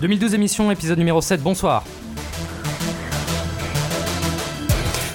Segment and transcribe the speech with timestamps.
[0.00, 1.82] 2012 émission, épisode numéro 7, bonsoir.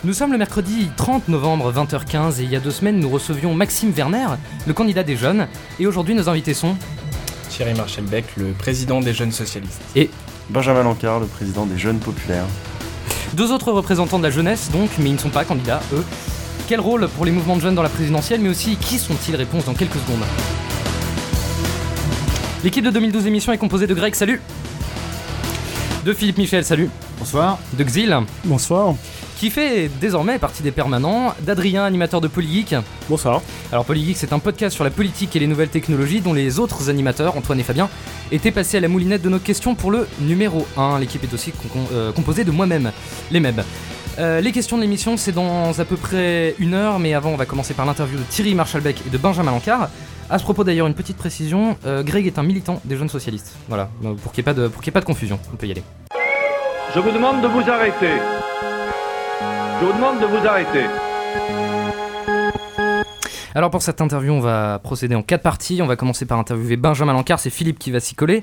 [0.04, 3.54] Nous sommes le mercredi 30 novembre 20h15 et il y a deux semaines nous recevions
[3.54, 4.28] Maxime Werner,
[4.68, 5.48] le candidat des jeunes,
[5.80, 6.75] et aujourd'hui nos invités sont
[7.48, 9.82] Thierry Marchelbeck, le président des jeunes socialistes.
[9.96, 10.10] Et
[10.50, 12.46] Benjamin Lancard, le président des jeunes populaires.
[13.36, 16.04] Deux autres représentants de la jeunesse donc, mais ils ne sont pas candidats, eux.
[16.68, 19.38] Quel rôle pour les mouvements de jeunes dans la présidentielle, mais aussi qui sont-ils?
[19.38, 20.25] Réponse dans quelques secondes.
[22.65, 24.42] L'équipe de 2012 émission est composée de Greg, salut
[26.06, 27.60] De Philippe Michel, salut Bonsoir.
[27.78, 28.96] De Xil, Bonsoir.
[29.38, 32.75] qui fait désormais partie des permanents, d'Adrien, animateur de Polygeek.
[33.09, 33.42] Bonsoir.
[33.72, 36.89] Alors Polygeek, c'est un podcast sur la politique et les nouvelles technologies dont les autres
[36.89, 37.89] animateurs, Antoine et Fabien,
[38.34, 41.00] étaient passés à la moulinette de nos questions pour le numéro 1.
[41.00, 42.92] L'équipe est aussi con- euh, composée de moi-même,
[43.31, 43.61] les MEB.
[44.20, 47.38] Euh, les questions de l'émission, c'est dans à peu près une heure, mais avant, on
[47.38, 49.89] va commencer par l'interview de Thierry Marchalbeck et de Benjamin Lancard.
[50.30, 53.53] À ce propos, d'ailleurs, une petite précision euh, Greg est un militant des jeunes socialistes.
[53.67, 53.89] Voilà,
[54.22, 55.83] pour qu'il n'y ait pas de confusion, on peut y aller.
[56.95, 58.11] Je vous demande de vous arrêter.
[59.80, 60.86] Je vous demande de vous arrêter.
[63.55, 65.81] Alors pour cette interview, on va procéder en quatre parties.
[65.83, 68.41] On va commencer par interviewer Benjamin Lancard, c'est Philippe qui va s'y coller.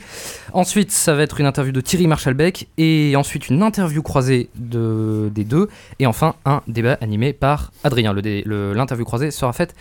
[0.52, 5.28] Ensuite, ça va être une interview de Thierry Marchalbeck et ensuite une interview croisée de,
[5.34, 8.12] des deux et enfin un débat animé par Adrien.
[8.12, 9.74] Le dé- le- L'interview croisée sera faite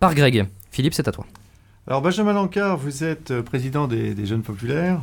[0.00, 0.46] par Greg.
[0.72, 1.26] Philippe, c'est à toi.
[1.86, 4.98] Alors Benjamin Lancard, vous êtes président des, des Jeunes Populaires.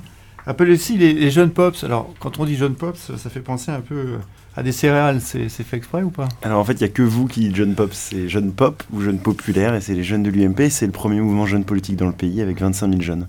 [0.49, 1.83] Appelez aussi les, les Jeunes Pops.
[1.83, 4.17] Alors quand on dit Jeunes Pops, ça fait penser un peu euh,
[4.57, 5.21] à des céréales.
[5.21, 6.27] C'est fait exprès ou pas?
[6.41, 8.81] Alors en fait, il n'y a que vous qui dites jeune pop, c'est jeune pop
[8.91, 11.97] ou jeune populaire, et c'est les jeunes de l'UMP, c'est le premier mouvement jeune politique
[11.97, 13.27] dans le pays avec 25 000 jeunes.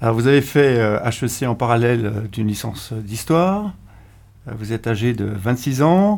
[0.00, 3.74] Alors vous avez fait euh, HEC en parallèle euh, d'une licence euh, d'histoire.
[4.48, 6.16] Euh, vous êtes âgé de 26 ans.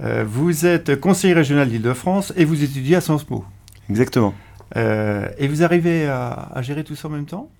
[0.00, 3.44] Euh, vous êtes conseiller régional d'Île-de-France et vous étudiez à Sciences Po.
[3.90, 4.34] Exactement.
[4.76, 7.50] Euh, et vous arrivez à, à gérer tout ça en même temps?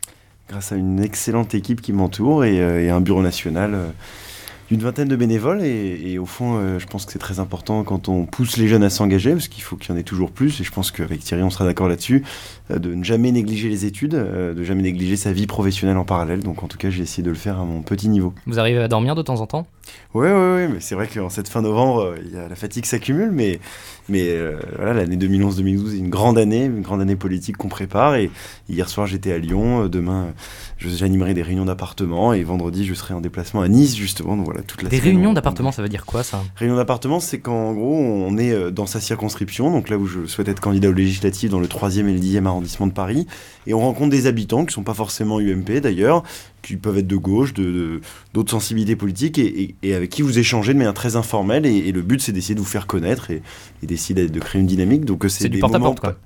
[0.50, 3.88] Grâce à une excellente équipe qui m'entoure et, euh, un bureau national euh,
[4.68, 8.08] d'une vingtaine de bénévoles, et, au fond, euh, je pense que c'est très important quand
[8.08, 10.60] on pousse les jeunes à s'engager, parce qu'il faut qu'il y en ait toujours plus,
[10.60, 12.24] et je pense qu'avec Thierry, on sera d'accord là-dessus,
[12.78, 16.40] de ne jamais négliger les études, euh, de jamais négliger sa vie professionnelle en parallèle.
[16.40, 18.32] Donc en tout cas, j'ai essayé de le faire à mon petit niveau.
[18.46, 19.66] Vous arrivez à dormir de temps en temps?
[20.14, 22.54] Ouais, ouais, ouais, mais c'est vrai qu'en cette fin novembre, euh, il y a la
[22.54, 23.58] fatigue s'accumule, mais,
[24.08, 28.14] mais euh, voilà, l'année 2011-2012 est une grande année, une grande année politique qu'on prépare.
[28.14, 28.30] Et
[28.68, 32.94] hier soir, j'étais à Lyon, euh, demain, euh, j'animerai des réunions d'appartement, et vendredi, je
[32.94, 34.36] serai en déplacement à Nice, justement.
[34.36, 36.42] Donc voilà, toute la Des semaine, réunions on- d'appartements, ça veut dire quoi ça?
[36.56, 40.06] Réunion d'appartement, c'est quand en gros on est euh, dans sa circonscription, donc là où
[40.06, 43.26] je souhaite être candidat aux législatives dans le 3e et le 10e arrondissement de Paris,
[43.66, 46.22] et on rencontre des habitants qui sont pas forcément UMP d'ailleurs,
[46.62, 48.00] qui peuvent être de gauche, de- de-
[48.34, 51.76] d'autres sensibilités politiques, et, et- et avec qui vous échangez de manière très informelle, et,
[51.76, 53.42] et le but c'est d'essayer de vous faire connaître et,
[53.82, 55.04] d'essayer de créer une dynamique.
[55.04, 56.16] Donc euh, C'est du porte-à-porte, quoi.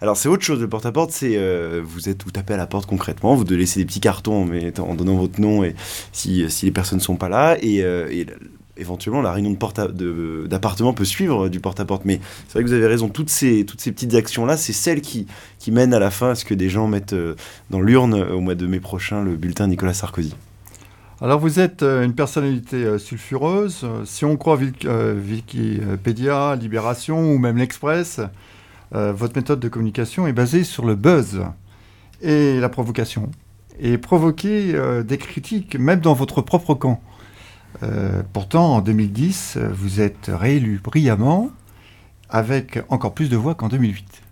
[0.00, 2.86] alors c'est autre chose, le porte-à-porte, c'est euh, vous êtes vous tapez à la porte
[2.86, 5.74] concrètement, vous devez laisser des petits cartons en, mettant- en donnant votre nom et
[6.12, 8.26] si, si les personnes sont pas là et, euh, et
[8.80, 9.80] éventuellement la réunion porte
[10.48, 12.04] d'appartement peut suivre du porte-à-porte.
[12.04, 15.00] Mais c'est vrai que vous avez raison, toutes ces, toutes ces petites actions-là, c'est celles
[15.00, 15.26] qui,
[15.58, 17.34] qui mènent à la fin à ce que des gens mettent euh,
[17.70, 20.34] dans l'urne euh, au mois de mai prochain le bulletin Nicolas Sarkozy.
[21.22, 23.80] Alors vous êtes euh, une personnalité euh, sulfureuse.
[23.84, 28.20] Euh, Si on croit Wik- euh, Wikipédia, Libération ou même l'Express,
[28.94, 31.42] euh, votre méthode de communication est basée sur le buzz
[32.22, 33.30] et la provocation.
[33.78, 37.02] Et provoquer euh, des critiques même dans votre propre camp.
[37.82, 41.50] Euh, pourtant, en 2010, euh, vous êtes réélu brillamment
[42.28, 44.22] avec encore plus de voix qu'en 2008.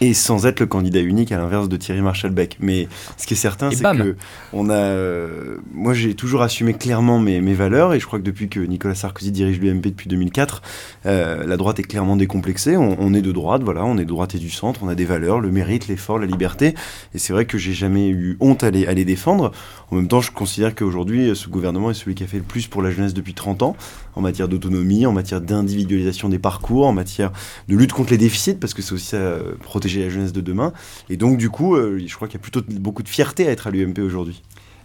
[0.00, 2.58] Et sans être le candidat unique à l'inverse de Thierry Marshall-Beck.
[2.60, 4.16] Mais ce qui est certain, c'est que
[4.52, 8.24] on a, euh, moi j'ai toujours assumé clairement mes, mes valeurs et je crois que
[8.24, 10.62] depuis que Nicolas Sarkozy dirige l'UMP depuis 2004,
[11.06, 12.76] euh, la droite est clairement décomplexée.
[12.76, 14.94] On, on est de droite, voilà, on est de droite et du centre, on a
[14.94, 16.74] des valeurs, le mérite, l'effort, la liberté.
[17.14, 19.52] Et c'est vrai que j'ai jamais eu honte à les, à les défendre.
[19.90, 22.66] En même temps, je considère qu'aujourd'hui, ce gouvernement est celui qui a fait le plus
[22.66, 23.76] pour la jeunesse depuis 30 ans,
[24.14, 27.32] en matière d'autonomie, en matière d'individualisation des parcours, en matière
[27.68, 30.40] de lutte contre les déficits, parce que c'est aussi ça, euh, protéger la jeunesse de
[30.40, 30.72] demain.
[31.08, 33.50] Et donc, du coup, euh, je crois qu'il y a plutôt beaucoup de fierté à
[33.50, 34.42] être à l'UMP aujourd'hui.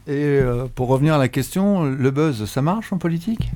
[0.08, 3.52] Et euh, pour revenir à la question, le buzz, ça marche en politique?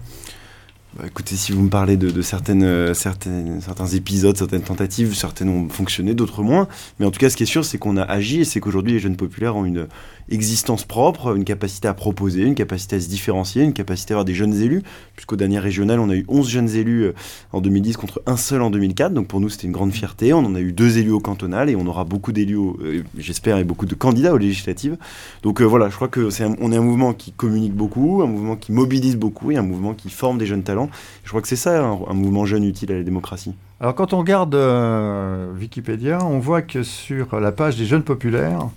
[0.97, 5.67] Bah, écoutez, si vous me parlez de, euh, certaines, certains épisodes, certaines tentatives, certaines ont
[5.67, 6.69] fonctionné, d'autres moins.
[6.99, 8.93] Mais en tout cas, ce qui est sûr, c'est qu'on a agi et c'est qu'aujourd'hui,
[8.93, 9.87] les jeunes populaires ont une
[10.29, 14.23] existence propre, une capacité à proposer, une capacité à se différencier, une capacité à avoir
[14.23, 14.83] des jeunes élus.
[15.17, 17.13] Puisqu'au dernier régional, on a eu 11 jeunes élus euh,
[17.51, 19.13] en 2010 contre un seul en 2004.
[19.13, 20.31] Donc pour nous, c'était une grande fierté.
[20.31, 23.57] On en a eu deux élus au cantonal et on aura beaucoup d'élus, euh, j'espère,
[23.57, 24.95] et beaucoup de candidats aux législatives.
[25.43, 28.71] Donc voilà, je crois que c'est est un mouvement qui communique beaucoup, un mouvement qui
[28.71, 30.84] mobilise beaucoup et un mouvement qui forme des jeunes talents.
[31.23, 33.55] Je crois que c'est ça, un, un mouvement jeune utile à la démocratie.
[33.79, 38.69] Alors quand on regarde euh, Wikipédia, on voit que sur la page des jeunes populaires,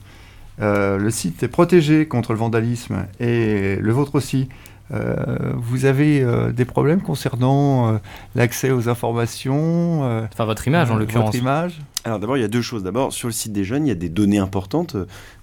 [0.60, 4.48] Euh, le site est protégé contre le vandalisme et le vôtre aussi.
[4.90, 7.98] Euh, vous avez euh, des problèmes concernant euh,
[8.34, 11.26] l'accès aux informations euh, Enfin, votre image en l'occurrence.
[11.26, 11.80] Votre image?
[12.04, 12.82] Alors d'abord, il y a deux choses.
[12.82, 14.96] D'abord, sur le site des jeunes, il y a des données importantes.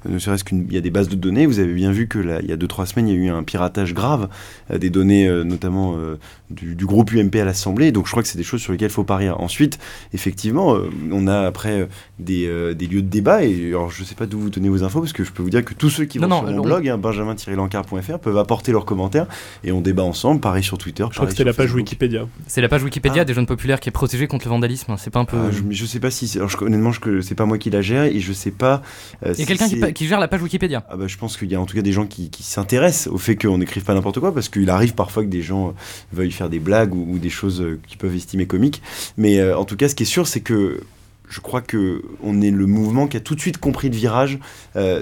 [0.07, 1.45] Ne serait-ce qu'il y a des bases de données.
[1.45, 3.21] Vous avez bien vu que là, il y a deux trois semaines, il y a
[3.25, 4.29] eu un piratage grave
[4.71, 6.17] euh, des données, euh, notamment euh,
[6.49, 7.91] du, du groupe UMP à l'Assemblée.
[7.91, 9.39] Donc je crois que c'est des choses sur lesquelles il faut pas rire.
[9.39, 9.79] Ensuite,
[10.13, 11.87] effectivement, euh, on a après
[12.19, 13.43] des, euh, des lieux de débat.
[13.43, 15.49] Et alors, je sais pas d'où vous tenez vos infos, parce que je peux vous
[15.49, 18.37] dire que tous ceux qui Non, vont non, sur mon on- blog, hein, benjamin-lancard.fr, peuvent
[18.37, 19.27] apporter leurs commentaires
[19.63, 20.39] et on débat ensemble.
[20.41, 21.05] Pareil sur Twitter.
[21.09, 22.27] Je crois que c'était la page Wikipédia.
[22.47, 23.25] C'est la page Wikipédia Ah.
[23.25, 24.95] des jeunes populaires qui est protégée contre le vandalisme.
[24.97, 25.37] C'est pas un peu.
[25.37, 26.27] Ah, je, je sais pas si.
[26.27, 28.81] c'est- Alors, je- honnêtement, je, c'est pas moi qui la gère et je sais pas.
[29.25, 30.83] euh, Il y a si quelqu'un qui, c'est- qui gère la page Wikipédia.
[30.89, 33.17] Ah bah, je pense qu'il y a en tout cas des gens qui, s'intéressent au
[33.17, 35.71] fait qu'on n'écrive pas n'importe quoi, parce qu'il arrive parfois que des gens euh,
[36.13, 38.83] veuillent faire des blagues ou, des choses euh, qu'ils peuvent estimer comiques.
[39.17, 40.81] Mais euh, en tout cas, ce qui est sûr, c'est que
[41.27, 44.37] je crois que on est le mouvement qui a tout de suite compris le virage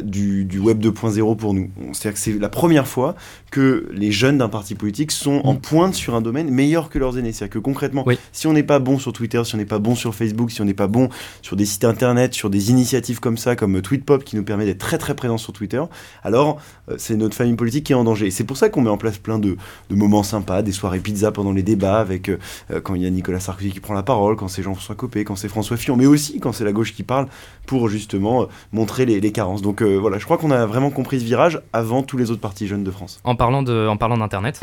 [0.04, 1.70] du, du web 2.0 pour nous.
[1.92, 3.16] C'est-à-dire que c'est la première fois
[3.54, 7.20] que les jeunes d'un parti politique sont en pointe sur un domaine meilleur que leurs
[7.20, 7.32] aînés.
[7.34, 8.18] C'est-à-dire que concrètement, Oui.
[8.32, 10.60] si on n'est pas bon sur Twitter, si on n'est pas bon sur Facebook, si
[10.62, 11.10] on n'est pas bon
[11.44, 14.80] sur des sites internet, sur des initiatives comme ça, comme Tweetpop qui nous permet d'être
[14.80, 15.84] très très présent sur Twitter,
[16.24, 16.58] alors
[16.90, 18.26] euh, c'est notre famille politique qui est en danger.
[18.26, 19.56] Et c'est pour ça qu'on met en place plein de,
[19.92, 22.40] de moments sympas, des soirées pizza pendant les débats, avec euh,
[22.72, 25.26] euh, quand il y a Nicolas Sarkozy qui prend la parole, quand c'est Jean-François Copé,
[25.26, 27.28] quand c'est François Fillon, mais aussi quand c'est la gauche qui parle,
[27.68, 29.62] pour justement euh, montrer les, les carences.
[29.62, 32.66] Donc voilà, je crois qu'on a vraiment compris ce virage avant tous les autres partis
[32.68, 33.20] jeunes de France.
[33.24, 34.62] En parlant de, en parlant d'internet.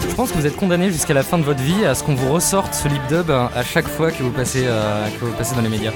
[0.00, 2.14] Je pense que vous êtes condamné jusqu'à la fin de votre vie à ce qu'on
[2.14, 5.54] vous ressorte ce lip dub à chaque fois que vous passez, euh, que vous passez
[5.54, 5.92] dans les médias.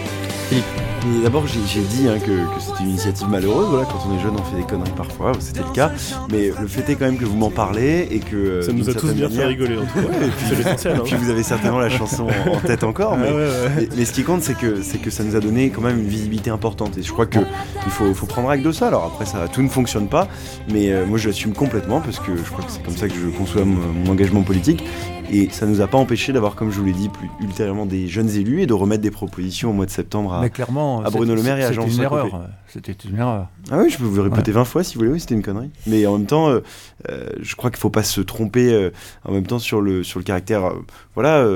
[1.23, 3.67] D'abord, j'ai dit hein, que, que c'était une initiative malheureuse.
[3.71, 5.33] Voilà, quand on est jeune, on fait des conneries parfois.
[5.41, 5.91] C'était le cas.
[6.31, 8.89] Mais le fait est quand même que vous m'en parlez et que euh, Ça nous
[8.89, 10.01] a tous bien fait rigoler en tout cas.
[10.01, 10.31] Ouais, et
[10.77, 11.03] puis- hein.
[11.05, 13.13] puis vous avez certainement la chanson en en tête encore.
[13.15, 13.71] Ah mais, ouais, ouais.
[13.77, 15.99] mais, mais ce qui compte, c'est que, c'est que ça nous a donné quand même
[15.99, 16.97] une visibilité importante.
[16.99, 17.43] Et je crois qu'il
[17.89, 18.89] faut, faut prendre acte de ça.
[18.89, 20.29] Alors après, ça, tout ne fonctionne pas.
[20.73, 23.15] Mais euh, moi, je l'assume complètement parce que je crois que c'est comme ça que
[23.15, 24.85] je conçois mon, mon engagement politique.
[25.31, 28.09] Et ça nous a pas empêché d'avoir, comme je vous l'ai dit, plus ultérieurement des
[28.09, 31.11] jeunes élus et de remettre des propositions au mois de septembre à, Mais clairement, à
[31.11, 32.25] Bruno Le Maire et à Jean-François une erreur.
[32.31, 32.45] Copé.
[32.69, 33.49] C'était une erreur.
[33.71, 35.71] Ah oui, je peux vous répéter 20 fois si vous voulez, oui, c'était une connerie.
[35.87, 36.61] Mais en même temps, euh,
[37.09, 38.91] euh, je crois qu'il faut pas se tromper euh,
[39.25, 40.73] en même temps sur le, sur le caractère,
[41.15, 41.47] voilà,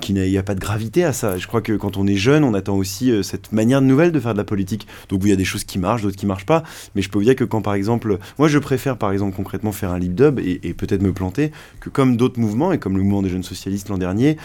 [0.00, 1.36] qu'il n'y a, pas de gravité à ça.
[1.36, 4.32] Je crois que quand on est jeune, on attend aussi cette manière nouvelle de faire
[4.32, 4.86] de la politique.
[5.08, 6.62] Donc il y a des choses qui marchent, d'autres qui marchent pas.
[6.94, 9.72] Mais je peux vous dire que quand par exemple, moi je préfère par exemple concrètement
[9.72, 12.96] faire un lip dub et, et peut-être me planter, que comme d'autres mouvements, et comme
[12.96, 14.36] le mouvement des jeunes socialistes l'an dernier,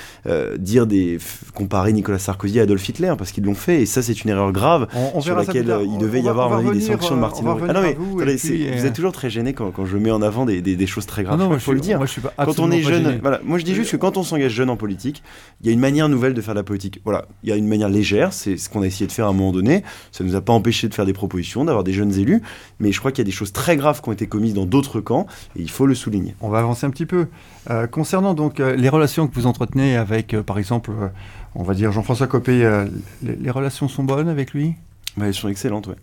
[0.58, 1.20] dire des,
[1.54, 4.52] comparer Nicolas Sarkozy à Adolf Hitler, parce qu'ils l'ont fait, et ça c'est une erreur
[4.52, 7.20] grave On, on sur laquelle euh, il devait on y va- avoir des sanctions de
[7.20, 7.46] euh, Martine.
[7.48, 9.72] Ah non mais vous, attendez, et c'est- puis, vous euh, êtes toujours très gêné quand,
[9.72, 11.40] quand je mets en avant des, des- des choses très graves.
[11.40, 11.98] Non, non, je faut le suis- dire.
[11.98, 14.18] Moi, je suis pas Quand on est jeune, voilà, moi je dis juste que quand
[14.18, 15.24] on s'engage jeune en politique,
[15.62, 17.02] il y a une manière nouvelle de faire de la politique.
[17.04, 19.30] Voilà, il y a une manière légère, c'est ce qu'on a essayé de faire à
[19.30, 19.84] un moment donné.
[20.12, 22.42] Ça nous a pas empêché de faire des propositions, d'avoir des jeunes élus,
[22.80, 24.66] mais je crois qu'il y a des choses très graves qui ont été commises dans
[24.66, 26.36] d'autres camps et il faut le souligner.
[26.42, 27.28] On va avancer un petit peu.
[27.70, 31.08] Euh, concernant donc euh, les relations que vous entretenez avec, euh, par exemple, euh,
[31.54, 32.86] on va dire Jean-François Copé, euh,
[33.24, 34.74] les, les relations sont bonnes avec lui?
[35.18, 35.96] Bah, elles sont excellentes, ouais.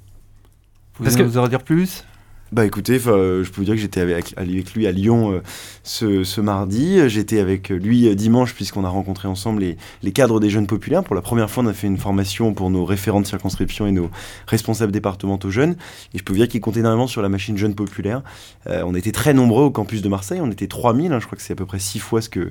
[0.96, 2.04] Vous Parce allez que- nous en dire plus?
[2.50, 5.32] Bah écoutez, enfin, euh, je peux vous dire que j'étais avec, avec lui à Lyon
[5.32, 5.42] euh,
[5.82, 6.98] ce, ce mardi.
[7.10, 11.04] J'étais avec lui euh, dimanche puisqu'on a rencontré ensemble les, les cadres des jeunes populaires.
[11.04, 13.92] Pour la première fois, on a fait une formation pour nos référents de circonscription et
[13.92, 14.10] nos
[14.46, 15.76] responsables départementaux jeunes.
[16.14, 18.22] Et je peux vous dire qu'ils comptent énormément sur la machine jeune populaire.
[18.66, 20.40] Euh, on était très nombreux au campus de Marseille.
[20.42, 22.50] On était 3000, hein, je crois que c'est à peu près 6 fois ce que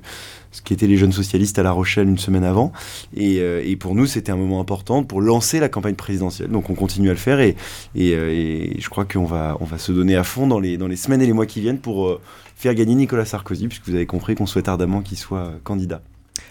[0.51, 2.72] ce qu'étaient les jeunes socialistes à La Rochelle une semaine avant.
[3.16, 6.50] Et, euh, et pour nous, c'était un moment important pour lancer la campagne présidentielle.
[6.50, 7.56] Donc on continue à le faire et,
[7.96, 10.77] et, euh, et je crois qu'on va, on va se donner à fond dans les,
[10.77, 12.22] dans les semaines et les mois qui viennent pour euh,
[12.56, 16.01] faire gagner Nicolas Sarkozy, puisque vous avez compris qu'on souhaite ardemment qu'il soit candidat.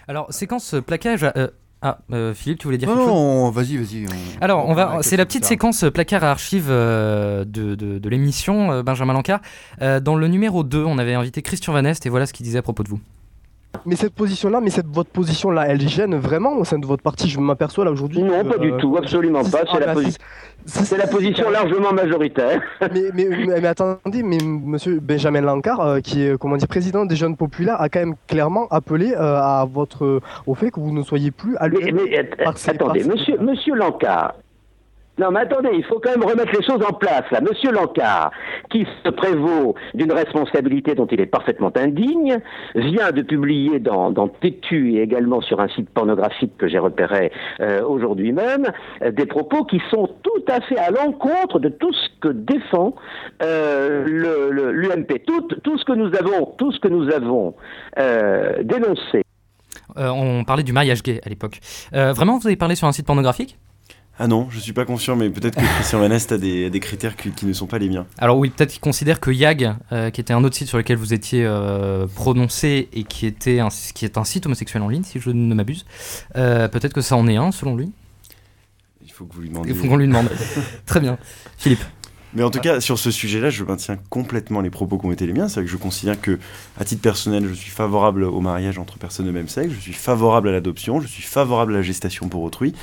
[0.07, 1.23] Alors, séquence plaquage.
[1.23, 1.47] à- euh,
[1.81, 4.05] ah, euh, Philippe, tu voulais dire Non, quelque chose non, vas-y, vas-y.
[4.07, 7.99] on- Alors, on parlera va, c'est la petite séquence placard à archives euh, de, de,
[7.99, 9.41] de l'émission euh, Benjamin Lancard.
[9.81, 12.45] Euh, dans le numéro 2, on avait invité Christian Van Est et voilà ce qu'il
[12.45, 12.99] disait à propos de vous.
[13.87, 17.29] Mais cette position-là, mais cette, votre position-là, elle gêne vraiment au sein de votre parti
[17.29, 18.21] Je m'aperçois là aujourd'hui.
[18.21, 19.59] Non, que, pas du euh, tout, absolument pas.
[19.61, 20.17] ah, C'est la, bah, posi-
[20.65, 22.61] c'est la position largement majoritaire.
[22.93, 27.05] Mais, mais, mais, mais attendez, mais monsieur Benjamin Lancard, euh, qui est comment dire président
[27.05, 30.91] des jeunes populaires, a quand même clairement appelé euh, à votre au fait que vous
[30.91, 34.33] ne soyez plus à Mais, attendez, monsieur, monsieur Lancard,
[35.17, 37.41] Non, mais attendez, il faut quand même remettre les choses en place, là.
[37.41, 38.31] Monsieur Lancard,
[38.69, 42.39] qui se prévaut d'une responsabilité dont il est parfaitement indigne,
[42.75, 47.31] vient de publier dans, dans Tétu et également sur un site pornographique que j'ai repéré
[47.59, 48.67] euh, aujourd'hui même,
[49.01, 52.93] euh, des propos qui sont tout à fait à l'encontre de tout ce que défend
[53.41, 55.23] euh, l'UMP.
[55.25, 57.55] Tout, tout ce que nous avons, tout ce que nous avons
[58.63, 59.23] dénoncé.
[59.95, 61.59] On parlait du mariage gay à l'époque.
[61.91, 63.57] Vraiment, vous avez parlé sur un site pornographique?
[64.19, 67.15] Ah non, je suis pas confiant, mais peut-être que Christian Vanest a des, des critères
[67.15, 68.07] qui, qui ne sont pas les miens.
[68.17, 70.97] Alors oui, peut-être qu'ils considèrent que YAG, euh, qui était un autre site sur lequel
[70.97, 75.03] vous étiez euh, prononcé et qui, était un, qui est un site homosexuel en ligne,
[75.03, 75.85] si je ne m'abuse,
[76.35, 77.91] euh, peut-être que ça en est un selon lui.
[79.03, 79.73] Il faut que vous lui demandiez.
[79.73, 80.29] Il faut qu'on lui demande.
[80.85, 81.17] Très bien.
[81.57, 81.83] Philippe.
[82.33, 85.25] Mais en tout cas, sur ce sujet-là, je maintiens complètement les propos qui ont été
[85.25, 85.47] les miens.
[85.47, 86.39] C'est que je considère que,
[86.77, 89.93] à titre personnel, je suis favorable au mariage entre personnes de même sexe, je suis
[89.93, 92.75] favorable à l'adoption, je suis favorable à la gestation pour autrui.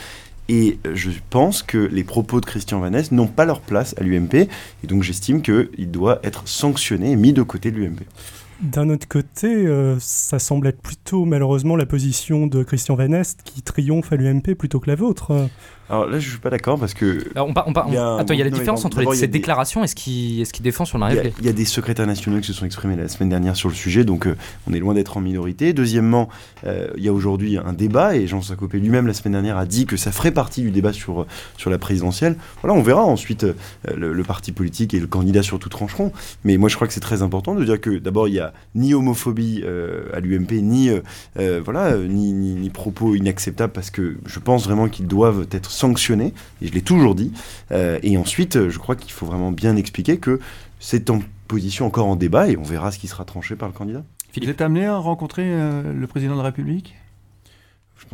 [0.48, 4.34] Et je pense que les propos de Christian Vanès n'ont pas leur place à l'UMP.
[4.34, 8.02] Et donc j'estime qu'il doit être sanctionné et mis de côté de l'UMP.
[8.64, 13.42] D'un autre côté, euh, ça semble être plutôt malheureusement la position de Christian Van Est
[13.44, 15.48] qui triomphe à l'UMP plutôt que la vôtre.
[15.90, 17.18] Alors là, je suis pas d'accord parce que.
[17.34, 17.52] Alors, on
[17.92, 19.84] y a Attends, il y a la non, différence entre les- y ces des- déclarations
[19.84, 21.32] et ce et ce qu'il défend sur le Il y, a, gay.
[21.40, 23.74] il y a des secrétaires nationaux qui se sont exprimés la semaine dernière sur le
[23.74, 24.34] sujet, donc euh,
[24.66, 25.74] on est loin d'être en minorité.
[25.74, 26.30] Deuxièmement,
[26.66, 29.66] euh, il y a aujourd'hui un débat, et Jean Sacopé lui-même la semaine dernière a
[29.66, 31.26] dit que ça ferait partie du débat sur,
[31.58, 32.36] sur la présidentielle.
[32.62, 33.52] Voilà, on verra ensuite euh,
[33.94, 36.12] le, le parti politique et le candidat surtout trancheront.
[36.44, 38.53] Mais moi je crois que c'est très important de dire que d'abord il n'y a
[38.74, 41.00] ni homophobie euh, à l'UMP, ni, euh,
[41.38, 46.66] euh, voilà, ni, propos inacceptables, parce que je pense vraiment qu'ils doivent être sanctionnés, et
[46.66, 47.32] je l'ai toujours dit.
[47.70, 50.40] Et ensuite, je crois qu'il faut vraiment bien expliquer que
[50.80, 53.74] c'est en position encore en débat et on verra ce qui sera tranché par le
[53.74, 54.02] candidat.
[54.36, 56.94] Vous êtes amené à rencontrer le président de la République?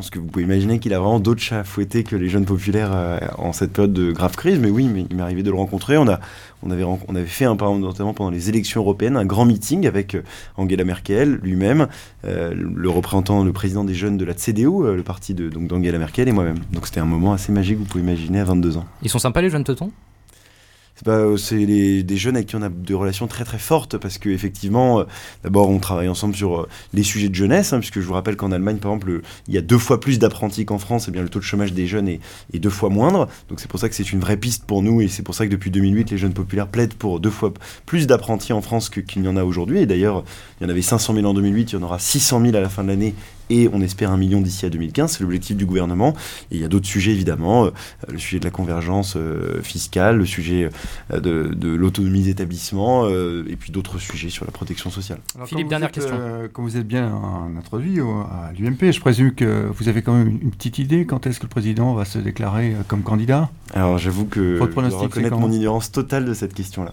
[0.00, 2.46] Pense que vous pouvez imaginer qu'il a vraiment d'autres chats à fouetter que les jeunes
[2.46, 5.50] populaires euh, en cette période de grave crise, mais oui, mais il m'est arrivé de
[5.50, 5.98] le rencontrer.
[5.98, 6.20] On, a,
[6.62, 10.14] on, avait, on avait fait, un, notamment pendant les élections européennes, un grand meeting avec
[10.14, 10.22] euh,
[10.56, 11.86] Angela Merkel lui-même,
[12.24, 16.32] euh, le représentant, le président des jeunes de la CDU, le parti d'Angela Merkel et
[16.32, 16.60] moi-même.
[16.72, 18.86] Donc c'était un moment assez magique, vous pouvez imaginer, à 22 ans.
[19.02, 19.92] Ils sont sympas les jeunes teutons?
[21.04, 24.28] C'est euh, des jeunes avec qui on a des relations très très fortes parce que
[24.28, 25.04] effectivement, euh,
[25.42, 28.36] d'abord on travaille ensemble sur euh, les sujets de jeunesse, hein, puisque je vous rappelle
[28.36, 31.10] qu'en Allemagne par exemple, le- il y a deux fois plus d'apprentis qu'en France, et
[31.10, 32.20] bien le taux de chômage des jeunes est,
[32.58, 33.28] deux fois moindre.
[33.48, 35.46] Donc c'est pour ça que c'est une vraie piste pour nous et c'est pour ça
[35.46, 37.52] que depuis 2008 les jeunes populaires plaident pour deux fois
[37.86, 39.80] plus d'apprentis en France qu'il n'y en a aujourd'hui.
[39.80, 40.24] Et d'ailleurs,
[40.60, 42.60] il y en avait 500 000 en 2008, il y en aura 600 000 à
[42.60, 43.14] la fin de l'année
[43.50, 45.12] et on espère un million d'ici à 2015.
[45.12, 46.14] C'est l'objectif du gouvernement.
[46.50, 47.70] Et il y a d'autres sujets évidemment, euh,
[48.08, 50.70] le sujet de la convergence euh, fiscale, le sujet
[51.12, 55.18] euh, de, de l'autonomie des établissements euh, et puis d'autres sujets sur la protection sociale.
[55.34, 56.16] Alors, Philippe, dernière êtes, question.
[56.18, 60.02] euh, comme vous êtes bien en- introduit au- à l'UMP, je présume que vous avez
[60.02, 63.50] quand même une, petite idée quand est-ce que le président va se déclarer comme candidat?
[63.74, 66.92] Alors j'avoue que Votre je dois reconnaître quand mon ignorance totale de cette question-là.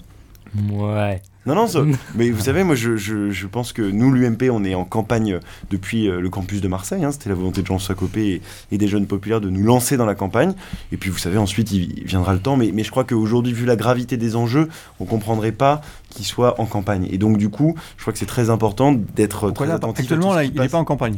[0.71, 1.21] Ouais.
[1.47, 1.81] Non, non, ça-
[2.15, 5.39] mais vous savez, moi je, je, je pense que nous, l'UMP, on est en campagne
[5.71, 7.03] depuis euh, le campus de Marseille.
[7.03, 7.11] hein.
[7.11, 10.05] C'était la volonté de Jean Sacopé et, et des jeunes populaires de nous lancer dans
[10.05, 10.53] la campagne.
[10.91, 12.57] Et puis vous savez, ensuite il, il viendra le temps.
[12.57, 14.67] Mais, mais je crois qu'aujourd'hui, vu la gravité des enjeux,
[14.99, 17.07] on comprendrait pas qu'il soit en campagne.
[17.11, 19.99] Et donc du coup, je crois que c'est très important d'être très là, attentif.
[19.99, 21.17] à Actuellement, tout ce là, il n'est pas en campagne?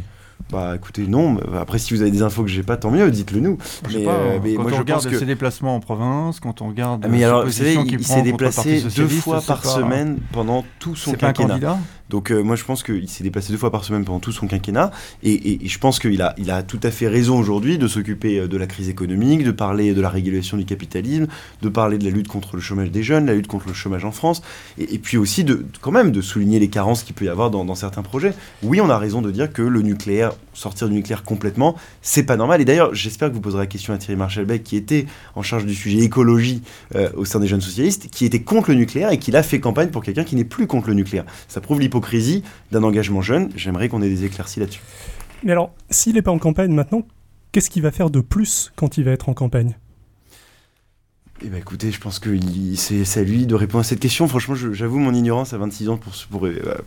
[0.52, 1.34] Bah écoutez, non.
[1.34, 3.58] mais Après, si vous avez des infos que j'ai pas, tant mieux, dites-le nous.
[3.88, 5.76] Je sais Mais, pas, euh, mais quand moi, on je regarde pense que- ses déplacements
[5.76, 8.82] en province, quand on regarde Ah, mais euh, alors, vous savez, il, il s'est déplacé
[8.96, 11.60] deux fois par semaine pendant tout son quinquennat.
[12.10, 14.48] Donc euh, moi je pense qu'il s'est déplacé deux fois par semaine pendant tout son
[14.48, 14.92] quinquennat
[15.24, 18.68] et, je pense qu'il a, tout à fait raison aujourd'hui de s'occuper euh, de la
[18.68, 21.28] crise économique, de parler de la régulation du capitalisme,
[21.62, 24.06] de parler de la lutte contre le chômage des jeunes, la lutte contre le chômage
[24.06, 24.42] en France
[24.78, 27.76] et, puis aussi de quand même de souligner les carences qu'il peut y avoir dans,
[27.76, 28.34] certains projets.
[28.64, 32.36] Oui on a raison de dire que le nucléaire, sortir du nucléaire complètement, c'est pas
[32.36, 35.44] normal et d'ailleurs j'espère que vous poserez la question à Thierry Marchalbeck qui était en
[35.44, 36.64] charge du sujet écologie
[36.96, 39.60] euh, au sein des jeunes socialistes, qui était contre le nucléaire et qui a fait
[39.60, 41.26] campagne pour quelqu'un qui n'est plus contre le nucléaire.
[41.48, 41.99] Ça prouve l'hypocrisie
[42.72, 43.50] d'un engagement jeune.
[43.56, 44.82] J'aimerais qu'on ait des éclaircies là-dessus.
[45.44, 47.04] Mais alors, s'il n'est pas en campagne maintenant,
[47.52, 49.78] qu'est-ce qu'il va faire de plus quand il va être en campagne?
[51.42, 52.30] Eh ben écoutez, je pense que
[52.76, 54.28] c'est à lui de répondre à cette question.
[54.28, 56.12] Franchement, j'avoue mon ignorance à 26 ans pour,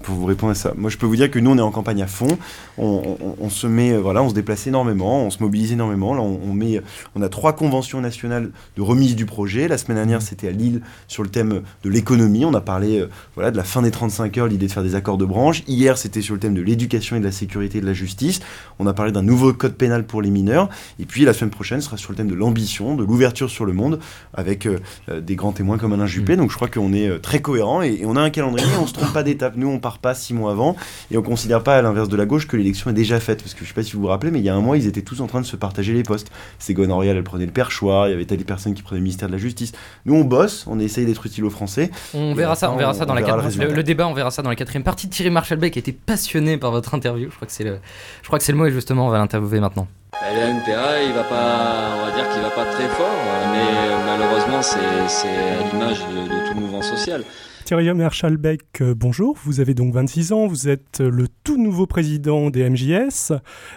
[0.02, 0.74] vous répondre à ça.
[0.76, 2.36] Moi, je peux vous dire que nous, on est en campagne à fond.
[2.76, 6.14] On, se met, euh, voilà, on se déplace énormément, on se mobilise énormément.
[6.14, 6.82] Là, on, on met,
[7.14, 9.68] on a trois conventions nationales de remise du projet.
[9.68, 12.44] La semaine dernière, c'était à Lille sur le thème de l'économie.
[12.44, 14.94] On a parlé, euh, voilà, de la fin des 35 heures, l'idée de faire des
[14.94, 15.62] accords de branche.
[15.66, 18.40] Hier, c'était sur le thème de l'éducation et de la sécurité et de la justice.
[18.78, 20.68] On a parlé d'un nouveau code pénal pour les mineurs.
[20.98, 23.72] Et puis, la semaine prochaine sera sur le thème de l'ambition, de l'ouverture sur le
[23.72, 23.98] monde
[24.42, 26.36] avec euh, euh, des grands témoins comme Alain Juppé.
[26.36, 28.86] Donc je crois qu'on est euh, très cohérent et, et on a un calendrier, on
[28.86, 29.54] se trompe pas d'étape.
[29.56, 30.76] Nous, on part pas six mois avant
[31.10, 33.42] et on considère pas à l'inverse de la gauche que l'élection est déjà faite.
[33.42, 34.76] Parce que je sais pas si vous vous rappelez, mais il y a un mois,
[34.76, 36.30] ils étaient tous en train de se partager les postes.
[36.58, 39.28] Ségolène Royal, elle prenait le perchoir, il y avait telle personne qui prenait le ministère
[39.28, 39.72] de la Justice.
[40.04, 41.90] Nous, on bosse, on essaye d'être utile aux Français.
[42.12, 44.50] On verra ça, on verra ça dans la le le, débat, on verra ça dans
[44.50, 45.08] la quatrième partie.
[45.08, 47.30] Thierry Marshall-Beck était passionné par votre interview.
[47.30, 47.78] Je crois que c'est le,
[48.22, 49.86] je crois que c'est le mot et justement on va l'interviewer maintenant.
[50.20, 53.91] Le NPA, il va pas, on va dire qu'il va pas très fort, euh, mais
[54.32, 57.24] malheureusement, c'est à l'image de, de tout le mouvement social.
[57.64, 59.36] Thierry Marshall-Beck, euh, bonjour.
[59.44, 60.46] Vous avez donc 26 ans.
[60.46, 63.32] Vous êtes euh, le tout nouveau président des MJS,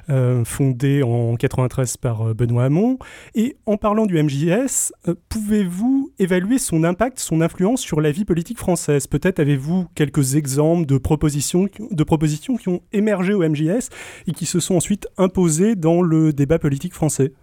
[0.10, 2.98] euh, fondé en 93 par Benoît Hamon.
[3.36, 8.26] Et en parlant du MJS, euh, pouvez-vous évaluer son impact, son influence sur la vie
[8.26, 9.08] politique française?
[9.08, 13.90] Peut-être avez-vous quelques exemples de propositions, de propositions qui ont émergé au MJS
[14.26, 17.34] et qui se sont ensuite imposées dans le débat politique français?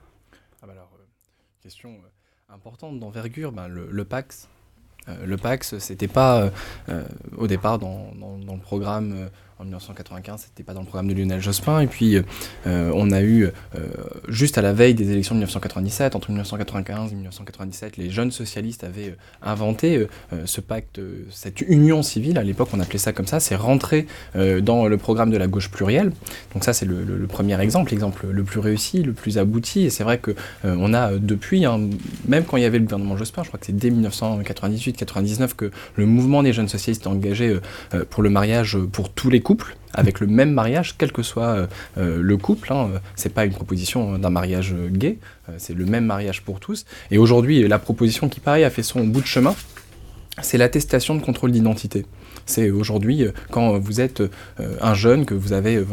[0.61, 1.05] Ah bah alors, euh,
[1.63, 2.12] question euh,
[2.63, 4.49] importante d'envergure, ben, le, PAX.
[5.09, 6.51] Euh, le PAX, c'était pas euh,
[6.91, 7.05] euh,
[7.37, 9.29] au départ dans, le programme
[9.63, 11.81] en 1995, c'était pas dans le programme de Lionel Jospin.
[11.81, 12.17] Et puis
[12.67, 13.51] euh, on a eu, euh,
[14.29, 18.83] juste à la veille des élections de 1997, entre 1995 et 1997, les jeunes socialistes
[18.83, 20.07] avaient euh, inventé
[20.45, 21.01] ce pacte,
[21.31, 25.31] cette union civile, à l'époque on appelait ça comme ça, c'est rentré dans le programme
[25.31, 26.13] de la gauche plurielle.
[26.55, 29.83] Donc ça c'est le, premier exemple, l'exemple le plus réussi, le plus abouti.
[29.83, 31.81] Et c'est vrai que on a depuis, hein,
[32.27, 35.71] même quand il y avait le gouvernement Jospin, je crois que c'est dès 1998-99 que
[35.97, 37.59] le mouvement des jeunes socialistes est engagé
[38.11, 39.52] pour le mariage pour tous les couples,
[39.95, 41.67] avec le même mariage, quel que soit euh,
[41.99, 42.73] euh, le couple.
[42.73, 45.19] Hein, c'est pas une proposition d'un mariage euh, gay,
[45.59, 46.85] c'est le même mariage pour tous.
[47.11, 49.55] Et aujourd'hui, la proposition qui pareil a fait son bout de chemin,
[50.41, 52.07] c'est l'attestation de contrôle d'identité.
[52.47, 54.31] C'est aujourd'hui, euh, quand vous êtes euh,
[54.81, 55.85] un jeune, que vous, avez, euh,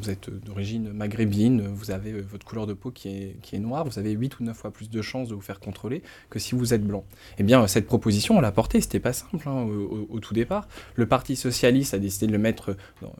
[0.00, 3.84] vous êtes d'origine maghrébine, vous avez votre couleur de peau qui est, qui est noire,
[3.84, 6.54] vous avez 8 ou 9 fois plus de chances de vous faire contrôler que si
[6.54, 7.04] vous êtes blanc.
[7.38, 10.68] Eh bien, cette proposition, on l'a portée, c'était pas simple hein, au- au tout départ.
[10.94, 13.14] Le Parti Socialiste a décidé de le mettre dans-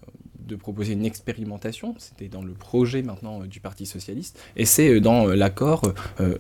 [0.49, 4.89] de proposer une expérimentation, c'était dans le projet maintenant euh, du Parti Socialiste, et c'est
[4.89, 5.83] euh, dans euh, l'accord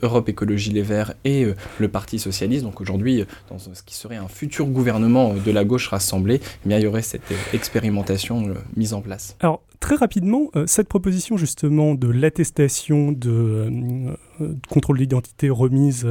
[0.03, 1.47] Europe Écologie Les Verts et
[1.79, 5.89] le Parti Socialiste, donc aujourd'hui, dans ce qui serait un futur gouvernement de la gauche
[5.89, 9.37] rassemblée, eh il y aurait cette expérimentation mise en place.
[9.81, 16.07] Très rapidement, euh, cette proposition justement de l'attestation de, euh, euh, contrôle d'identité remise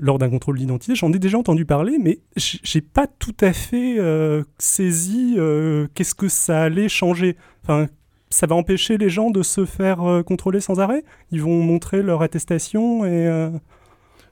[0.00, 3.98] lors d'un contrôle d'identité, j'en ai déjà entendu parler, mais j'ai pas tout à fait
[4.58, 5.36] saisi
[5.94, 7.36] qu'est-ce que ça allait changer.
[7.62, 7.88] Enfin,
[8.30, 11.04] ça va empêcher les gens de se faire contrôler sans arrêt?
[11.30, 13.50] Ils vont montrer leur attestation et...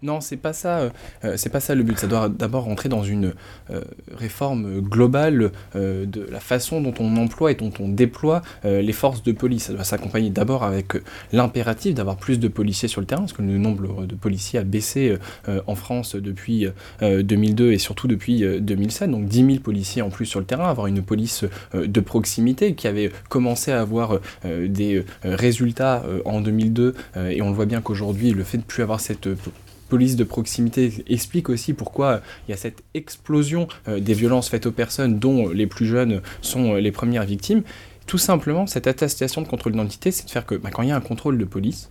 [0.05, 0.79] Non, c'est pas ça.
[0.81, 0.90] euh,
[1.25, 1.99] euh, c'est pas ça le but.
[1.99, 3.33] Ça doit d'abord rentrer dans une
[3.71, 3.81] euh,
[4.12, 9.33] réforme globale de la façon dont on emploie et dont on déploie les forces de
[9.33, 9.64] police.
[9.64, 10.93] Ça doit s'accompagner d'abord avec
[11.33, 14.64] l'impératif d'avoir plus de policiers sur le terrain, parce que le nombre de policiers a
[14.64, 15.17] baissé
[15.67, 16.67] en France depuis
[17.03, 19.11] euh, 2002 et surtout depuis euh, 2007.
[19.11, 22.87] Donc 10 000 policiers en plus sur le terrain, avoir une police de proximité qui
[22.87, 28.33] avait commencé à avoir des résultats en 2002 euh, et on le voit bien qu'aujourd'hui
[28.33, 29.29] le fait de plus avoir cette
[29.94, 34.66] police de proximité explique aussi pourquoi il y a cette explosion euh, des violences faites
[34.66, 37.62] aux personnes dont les plus jeunes sont euh, les premières victimes.
[38.09, 40.92] Tout simplement, cette attestation de contrôle d'identité, c'est de faire que bah, quand il y
[40.92, 41.90] a un contrôle de police,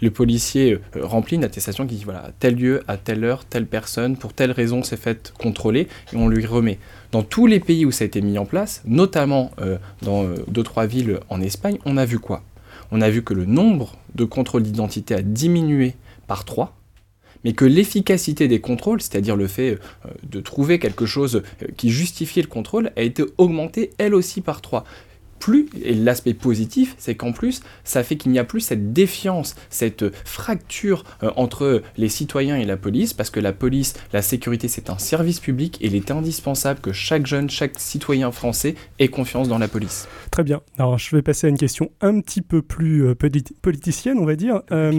[0.00, 3.66] le policier euh, remplit une attestation qui dit voilà, tel lieu, à telle heure, telle
[3.66, 6.78] personne, pour telle raison s'est fait contrôler, et on lui remet.
[7.12, 10.34] Dans tous les pays où ça a été mis en place, notamment euh, dans euh,
[10.48, 12.42] deux, trois villes en Espagne, on a vu quoi?
[12.90, 15.94] On a vu que le nombre de contrôles d'identité a diminué
[16.26, 16.74] par 3,
[17.44, 21.90] mais que l'efficacité des contrôles, c'est-à-dire le fait euh, de trouver quelque chose euh, qui
[21.90, 24.84] justifiait le contrôle, a été augmentée elle aussi par 3
[25.38, 29.54] plus, et l'aspect positif, c'est qu'en plus, ça fait qu'il n'y a plus cette défiance,
[29.70, 34.22] cette euh, fracture euh, entre les citoyens et la police, parce que la police, la
[34.22, 38.74] sécurité, c'est un service public, et il est indispensable que chaque jeune, chaque citoyen français
[38.98, 40.08] ait confiance dans la police.
[40.30, 40.60] Très bien.
[40.78, 44.26] Alors, je vais passer à une question un petit peu plus euh, politi- politicienne, on
[44.26, 44.62] va dire.
[44.72, 44.90] Euh.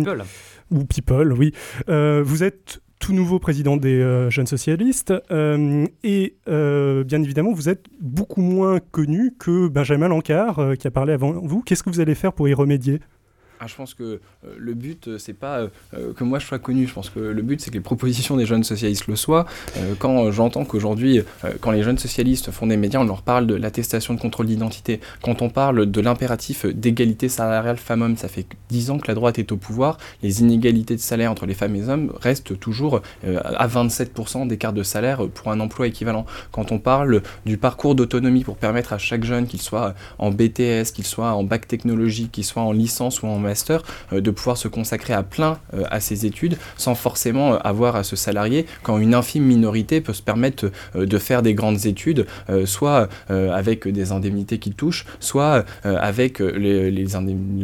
[0.71, 1.51] Ou people, oui.
[1.89, 7.69] Euh, vous êtes tout nouveau président des euh, jeunes socialistes euh, et bien évidemment vous
[7.69, 11.61] êtes beaucoup moins connu que Benjamin Lancard qui a parlé avant vous.
[11.61, 12.99] Qu'est-ce que vous allez faire pour y remédier?
[13.61, 14.19] Ah, je pense que euh,
[14.57, 16.87] le but, euh, c'est pas euh, que moi je sois connu.
[16.87, 19.45] Je pense que le but, c'est que les propositions des jeunes socialistes le soient.
[19.99, 21.21] Quand j'entends qu'aujourd'hui,
[21.59, 25.01] quand les jeunes socialistes font des médias, on leur parle de l'attestation de contrôle d'identité.
[25.21, 29.39] Quand on parle de l'impératif d'égalité salariale femmes-hommes, ça fait 10 ans que la droite
[29.39, 29.97] est au pouvoir.
[30.23, 34.73] Les inégalités de salaire entre les femmes et les hommes restent toujours à 27% d'écart
[34.73, 36.25] de salaire pour un emploi équivalent.
[36.51, 40.91] Quand on parle du parcours d'autonomie pour permettre à chaque jeune, qu'il soit en BTS,
[40.93, 43.48] qu'il soit en bac technologique, qu'il soit en licence ou en
[44.13, 47.95] euh, de pouvoir se consacrer à plein euh, à ses études sans forcément euh, avoir
[47.95, 52.25] à se salarier quand une infime minorité peut se permettre de faire des grandes études,
[52.65, 57.05] soit avec des indemnités qu'ils touchent, soit avec euh, les, les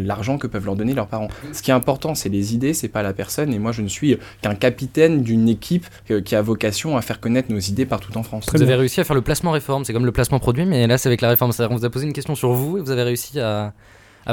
[0.04, 1.28] l'argent que peuvent leur donner leurs parents.
[1.54, 3.54] Ce qui est important, c'est les idées, c'est pas la personne.
[3.54, 5.86] Et moi, je ne suis qu'un capitaine d'une équipe
[6.24, 8.46] qui a vocation à faire connaître nos idées partout en France.
[8.54, 10.98] Vous avez réussi à faire le placement réforme, c'est comme le placement produit, mais là
[10.98, 11.52] c'est avec la réforme.
[11.56, 13.74] Qu'on vous a posé une question sur vous et vous avez réussi à,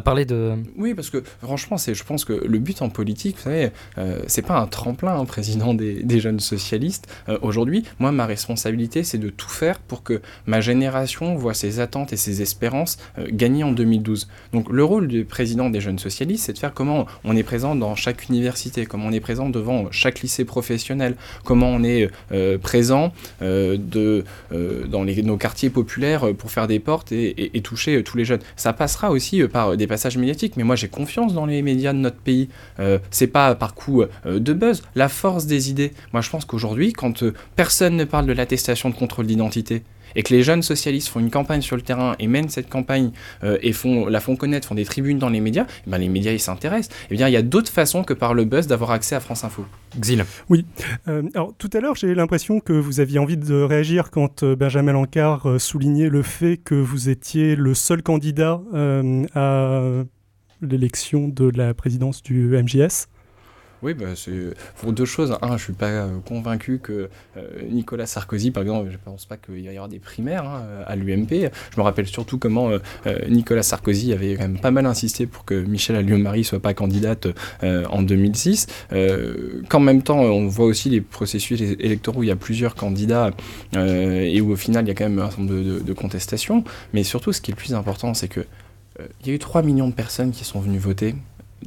[0.00, 0.54] parler de.
[0.76, 4.20] Oui, parce que franchement, c'est, je pense que le but en politique, vous savez, euh,
[4.26, 7.06] c'est pas un tremplin, hein, président des, des jeunes socialistes.
[7.28, 11.80] Euh, aujourd'hui, moi, ma responsabilité, c'est de tout faire pour que ma génération voit ses
[11.80, 14.28] attentes et ses espérances euh, gagner en 2012.
[14.52, 17.74] Donc, le rôle du président des jeunes socialistes, c'est de faire comment on est présent
[17.74, 22.56] dans chaque université, comment on est présent devant chaque lycée professionnel, comment on est euh,
[22.58, 28.24] présent de, dans nos quartiers populaires pour faire des portes et, et- toucher tous les
[28.24, 28.40] jeunes.
[28.56, 31.98] Ça passera aussi par des passages médiatiques, mais moi j'ai confiance dans les médias de
[31.98, 32.48] notre pays.
[32.80, 35.92] Euh, c'est pas par coup euh, de buzz, la force des idées.
[36.12, 39.82] Moi je pense qu'aujourd'hui, quand euh, personne ne parle de l'attestation de contrôle d'identité,
[40.14, 43.12] et que les jeunes socialistes font une campagne sur le terrain et mènent cette campagne
[43.44, 46.08] euh, et font, la font connaître, font des tribunes dans les médias, eh ben les
[46.08, 46.94] médias ils s'intéressent.
[47.10, 49.44] Et bien il y a d'autres façons que par le buzz d'avoir accès à France
[49.44, 49.64] Info.
[49.98, 50.24] Xil.
[50.48, 50.64] Oui.
[51.08, 54.56] Euh, alors, tout à l'heure, j'ai l'impression que vous aviez envie de réagir quand euh,
[54.56, 58.60] Benjamin Lancard soulignait le fait que vous étiez le seul candidat
[59.34, 60.04] à
[60.62, 63.08] l'élection de la présidence du MJS.
[63.82, 65.36] Oui, bah, c'est pour deux choses.
[65.42, 69.36] Un, je suis pas euh, convaincu que euh, Nicolas Sarkozy, par exemple, je pense pas
[69.36, 71.50] qu'il va y avoir des primaires hein, à l'UMP.
[71.70, 75.26] Je me rappelle surtout comment euh, euh, Nicolas Sarkozy avait quand même pas mal insisté
[75.26, 77.28] pour que Michel Alliot-Marie soit pas candidate
[77.62, 78.66] euh, en 2006.
[78.92, 82.74] Euh, qu'en même temps, on voit aussi les processus électoraux où il y a plusieurs
[82.74, 83.30] candidats
[83.76, 86.64] euh, et où au final il y a quand même un certain nombre de, contestations.
[86.92, 89.38] Mais surtout, ce qui est le plus important, c'est que euh, il y a eu
[89.38, 91.14] 3 millions de personnes qui sont venues voter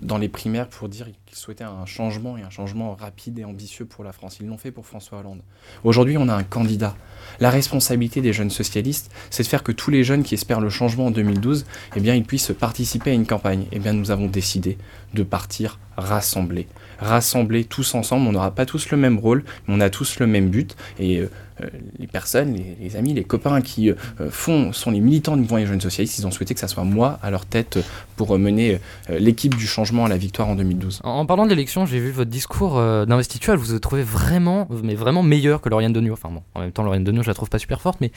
[0.01, 3.85] dans les primaires pour dire qu'ils souhaitaient un changement et un changement rapide et ambitieux
[3.85, 4.37] pour la France.
[4.39, 5.41] Ils l'ont fait pour François Hollande.
[5.83, 6.95] Aujourd'hui, on a un candidat.
[7.41, 10.69] La responsabilité des jeunes socialistes, c'est de faire que tous les jeunes qui espèrent le
[10.69, 13.65] changement en 2012, eh bien, ils puissent participer à une campagne.
[13.73, 14.77] Eh bien, nous avons décidé
[15.13, 16.67] de partir rassemblés.
[16.99, 18.27] Rassemblés tous ensemble.
[18.27, 20.75] On n'aura pas tous le même rôle, mais on a tous le même but.
[20.99, 21.29] Et euh,
[21.61, 21.67] euh,
[21.99, 23.95] les personnes, les, amis, les copains qui euh,
[24.29, 26.83] font, sont les militants du mouvement des jeunes socialistes, ils ont souhaité que ça soit
[26.83, 27.79] moi à leur tête
[28.15, 28.79] pour mener
[29.09, 31.01] l'équipe du changement à la victoire en 2012.
[31.03, 35.23] En, parlant de l'élection, j'ai vu votre discours d'investiture, vous avez trouvé vraiment, mais vraiment
[35.23, 36.13] meilleur que Lauriane Denio.
[36.13, 38.11] Enfin bon, en même temps, Lauriane Denio, je la trouve pas super forte, mais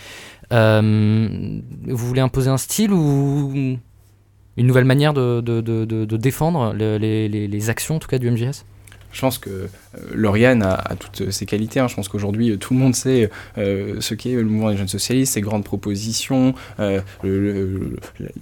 [0.51, 3.79] vous voulez imposer un style ou
[4.59, 5.85] une nouvelle manière de, de- de-
[6.16, 8.64] défendre le- les, les- actions, en tout cas, du MJS
[9.12, 9.66] Je pense que euh,
[10.14, 11.81] Lauriane a, toutes ses qualités.
[11.81, 11.88] hein.
[11.88, 14.88] Je pense qu'aujourd'hui, euh, tout le monde sait euh, ce qu'est le mouvement des jeunes
[14.88, 16.55] socialistes, ses grandes propositions.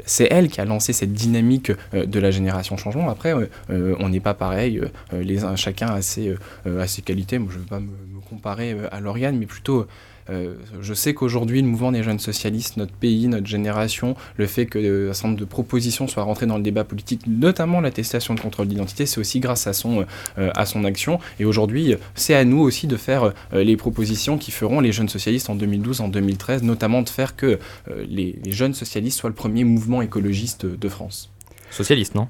[0.05, 3.09] c'est elle qui a lancé cette dynamique de la génération changement.
[3.11, 3.33] Après,
[3.69, 4.81] on n'est pas pareil.
[5.57, 6.35] chacun a ses,
[6.67, 7.39] a ses qualités.
[7.39, 9.87] Moi, je ne veux pas me, me comparer à Lauriane, mais plutôt.
[10.31, 14.67] Euh, je sais qu'aujourd'hui, le mouvement des jeunes socialistes, notre pays, notre génération, le fait
[14.67, 18.35] que euh, un certain nombre de propositions soient rentrées dans le débat politique, notamment l'attestation
[18.35, 20.05] de contrôle d'identité, c'est aussi grâce à son,
[20.39, 21.19] euh, à son action.
[21.39, 25.51] Et aujourd'hui, c'est à nous aussi de faire les propositions qui feront les jeunes socialistes
[25.51, 27.59] en 2012, en 2013, notamment de faire que
[28.09, 31.31] les, les jeunes socialistes soient le premier mouvement écologiste de France.
[31.71, 32.29] Socialiste, non?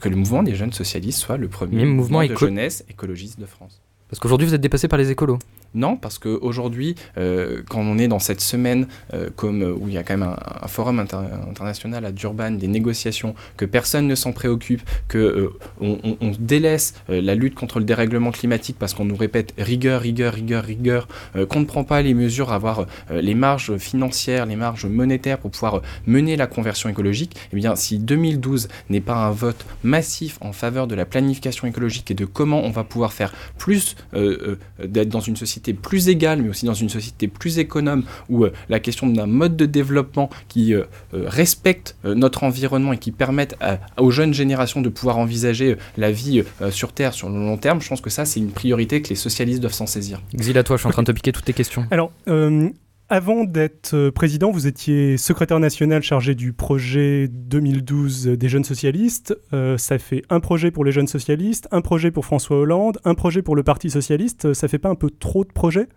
[0.00, 3.46] Que le mouvement des jeunes socialistes soit le premier mouvement de éco- jeunesse écologiste de
[3.46, 3.80] France.
[4.10, 5.38] Parce qu'aujourd'hui, vous êtes dépassé par les écolos.
[5.74, 9.94] Non, parce qu'aujourd'hui, euh, quand on est dans cette semaine euh, comme, euh, où il
[9.94, 11.18] y a quand même un, forum inter-
[11.50, 17.34] international à Durban, des négociations, que personne ne s'en préoccupe, que euh, on, délaisse la
[17.34, 21.08] lutte contre le dérèglement climatique parce qu'on nous répète rigueur, rigueur, rigueur, rigueur,
[21.48, 25.50] qu'on ne prend pas les mesures à avoir les marges financières, les marges monétaires pour
[25.50, 30.52] pouvoir mener la conversion écologique, eh bien, si 2012 n'est pas un vote massif en
[30.52, 34.86] faveur de la planification écologique et de comment on va pouvoir faire plus euh, euh,
[34.86, 38.52] d'être dans une société plus égale, mais aussi dans une société plus économe, où euh,
[38.68, 43.56] la question d'un mode de développement qui euh, respecte euh, notre environnement et qui permette
[43.60, 47.36] à- aux jeunes générations de pouvoir envisager euh, la vie euh, sur Terre sur le
[47.36, 50.20] long terme, je pense que ça, c'est une priorité que les socialistes doivent s'en saisir.
[50.34, 51.86] Xil, à toi, je suis en train de te piquer toutes tes questions.
[51.90, 52.68] Alors, euh,
[53.08, 59.36] avant d'être euh, président, vous étiez secrétaire national chargé du projet 2012 des jeunes socialistes.
[59.52, 63.14] Euh, ça fait un projet pour les jeunes socialistes, un projet pour François Hollande, un
[63.14, 64.54] projet pour le Parti socialiste.
[64.54, 65.88] Ça fait pas un peu trop de projets?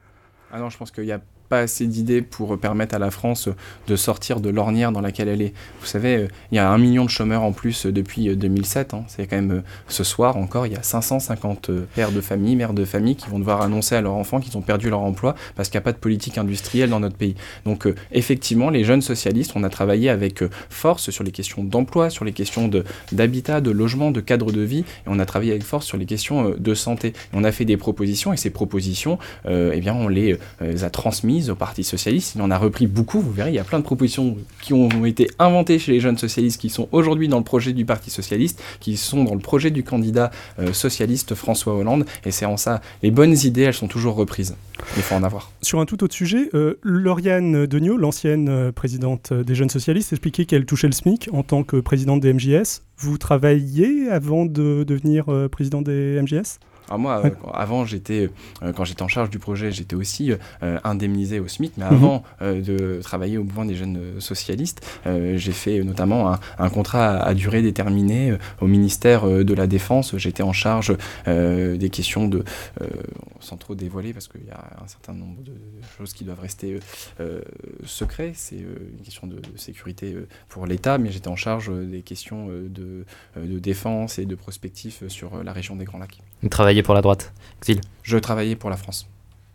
[0.51, 1.19] Ah non, je pense qu'il y a
[1.49, 3.49] pas assez d'idées pour permettre à la France
[3.87, 5.53] de sortir de l'ornière dans laquelle elle est.
[5.81, 8.35] Vous savez, euh, il y a un million de chômeurs en plus euh, depuis euh,
[8.35, 8.93] 2007.
[8.93, 9.03] hein.
[9.07, 12.55] C'est quand même euh, ce soir encore, il y a 550 euh, pères de famille,
[12.55, 15.35] mères de famille qui vont devoir annoncer à leurs enfants qu'ils ont perdu leur emploi
[15.55, 17.35] parce qu'il n'y a pas de politique industrielle dans notre pays.
[17.65, 21.63] Donc euh, effectivement, les jeunes socialistes, on a travaillé avec euh, force sur les questions
[21.63, 22.69] d'emploi, sur les questions
[23.11, 26.05] d'habitat, de, logement, de cadre de vie, et on a travaillé avec force sur les
[26.05, 27.09] questions euh, de santé.
[27.09, 30.83] Et on a fait des propositions, et ces propositions, euh, eh bien, on les euh,
[30.83, 32.33] a transmises au Parti socialiste.
[32.35, 33.21] Il en a repris beaucoup.
[33.21, 36.17] Vous verrez, il y a plein de propositions qui ont été inventées chez les jeunes
[36.17, 39.71] socialistes, qui sont aujourd'hui dans le projet du Parti socialiste, qui sont dans le projet
[39.71, 42.05] du candidat euh, socialiste François Hollande.
[42.25, 44.55] Et c'est en ça, les bonnes idées, elles sont toujours reprises.
[44.97, 45.51] Il faut en avoir.
[45.61, 50.45] Sur un tout autre sujet, euh, Lauriane Degnaud, l'ancienne euh, présidente des Jeunes Socialistes, expliquait
[50.45, 52.81] qu'elle touchait le SMIC en tant que présidente des MJS.
[52.97, 57.33] Vous travailliez avant de devenir président des MJS Alors moi, euh, Ouais.
[57.53, 58.29] avant, j'étais,
[58.63, 60.31] euh, quand j'étais en charge du projet, j'étais aussi
[60.63, 61.73] euh, indemnisé au SMIC.
[61.77, 61.91] Mais Mhm.
[61.93, 66.33] avant euh, de travailler au mouvement des jeunes euh, socialistes, euh, j'ai fait euh, notamment
[66.33, 70.17] un, un contrat à, à durée déterminée euh, au ministère euh, de la Défense.
[70.17, 70.95] J'étais en charge
[71.27, 72.43] euh, des questions de,
[72.81, 72.87] euh,
[73.39, 75.53] sans trop dévoiler, parce qu'il y a un certain nombre de
[75.97, 76.79] choses qui doivent rester euh,
[77.21, 77.41] euh,
[77.85, 78.31] secrets.
[78.35, 81.85] C'est euh, une question de, de sécurité euh, pour l'État, mais j'étais en charge euh,
[81.85, 83.05] des questions euh, de,
[83.37, 86.19] euh, de défense et de prospectif euh, sur euh, la région des Grands Lacs.
[86.83, 87.33] Pour la droite.
[87.61, 87.81] Xil.
[88.03, 89.09] Je travaillais pour la France.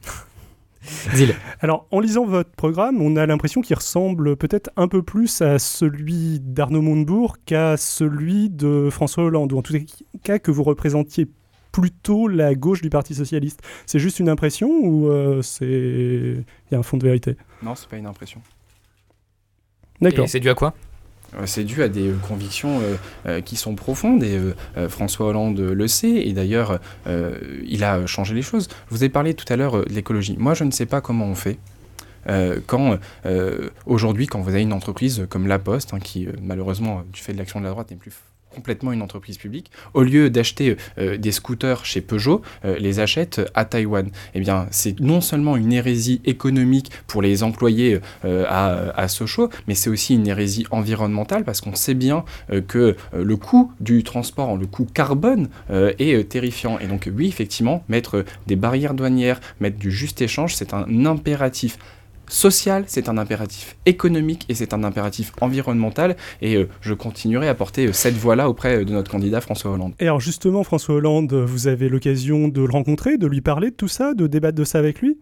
[1.12, 1.34] Xil.
[1.60, 5.58] Alors, en lisant votre programme, on a l'impression qu'il ressemble peut-être un peu plus à
[5.58, 9.74] celui d'Arnaud Montebourg qu'à celui de François Hollande, ou en tout
[10.22, 11.28] cas que vous représentiez
[11.72, 13.60] plutôt la gauche du Parti Socialiste.
[13.84, 15.66] C'est juste une impression ou euh, c'est...
[15.66, 17.36] il y a un fond de vérité?
[17.62, 18.40] Non, c'est pas une impression.
[20.00, 20.24] D'accord.
[20.24, 20.74] Et c'est dû à quoi?
[21.46, 25.26] C'est dû à des euh, convictions euh, euh, qui sont profondes et euh, euh, François
[25.26, 28.68] Hollande euh, le sait et d'ailleurs euh, il a changé les choses.
[28.88, 30.36] Je vous ai parlé tout à l'heure euh, de l'écologie.
[30.38, 31.58] Moi je ne sais pas comment on fait.
[32.28, 36.32] euh, quand euh, aujourd'hui, quand vous avez une entreprise comme La Poste, hein, qui euh,
[36.42, 38.12] malheureusement, du fait de l'action de la droite, n'est plus
[38.54, 43.40] complètement une entreprise publique, au lieu d'acheter euh, des scooters chez Peugeot, euh, les achète
[43.54, 44.08] à Taïwan.
[44.34, 49.50] Eh bien, c'est non seulement une hérésie économique pour les employés euh, à, à Sochaux,
[49.66, 53.72] mais c'est aussi une hérésie environnementale parce qu'on sait bien euh, que euh, le coût
[53.80, 56.78] du transport, le coût carbone, euh, est euh, terrifiant.
[56.78, 61.06] Et donc, oui, effectivement, mettre euh, des barrières douanières, mettre du juste échange, c'est un
[61.06, 61.78] impératif
[62.28, 66.16] social, c'est un impératif économique et c'est un impératif environnemental.
[66.40, 69.70] Et euh, je continuerai à porter euh, cette voix-là auprès euh, de notre candidat François
[69.72, 69.94] Hollande.
[70.00, 73.76] Et alors justement, François Hollande, vous avez l'occasion de le rencontrer, de lui parler de
[73.76, 75.18] tout ça, de débattre de ça avec lui?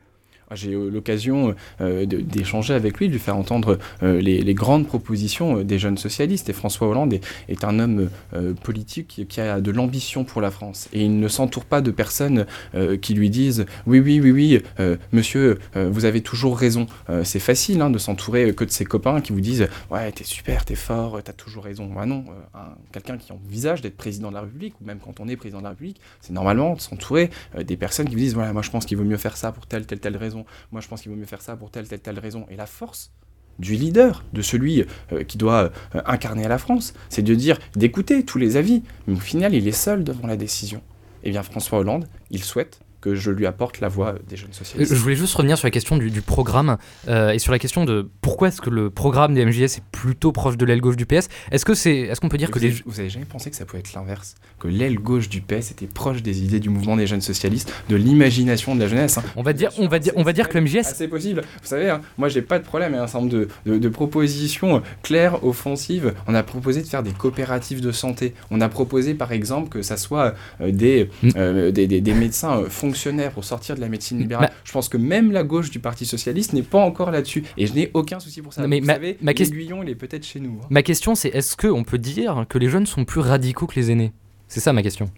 [0.55, 4.87] J'ai eu l'occasion euh, de- d'échanger avec lui, de lui faire entendre euh, les, grandes
[4.87, 6.49] propositions euh, des jeunes socialistes.
[6.49, 7.15] Et François Hollande
[7.49, 10.89] est, un homme euh, politique qui, a de l'ambition pour la France.
[10.93, 14.63] Et il ne s'entoure pas de personnes euh, qui lui disent Oui, oui, oui, oui,
[14.81, 16.87] euh, monsieur, euh, vous avez toujours raison.
[17.11, 20.25] Euh, C'est facile hein, de s'entourer que de ses copains qui vous disent Ouais, t'es
[20.25, 21.87] super, t'es fort, t'as toujours raison.
[21.87, 25.21] Bah non, euh, un- quelqu'un qui envisage d'être président de la République, ou même quand
[25.21, 28.21] on est président de la République, c'est normalement de s'entourer euh, des personnes qui vous
[28.21, 30.42] disent Voilà, moi je pense qu'il vaut mieux faire ça pour telle, telle, telle raison.
[30.71, 32.47] Moi, je pense qu'il vaut mieux faire ça pour telle, telle, telle raison.
[32.51, 33.13] Et la force
[33.59, 37.59] du leader, de celui euh, qui doit euh, incarner à la France, c'est de dire,
[37.77, 38.83] d'écouter tous les avis.
[39.07, 40.83] Mais au final, il est seul devant la décision.
[41.25, 44.55] Eh bien, François Hollande, il souhaite que je lui apporte la voix des jeunes Euh,
[44.55, 44.95] socialistes.
[44.95, 47.85] Je voulais juste revenir sur la question du, du programme euh, et sur la question
[47.85, 51.05] de pourquoi est-ce que le programme des MJS est plutôt proche de l'aile gauche du
[51.05, 51.29] PS.
[51.51, 53.51] Est-ce que c'est, est-ce qu'on peut dire que vous, les avez, vous avez jamais pensé
[53.51, 54.37] que ça pouvait être l'inverse?
[54.59, 57.97] Que l'aile gauche du PS était proche des idées du mouvement des jeunes socialistes, de
[57.97, 59.25] l'imagination de la jeunesse hein?
[59.37, 61.41] on va dire, on va dire, on va dire que le MJS c'est possible.
[61.61, 62.93] Vous savez, hein, moi j'ai pas de problème.
[62.93, 66.15] Il y a un certain nombre de, de- de propositions euh, claires, offensives.
[66.29, 68.35] On a proposé de faire des coopératives de santé.
[68.53, 71.29] On a proposé par exemple que ça soit euh, des, Mm.
[71.37, 74.49] euh, des, des- des médecins euh, fonctionnaires pour sortir de la médecine libérale.
[74.51, 77.43] Ma- Je pense que même la gauche du Parti Socialiste n'est pas encore là-dessus.
[77.57, 78.63] Et je n'ai aucun souci pour ça.
[78.63, 80.59] Non, mais Vous ma- savez, ma question- l'aiguillon, il est peut-être chez nous.
[80.63, 80.67] hein.
[80.71, 83.91] Ma question c'est est-ce qu'on peut dire que les jeunes sont plus radicaux que les
[83.91, 84.13] aînés?
[84.49, 85.11] C'est ça ma question.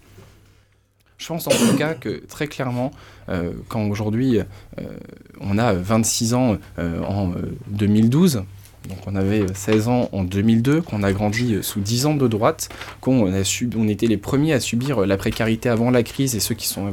[1.18, 2.90] Je pense en tout cas que très clairement,
[3.28, 4.82] euh, quand aujourd'hui euh,
[5.40, 8.42] on a 26 ans euh, en euh, 2012,
[8.88, 12.28] donc on avait 16 ans en 2002, qu'on a grandi euh, sous 10 ans de
[12.28, 12.68] droite,
[13.00, 16.34] qu'on a sub- on était les premiers à subir euh, la précarité avant la crise
[16.34, 16.86] et ceux qui sont,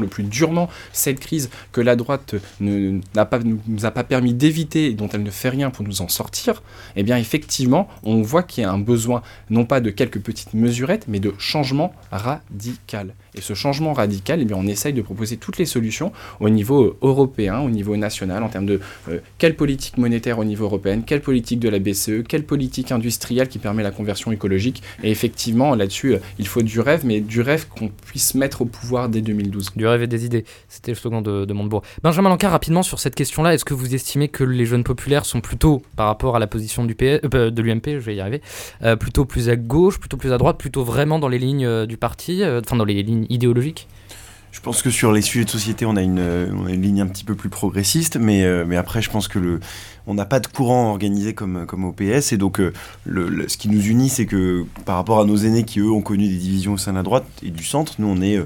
[0.00, 4.34] le plus durement cette crise que la droite ne, n'a pas, nous a pas permis
[4.34, 6.62] d'éviter et dont elle ne fait rien pour nous en sortir,
[6.96, 10.54] eh bien effectivement on voit qu'il y a un besoin non pas de quelques petites
[10.54, 13.14] mesurettes mais de changement radical.
[13.34, 16.82] Et ce changement radical, eh bien, on essaye de proposer toutes les solutions au niveau
[16.82, 21.00] euh, européen, au niveau national, en termes de euh, quelle politique monétaire au niveau européen,
[21.00, 24.82] quelle politique de la BCE, quelle politique industrielle qui permet la conversion écologique.
[25.02, 28.64] Et effectivement, là-dessus, euh, il faut du rêve, mais du rêve qu'on puisse mettre au
[28.66, 29.72] pouvoir dès 2012.
[29.76, 31.82] Du rêve et des idées, c'était le slogan de, de Montebourg.
[32.02, 35.40] Benjamin Lancard, rapidement sur cette question-là, est-ce que vous estimez que les jeunes populaires sont
[35.40, 38.42] plutôt, par rapport à la position du PS, de l'UMP, je vais y arriver,
[39.00, 42.42] plutôt plus à gauche, plutôt plus à droite, plutôt vraiment dans les lignes du parti,
[42.44, 43.88] enfin dans les lignes idéologiques
[44.52, 47.00] Je pense que sur les sujets de société, on a une, on a une ligne
[47.00, 49.60] un petit peu plus progressiste, mais, euh, mais après, je pense que le,
[50.06, 52.72] on n'a pas de courant organisé comme, comme au PS, et donc euh,
[53.04, 55.90] le, le- ce qui nous unit, c'est que par rapport à nos aînés qui, eux,
[55.90, 58.36] ont connu des divisions au sein de la droite et du centre, nous, on est
[58.36, 58.44] euh,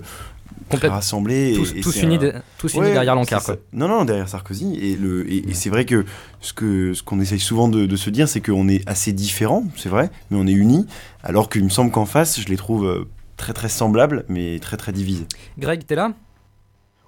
[0.78, 1.54] très rassemblés.
[1.56, 3.56] Tous, et tous c'est unis, un- de- tous unis Ouais, derrière quoi.
[3.72, 4.74] Non, non, derrière Sarkozy.
[4.80, 6.04] Et, le, et, et c'est vrai que
[6.40, 9.64] ce que ce qu'on essaye souvent de, de se dire, c'est qu'on est assez différents,
[9.76, 10.86] c'est vrai, mais on est unis,
[11.24, 14.92] alors qu'il me semble qu'en face, je les trouve très très semblables, mais très très
[14.92, 15.26] divisés.
[15.58, 16.12] Greg, t'es là?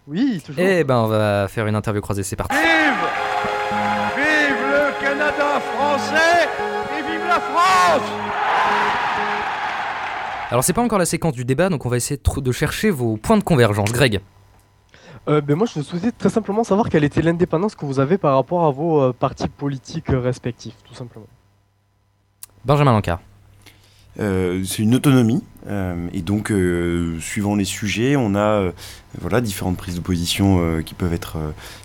[0.06, 0.62] Oui, toujours.
[0.64, 2.54] Eh ben, on va faire une interview croisée, c'est parti.
[2.56, 2.64] Vive
[4.16, 6.48] Vive le Canada français
[6.98, 8.10] et vive la France
[10.50, 13.18] Alors, c'est pas encore la séquence du débat, donc on va essayer de chercher vos
[13.18, 13.92] points de convergence.
[13.92, 14.20] Greg
[15.28, 18.34] Euh, ben moi, je souhaitais très simplement savoir quelle était l'indépendance que vous avez par
[18.34, 21.26] rapport à vos euh, partis politiques euh, respectifs, tout simplement.
[22.64, 23.20] Benjamin Lancard.
[24.20, 28.72] Euh, c'est une autonomie, euh, et donc euh, suivant les sujets, on a
[29.20, 31.38] voilà différentes prises de position qui peuvent être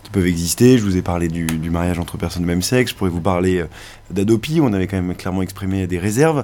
[0.04, 0.78] qui peuvent exister.
[0.78, 2.92] Je vous ai parlé du, mariage entre personnes de même sexe.
[2.92, 3.64] Je pourrais vous parler
[4.12, 4.60] d'Adopi.
[4.62, 6.44] On avait quand même clairement exprimé des réserves,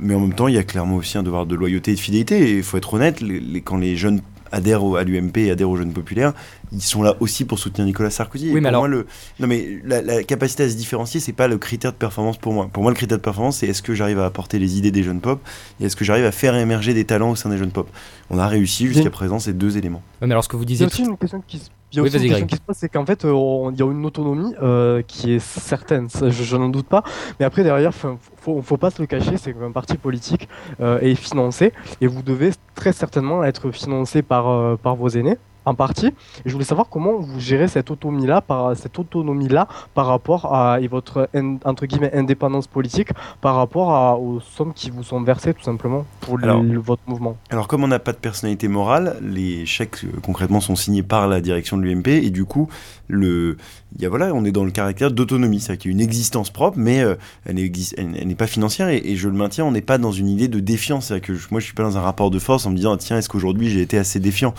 [0.00, 2.00] mais en même temps, il y a clairement aussi un devoir de loyauté et de
[2.00, 2.56] fidélité.
[2.56, 3.22] Il faut être honnête,
[3.64, 4.20] quand les jeunes
[4.52, 6.32] adhèrent au- à l'UMP et adhèrent aux jeunes populaires,
[6.72, 8.48] ils sont là aussi pour soutenir Nicolas Sarkozy.
[8.48, 9.06] Oui, mais pour alors- moi, le...
[9.40, 12.52] non mais la, la capacité à se différencier, c'est pas le critère de performance pour
[12.52, 12.68] moi.
[12.72, 15.02] Pour moi, le critère de performance, c'est est-ce que j'arrive à apporter les idées des
[15.02, 15.40] jeunes pop
[15.80, 17.88] et est-ce que j'arrive à faire émerger des talents au sein des jeunes pop?
[18.30, 20.02] On a réussi jusqu'à présent ces deux éléments.
[20.20, 20.84] Mais alors, ce que vous disiez.
[20.84, 22.60] a aussi une question qui se, il y a Oui, aussi une question qui se
[22.60, 26.30] pose, c'est qu'en fait, euh, il y a une autonomie euh, qui est certaine, ça,
[26.30, 27.02] je, je n'en doute pas.
[27.40, 30.48] Mais après, derrière, faut, faut, faut pas se le cacher, c'est qu'un parti politique
[30.80, 35.38] euh, est financé et vous devez très certainement être financé par, euh, par vos aînés.
[35.68, 36.12] En partie, et
[36.46, 40.88] je voulais savoir comment vous gérez cette autonomie-là par cette autonomie-là par rapport à et
[40.88, 41.28] votre
[41.64, 43.10] entre guillemets indépendance politique
[43.42, 46.78] par rapport à- aux sommes qui vous sont versées tout simplement pour le- Alors- le-
[46.78, 47.36] votre mouvement.
[47.50, 51.28] Alors comme on n'a pas de personnalité morale, les chèques euh, concrètement sont signés par
[51.28, 52.68] la direction de l'UMP et du coup,
[53.08, 53.56] le,
[53.98, 56.50] y a, voilà, on est dans le caractère d'autonomie, c'est-à-dire qu'il y a une existence
[56.50, 57.14] propre, mais euh,
[57.46, 58.88] elle n'est elle- elle pas financière.
[58.88, 61.34] Et, et je le maintiens, on n'est pas dans une idée de défiance, c'est-à-dire que
[61.34, 63.18] je- moi je suis pas dans un rapport de force en me disant ah, tiens
[63.18, 64.54] est-ce qu'aujourd'hui j'ai été assez défiant?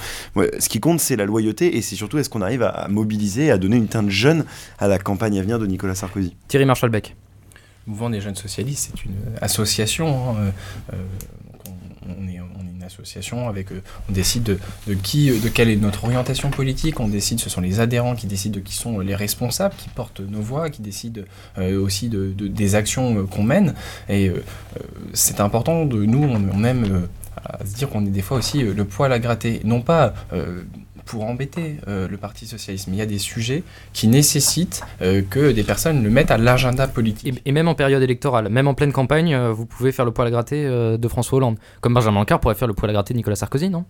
[0.60, 3.49] Ce qui compte c'est la loyauté et c'est surtout est-ce qu'on arrive à, à mobiliser,
[3.51, 4.45] à donner une teinte jeune
[4.77, 6.35] à la campagne à venir de Nicolas Sarkozy?
[6.47, 7.15] Thierry Marshall-Beck.
[7.88, 10.31] Le mouvement des jeunes socialistes, c'est une association.
[10.31, 10.51] hein, euh,
[10.93, 10.97] euh,
[12.07, 13.71] on, on est, on est une association avec.
[13.71, 16.99] euh, on décide de, de qui, de quelle est notre orientation politique.
[16.99, 20.19] On décide, ce sont les adhérents qui décident de qui sont les responsables, qui portent
[20.19, 21.21] nos voix, qui décident
[21.57, 23.73] euh, aussi de, de- des actions euh, qu'on mène.
[24.07, 24.31] Et
[25.13, 26.99] c'est important de nous, on, on aime euh,
[27.43, 30.13] à se dire qu'on est des fois aussi le poil à gratter, non pas.
[30.33, 30.62] euh,
[31.10, 35.52] pour embêter euh, le Parti Socialiste, il y a des sujets qui nécessitent euh, que
[35.52, 37.41] des personnes le mettent à l'agenda politique.
[37.43, 40.28] Et, même en période électorale, même en pleine campagne, euh, vous pouvez faire le poil
[40.28, 41.58] à gratter de François Hollande.
[41.82, 43.86] Comme Benjamin Lancard pourrait faire le poil à gratter de Nicolas Sarkozy, non?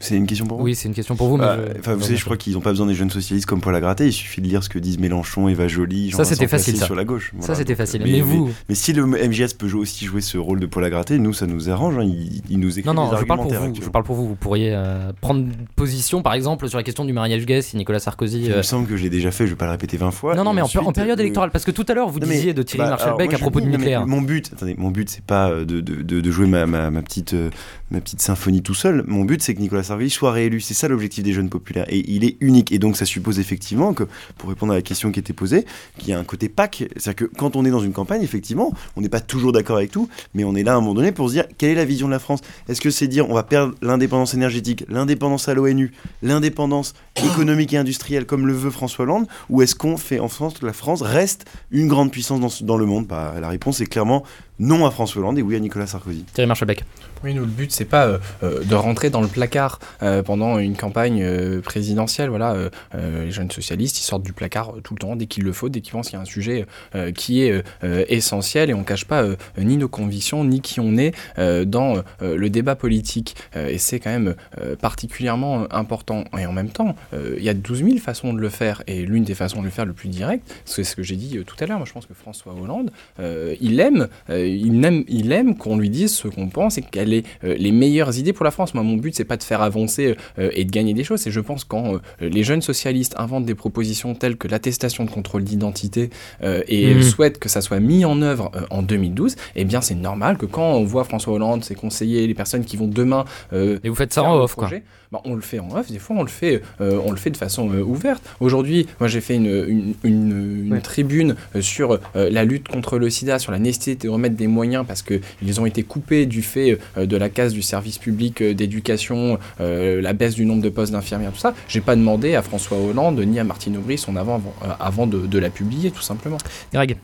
[0.00, 1.36] C'est une question pour vous Oui, c'est une question pour vous.
[1.36, 3.46] mais Bah, je- Enfin, vous savez, je crois qu'ils n'ont pas besoin des jeunes socialistes
[3.46, 4.06] comme Paul à gratter.
[4.06, 6.86] Il suffit de lire ce que disent Mélenchon, Eva Joly, Ça, Jean-Vincent c'était facile, ça.
[6.86, 7.32] sur la gauche.
[7.40, 8.02] Ça, c'était facile.
[8.02, 8.50] euh, Mais, vous.
[8.68, 11.32] Mais si le MGS peut jouer- aussi jouer ce rôle de Paul à gratter, nous,
[11.32, 11.98] ça nous arrange.
[11.98, 12.04] hein.
[12.04, 13.74] Il, il nous écrit Non, non, des je parle pour vous.
[13.82, 14.28] Je parle pour vous.
[14.28, 17.98] Vous pourriez euh, prendre position, par exemple, sur la question du mariage gay si Nicolas
[17.98, 18.42] Sarkozy.
[18.44, 20.10] Il euh, me semble que je l'ai déjà fait, je vais pas le répéter 20
[20.12, 20.34] fois.
[20.36, 21.50] Non, non, mais en, ensuite, en période euh, électorale.
[21.50, 23.68] Parce que tout à l'heure, vous Non, disiez de Thierry bah, alors, à propos du
[23.68, 24.06] nucléaire.
[24.06, 26.66] Mon but, attendez, mon but, c'est pas euh, de, jouer ma,
[27.02, 27.50] petite, euh,
[27.90, 29.02] ma petite symphonie tout seul.
[29.08, 30.60] Mon but, c'est que Nicolas Soit réélu.
[30.60, 31.86] C'est ça l'objectif des jeunes populaires.
[31.88, 32.72] Et il est unique.
[32.72, 34.04] Et donc, ça suppose effectivement que,
[34.36, 35.64] pour répondre à la question qui était posée,
[35.98, 36.84] qu'il y a un côté PAC.
[36.96, 39.90] C'est-à-dire que quand on est dans une campagne, effectivement, on n'est pas toujours d'accord avec
[39.90, 41.84] tout, mais on est là à un moment donné pour se dire quelle est la
[41.84, 42.40] vision de la France?
[42.68, 47.76] Est-ce que c'est dire on va perdre l'indépendance énergétique, l'indépendance à l'ONU, l'indépendance économique et
[47.76, 51.02] industrielle comme le veut François Hollande, ou est-ce qu'on fait en France que la France
[51.02, 53.06] reste une grande puissance dans, dans le monde?
[53.06, 54.24] Bah, La réponse est clairement
[54.58, 56.24] non à François Hollande et oui à Nicolas Sarkozy.
[56.32, 56.84] Thierry Marshall-Beck.
[57.24, 60.58] Oui, nous, le but, c'est pas euh, euh, de rentrer dans le placard euh, pendant
[60.58, 62.28] une campagne euh, présidentielle.
[62.28, 62.56] Voilà,
[62.94, 65.80] les jeunes socialistes, ils sortent du placard tout le temps, dès qu'il le faut, dès
[65.80, 67.62] qu'ils pensent qu'il y a un sujet euh, qui est
[68.08, 71.98] essentiel et on cache pas euh, ni nos convictions, ni qui on est euh, dans
[72.22, 73.36] euh, le débat politique.
[73.56, 76.24] Euh, et c'est quand même euh, particulièrement important.
[76.38, 78.82] Et en même temps, euh, il y a 12 000 façons de le faire.
[78.86, 81.38] Et l'une des façons de le faire le plus direct, c'est ce que j'ai dit
[81.38, 81.78] euh, tout à l'heure.
[81.78, 82.90] Moi, je pense que François Hollande,
[83.20, 86.82] euh, il aime, euh, il aime, il aime qu'on lui dise ce qu'on pense et
[86.82, 88.74] quelles sont les meilleures idées pour la France.
[88.74, 91.26] Moi, mon but, c'est pas de faire avancer euh, et de gagner des choses.
[91.26, 95.10] Et je pense quand euh, les jeunes socialistes inventent des propositions telles que l'attestation de
[95.10, 96.10] contrôle d'identité
[96.42, 97.02] euh, et Mhm.
[97.02, 100.46] souhaitent que ça soit mis en œuvre euh, en 2012, eh bien c'est normal que
[100.46, 103.94] quand on voit François Hollande, ses conseillers, les personnes qui vont demain euh, Et vous
[103.94, 104.68] faites ça en off, quoi.
[105.12, 107.30] Bah, on le fait en off, des fois on le fait, euh, on le fait
[107.30, 108.22] de façon euh, ouverte.
[108.40, 110.80] Aujourd'hui, moi j'ai fait une, une, une- une Ouais.
[110.80, 114.84] tribune euh, sur la lutte contre le sida, sur la nécessité de remettre des moyens
[114.86, 120.12] parce qu'ils ont été coupés du fait de la casse du service public d'éducation, la
[120.12, 121.54] baisse du nombre de postes d'infirmières, tout ça.
[121.68, 125.26] J'ai pas demandé à François Hollande ni à Martine Aubry son avant, avant, avant de,
[125.26, 126.38] de la publier, tout simplement.
[126.72, 126.96] Greg.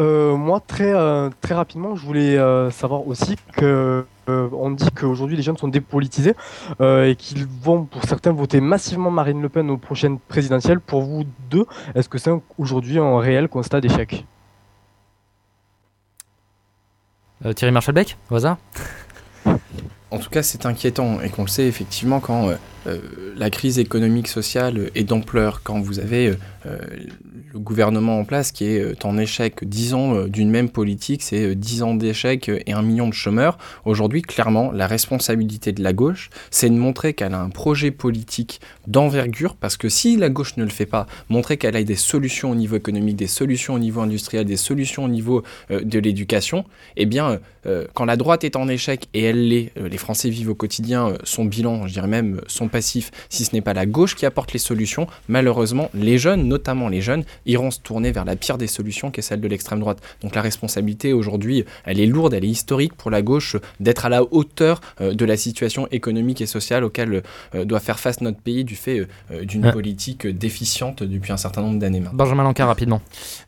[0.00, 4.90] Euh, moi, très, euh, très rapidement, je voulais euh, savoir aussi que euh, on dit
[4.90, 6.34] qu'aujourd'hui les jeunes sont dépolitisés
[6.80, 10.80] euh, et qu'ils vont, pour certains, voter massivement Marine Le Pen aux prochaines présidentielles.
[10.80, 11.64] Pour vous deux,
[11.94, 14.26] est-ce que c'est aujourd'hui un réel constat d'échec?
[17.44, 18.56] Euh, Thierry Marchalbeck, au hasard?
[20.10, 22.56] En tout cas, c'est inquiétant et qu'on le sait effectivement quand euh,
[22.86, 22.98] euh,
[23.36, 26.78] la crise économique sociale est d'ampleur, quand vous avez euh, euh,
[27.52, 31.22] le gouvernement en place qui est euh, en échec, 10 ans euh, d'une même politique,
[31.22, 33.58] c'est euh, 10 ans d'échec euh, et un million de chômeurs.
[33.84, 38.60] Aujourd'hui, clairement, la responsabilité de la gauche, c'est de montrer qu'elle a un projet politique
[38.86, 42.50] d'envergure, parce que si la gauche ne le fait pas, montrer qu'elle a des solutions
[42.50, 46.64] au niveau économique, des solutions au niveau industriel, des solutions au niveau euh, de l'éducation,
[46.96, 47.38] eh bien, euh,
[47.68, 50.54] euh, quand la droite est en échec, et elle l'est, euh, les Français vivent au
[50.54, 53.86] quotidien euh, son bilan, je dirais même euh, son passif, si ce n'est pas la
[53.86, 58.24] gauche qui apporte les solutions, malheureusement, les jeunes, notamment les jeunes, iront se tourner vers
[58.24, 59.98] la pire des solutions qui est celle de l'extrême droite.
[60.22, 64.06] Donc la responsabilité aujourd'hui, elle est lourde, elle est historique pour la gauche euh, d'être
[64.06, 67.22] à la hauteur euh, de la situation économique et sociale auquel
[67.54, 69.06] euh, doit faire face notre pays du fait
[69.42, 69.72] d'une Ouais.
[69.72, 72.16] politique déficiente depuis un certain nombre d'années maintenant.
[72.16, 73.00] Benjamin Lancard, rapidement.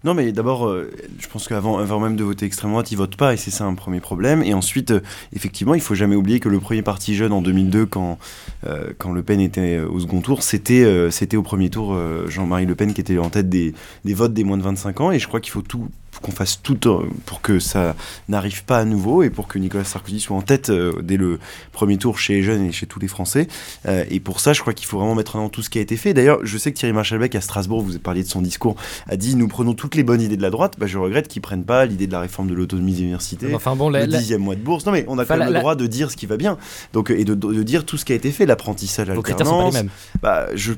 [0.04, 3.16] Non, mais d'abord, euh, je pense qu'avant avant même de voter extrême droite, ils votent
[3.16, 4.42] pas, et c'est ça un premier problème.
[4.42, 5.00] Et ensuite, euh,
[5.34, 8.18] effectivement, il faut jamais oublier que le premier parti jeune en 2002, quand,
[8.66, 11.96] euh, quand Le Pen était au second tour, c'était c'était au premier tour
[12.28, 13.74] Jean-Marie Le Pen qui était en tête des,
[14.04, 15.10] des votes des moins de 25 ans.
[15.12, 15.88] Et je crois qu'il faut tout
[16.22, 17.94] qu'on fasse tout euh, pour que ça
[18.28, 21.38] n'arrive pas à nouveau et pour que Nicolas Sarkozy soit en tête euh, dès le
[21.72, 23.46] premier tour chez les jeunes et chez tous les Français.
[23.86, 25.78] Euh, et pour ça, je crois qu'il faut vraiment mettre en avant tout ce qui
[25.78, 26.12] a été fait.
[26.14, 28.76] D'ailleurs, je sais que Thierry Marchalbeck à Strasbourg, vous parliez de son discours,
[29.08, 30.74] a dit nous prenons toutes les bonnes idées de la droite.
[30.78, 33.74] Bah, je regrette qu'ils prennent pas l'idée de la réforme de l'autonomie des universités, Enfin
[33.76, 34.84] bon, la- le la- dixième mois de bourse.
[34.86, 36.36] Non mais on a Enfin, quand même la- le droit de dire ce qui va
[36.36, 36.58] bien.
[36.92, 39.74] Donc et de, dire tout ce qui a été fait, l'apprentissage, l'alternance.
[40.22, 40.72] Bah, je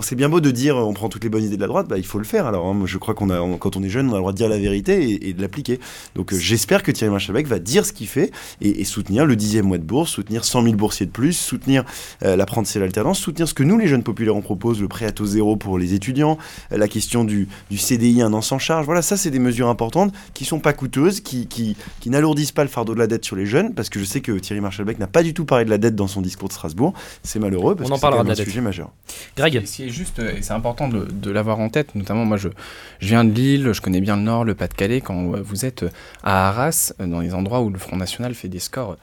[0.00, 1.98] c'est bien beau de dire on prend toutes les bonnes idées de la droite, bah,
[1.98, 2.46] il faut le faire.
[2.46, 4.32] Alors, hein, je crois qu'on a, on- quand on est jeune, on a le droit
[4.32, 5.80] de dire la vérité et, et de l'appliquer.
[6.14, 9.36] Donc, euh, j'espère que Thierry Marchalbeck va dire ce qu'il fait et, et soutenir le
[9.36, 11.84] dixième mois de bourse, soutenir 100 000 boursiers de plus, soutenir
[12.24, 15.06] euh, l'apprentissage et l'alternance, soutenir ce que nous, les jeunes populaires, on propose, le prêt
[15.06, 16.38] à taux zéro pour les étudiants,
[16.72, 18.86] euh, la question du, du CDI, un an sans charge.
[18.86, 22.62] Voilà, ça, c'est des mesures importantes qui sont pas coûteuses, qui, qui, qui n'alourdissent pas
[22.64, 24.98] le fardeau de la dette sur les jeunes, parce que je sais que Thierry Marchalbeck
[24.98, 26.92] n'a pas du tout parlé de la dette dans son discours de Strasbourg.
[27.22, 28.44] C'est malheureux, parce On en que c'est parlera de la un dette.
[28.46, 28.90] sujet majeur.
[29.36, 29.56] Greg.
[29.56, 32.36] Et ce qui est juste, et c'est important de, de l'avoir en tête, notamment moi
[32.36, 32.48] je,
[33.00, 35.84] je viens de Lille, je connais bien le Nord, le Pas-de-Calais, quand euh, vous êtes
[35.84, 35.90] euh,
[36.22, 38.96] à Arras, euh, dans les endroits où le Front National fait des scores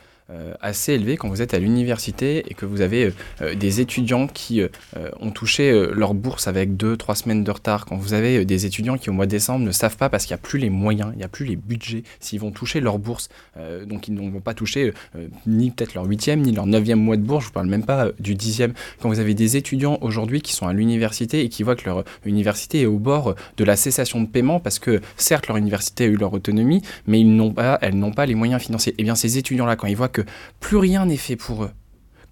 [0.60, 3.12] assez élevés, quand vous êtes à l'université et que vous avez euh,
[3.42, 7.44] euh, des étudiants qui euh, euh, ont touché euh, leur bourse avec deux, trois semaines
[7.44, 9.98] de retard, quand vous avez euh, des étudiants qui au mois de décembre ne savent
[9.98, 12.40] pas parce qu'il n'y a plus les moyens, il n'y a plus les budgets, s'ils
[12.40, 16.06] vont toucher leur bourse, euh, donc ils ne vont pas toucher euh, ni peut-être leur
[16.06, 18.74] huitième, ni leur neuvième mois de bourse, je ne parle même pas euh, du dixième,
[19.02, 22.04] quand vous avez des étudiants aujourd'hui qui sont à l'université et qui voient que leur
[22.26, 26.08] université est au bord de la cessation de paiement parce que certes leur université a
[26.08, 28.96] eu leur autonomie, mais ils n'ont pas, elles n'ont pas les moyens financiers.
[28.98, 30.10] Et bien ces étudiants-là, quand ils voient
[30.60, 31.72] plus rien n'est fait pour eux,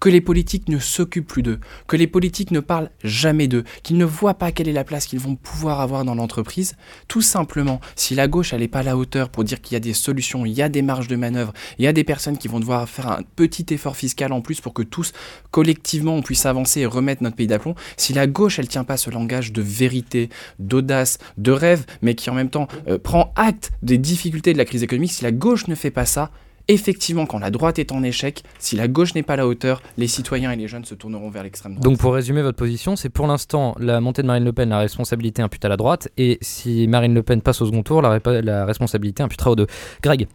[0.04, 3.96] que les politiques ne s'occupent plus d'eux, que les politiques ne parlent jamais d'eux, qu'ils
[3.96, 6.76] ne voient pas quelle est la place qu'ils vont pouvoir avoir dans l'entreprise,
[7.08, 9.80] tout simplement, si la gauche n'est pas à la hauteur pour dire qu'il y a
[9.80, 12.48] des solutions, il y a des marges de manœuvre, il y a des personnes qui
[12.48, 15.14] vont devoir faire un petit effort fiscal en plus pour que tous,
[15.50, 18.98] collectivement, on puisse avancer et remettre notre pays d'aplomb, si la gauche elle tient pas
[18.98, 20.28] ce langage de vérité,
[20.58, 24.66] d'audace, de rêve, mais qui en même temps euh, prend acte des difficultés de la
[24.66, 26.30] crise économique, si la gauche ne fait pas ça,
[26.68, 29.82] Effectivement, quand la droite est en échec, si la gauche n'est pas à la hauteur,
[29.98, 31.84] les citoyens et les jeunes se tourneront vers l'extrême droite.
[31.84, 34.78] Donc pour résumer votre position, c'est pour l'instant la montée de Marine Le Pen, la
[34.78, 38.18] responsabilité impute à la droite, et si Marine Le Pen passe au second tour, la,
[38.42, 39.66] la responsabilité imputera aux deux.
[40.02, 40.26] Greg,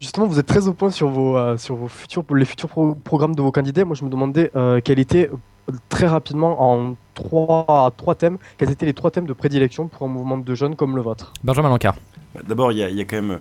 [0.00, 2.94] Justement, vous êtes très au point sur, vos, euh, sur vos futurs, les futurs pro-
[2.94, 3.84] programmes de vos candidats.
[3.86, 8.70] Moi, je me demandais euh, quels étaient, euh, très rapidement, en trois, trois thèmes, quels
[8.70, 11.32] étaient les trois thèmes de prédilection pour un mouvement de jeunes comme le vôtre?
[11.42, 11.94] Benjamin Lancard.
[12.46, 13.38] D'abord, il y, a- il y a quand même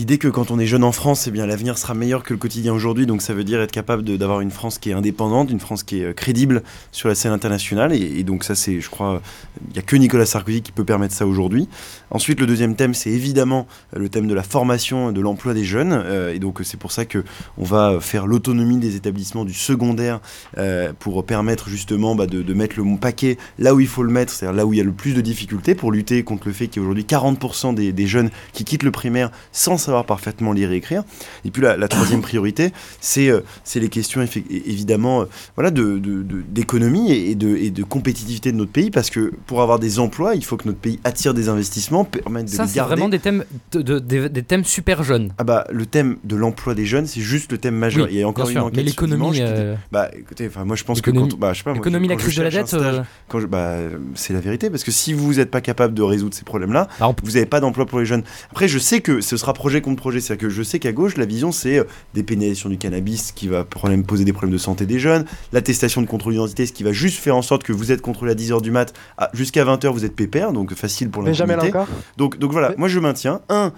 [0.00, 2.38] l'idée que quand on est jeune en France, eh bien l'avenir sera meilleur que le
[2.38, 3.04] quotidien aujourd'hui.
[3.04, 6.00] Donc ça veut dire être capable d'avoir une France qui est indépendante, une France qui
[6.00, 7.92] est euh, crédible sur la scène internationale.
[7.92, 9.20] Et, donc ça, c'est, je crois,
[9.68, 11.68] il n'y a que Nicolas Sarkozy qui peut permettre ça aujourd'hui.
[12.10, 15.64] Ensuite, le deuxième thème, c'est évidemment euh, le thème de la formation de l'emploi des
[15.64, 15.92] jeunes.
[15.92, 17.22] Euh, et donc c'est pour ça que
[17.58, 20.20] on va euh, faire l'autonomie des établissements du secondaire
[20.58, 24.32] euh, pour permettre justement bah, de, mettre le paquet là où il faut le mettre,
[24.32, 26.68] c'est-à-dire là où il y a le plus de difficultés pour lutter contre le fait
[26.68, 30.76] qu'il y a aujourd'hui 40% des, jeunes qui quittent le primaire sans parfaitement lire et
[30.76, 31.02] écrire.
[31.44, 33.40] Et puis la, la troisième priorité, c'est euh,
[33.74, 35.24] les questions évidemment euh,
[35.56, 39.32] voilà, de- de- de- d'économie et, de, et de compétitivité de notre pays parce que
[39.46, 42.66] pour avoir des emplois, il faut que notre pays attire des investissements, permette de Ça,
[42.66, 45.32] c'est vraiment des thèmes, de- de- des, des thèmes super jeunes.
[45.38, 48.06] Ah bah le thème de l'emploi des jeunes, c'est juste le thème majeur.
[48.06, 50.64] Oui, il y a encore une sûr, enquête mais sur l'économie, euh, Bah écoutez, enfin
[50.64, 52.36] moi je pense que l'économie- quand bah je sais pas moi, l'économie, quand la crise
[52.36, 53.76] de la dette, stage, euh, quand je- bah
[54.14, 57.14] c'est la vérité parce que si vous n'êtes pas capable de résoudre ces problèmes-là, Bah,
[57.22, 58.22] vous n'avez pas d'emploi pour les jeunes.
[58.50, 61.16] Après je sais que ce sera projet contre projet, c'est-à-dire que je sais qu'à gauche
[61.16, 64.58] la vision c'est euh, des pénalisations du cannabis qui va problème, poser des problèmes de
[64.58, 67.72] santé des jeunes, l'attestation de contrôle d'identité ce qui va juste faire en sorte que
[67.72, 71.08] vous êtes contrôlé à 10h du mat, à- jusqu'à 20h vous êtes pépère, donc facile
[71.10, 71.70] pour l'impunité.
[72.16, 73.72] Donc, donc voilà, moi je maintiens, un,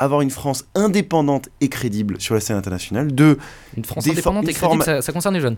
[0.00, 3.38] avoir une France indépendante et crédible sur la scène internationale, deux,
[3.76, 5.56] Une France indépendante for- et crédible, ça concerne les jeunes.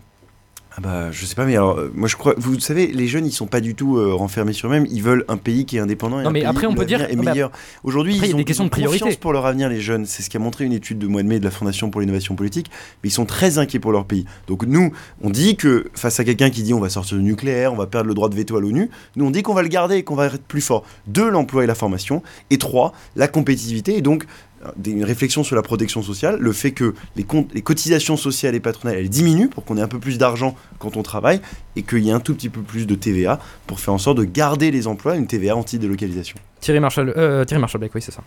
[0.76, 3.26] Ah bah je sais pas mais alors euh, moi je crois vous savez les jeunes
[3.26, 4.86] ils sont pas du tout euh, renfermés sur eux-mêmes.
[4.88, 6.74] Ils veulent un pays qui est indépendant et Non, un mais pays après, on où
[6.76, 7.50] peut dire- est ah bah, meilleur.
[7.82, 9.16] Aujourd'hui après, il y ils a ont, des questions ils de priorité.
[9.16, 10.06] pour leur avenir les jeunes.
[10.06, 12.36] C'est ce qu'a montré une étude de mois de mai de la Fondation pour l'innovation
[12.36, 12.70] politique
[13.02, 14.26] mais ils sont très inquiets pour leur pays.
[14.46, 14.92] Donc nous
[15.22, 17.86] on dit que face à quelqu'un qui dit on va sortir du nucléaire on va
[17.88, 20.02] perdre le droit de veto à l'ONU nous on dit qu'on va le garder et
[20.04, 20.84] qu'on va être plus fort.
[21.08, 22.22] Deux l'emploi et la formation.
[22.50, 23.96] Et trois la compétitivité.
[23.96, 24.24] Et donc
[24.86, 27.24] une réflexion sur la protection sociale, le fait que les,
[27.62, 31.02] cotisations sociales et patronales elles diminuent pour qu'on ait un peu plus d'argent quand on
[31.02, 31.40] travaille
[31.76, 34.18] et qu'il y ait un tout petit peu plus de TVA pour faire en sorte
[34.18, 36.36] de garder les emplois, une TVA anti-délocalisation.
[36.60, 38.22] Thierry Marshall, euh, Thierry Marshall Beck, oui, c'est ça.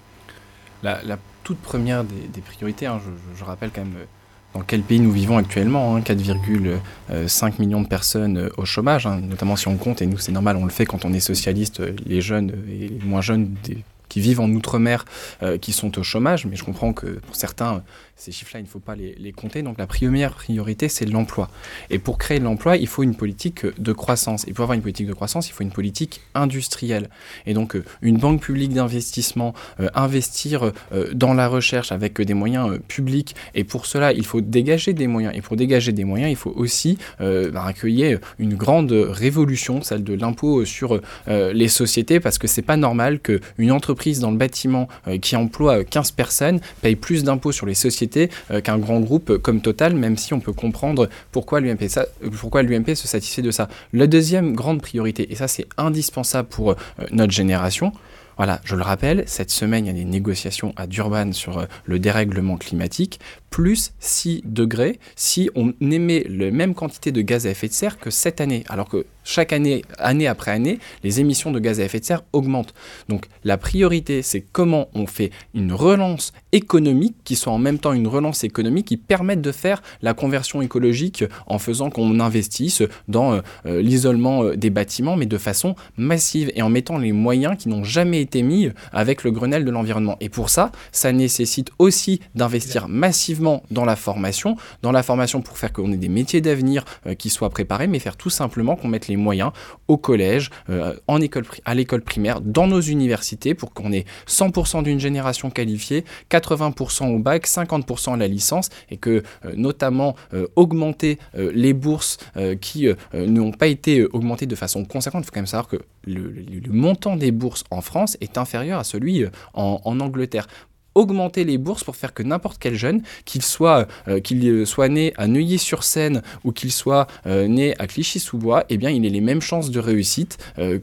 [0.81, 4.05] La, la toute première des, des priorités, hein, je, je- je rappelle quand même euh,
[4.53, 9.19] dans quel pays nous vivons actuellement, hein, 4,5 millions de personnes euh, au chômage, hein,
[9.21, 11.79] notamment si on compte, et nous c'est normal, on le fait quand on est socialiste,
[11.79, 15.05] euh, les jeunes euh, et les moins jeunes des- qui vivent en outre-mer,
[15.41, 17.83] euh, qui sont au chômage, mais je comprends que pour certains,
[18.15, 19.63] ces chiffres-là, il ne faut pas les, compter.
[19.63, 21.49] Donc la première priorité, c'est l'emploi.
[21.89, 24.47] Et pour créer de l'emploi, il faut une politique de croissance.
[24.47, 27.09] Et pour avoir une politique de croissance, il faut une politique industrielle.
[27.45, 32.33] Et donc, euh, une banque publique d'investissement, euh, investir euh, dans la recherche avec des
[32.33, 33.35] moyens publics.
[33.55, 35.35] Et pour cela, il faut dégager des moyens.
[35.35, 40.13] Et pour dégager des moyens, il faut aussi bah, accueillir une grande révolution, celle de
[40.13, 44.87] l'impôt sur les sociétés, parce que c'est pas normal qu'une entreprise dans le bâtiment
[45.21, 48.02] qui emploie euh, 15 personnes paye plus d'impôts sur les sociétés
[48.51, 52.05] euh, qu'un grand groupe comme Total, même si on peut comprendre pourquoi l'UMP ça-
[52.39, 53.67] pourquoi l'UMP se satisfait de ça.
[53.93, 56.75] La deuxième grande priorité, et ça c'est indispensable pour euh,
[57.11, 57.91] notre génération,
[58.35, 61.65] voilà, je le rappelle, cette semaine, il y a des négociations à Durban sur euh,
[61.85, 63.19] le dérèglement climatique,
[63.53, 67.99] plus 6 degrés si on émet la même quantité de gaz à effet de serre
[67.99, 71.83] que cette année, alors que chaque année, année après année, les émissions de gaz à
[71.83, 72.73] effet de serre augmentent.
[73.09, 77.93] Donc la priorité, c'est comment on fait une relance économique qui soit en même temps
[77.93, 83.33] une relance économique qui permette de faire la conversion écologique en faisant qu'on investisse dans
[83.33, 87.55] euh, euh, l'isolement euh, des bâtiments, mais de façon massive et en mettant les moyens
[87.57, 90.17] qui n'ont jamais été mis avec le Grenelle de l'environnement.
[90.21, 95.57] Et pour ça, ça nécessite aussi d'investir massivement dans la formation, dans la formation pour
[95.57, 98.87] faire qu'on ait des métiers d'avenir euh, qui soient préparés, mais faire tout simplement qu'on
[98.87, 99.51] mette les moyens
[99.87, 104.83] au collège, euh, en école, à l'école primaire, dans nos universités, pour qu'on ait 100%
[104.83, 110.15] d'une génération qualifiée, 80% au bac, 50% à la licence, et que euh, notamment
[110.55, 112.17] augmenter les bourses
[112.61, 115.23] qui n'ont pas été augmentées de façon conséquente.
[115.23, 116.33] Il faut quand même savoir que le,
[116.69, 120.47] montant des bourses en France est inférieur à celui en Angleterre
[120.95, 124.89] augmenter les bourses pour faire que n'importe quel jeune, qu'il soit, euh, qu'il euh, soit
[124.89, 129.21] né à Neuilly-sur-Seine ou qu'il soit euh, né à Clichy-sous-Bois, eh bien, il ait les
[129.21, 130.37] mêmes chances de réussite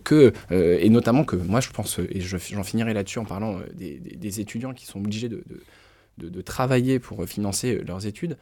[0.04, 4.40] que, et notamment que moi, je pense, et je- j'en finirai là-dessus en parlant des,
[4.40, 5.42] étudiants qui sont obligés de,
[6.18, 8.36] de- travailler pour financer leurs études.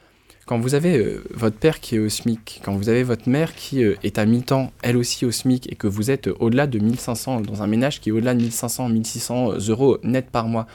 [0.46, 3.82] Quand vous avez votre père qui est au SMIC, quand vous avez votre mère qui
[3.82, 7.62] est à mi-temps, elle aussi au SMIC, et que vous êtes au-delà de 1500, dans
[7.62, 10.66] un ménage qui est au-delà de 1500, 1600 euros net par mois,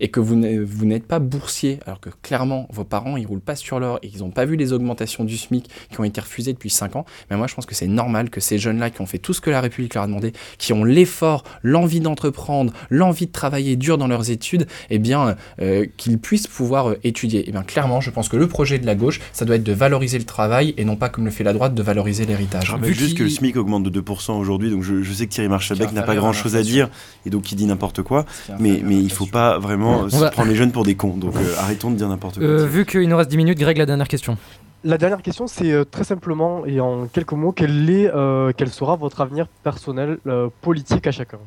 [0.00, 3.40] et que vous n'êtes vous n'êtes pas boursier, alors que clairement vos parents ils roulent
[3.40, 6.20] pas sur l'or et qu'ils n'ont pas vu les augmentations du SMIC qui ont été
[6.20, 9.00] refusées depuis 5 ans, mais moi je pense que c'est normal que ces jeunes-là qui
[9.00, 12.72] ont fait tout ce que la République leur a demandé, qui ont l'effort, l'envie d'entreprendre,
[12.90, 17.48] l'envie de travailler dur dans leurs études, eh bien euh, qu'ils puissent pouvoir euh, étudier.
[17.48, 19.72] Et bien clairement, je pense que le projet de la gauche, ça doit être de
[19.72, 22.66] valoriser le travail et non pas comme le fait la droite de valoriser l'héritage.
[22.66, 25.32] Je rappelle juste que le SMIC augmente de 2% aujourd'hui, donc je, je sais que
[25.32, 26.86] Thierry est n'a pas inférieur à grand chose à l'inflation.
[26.86, 26.90] dire
[27.24, 28.26] et donc il dit n'importe quoi,
[28.58, 30.94] mais, mais il faut pas vraiment vraiment On se va- prendre les jeunes pour des
[30.94, 31.16] cons.
[31.16, 32.44] Donc euh, arrêtons de dire n'importe quoi.
[32.44, 34.36] Euh, vu qu'il nous reste 10 minutes, Greg, la dernière question.
[34.84, 38.68] La dernière question, c'est euh, très simplement et en quelques mots, quel, est, euh, quel
[38.70, 41.38] sera votre avenir personnel euh, politique à chacun?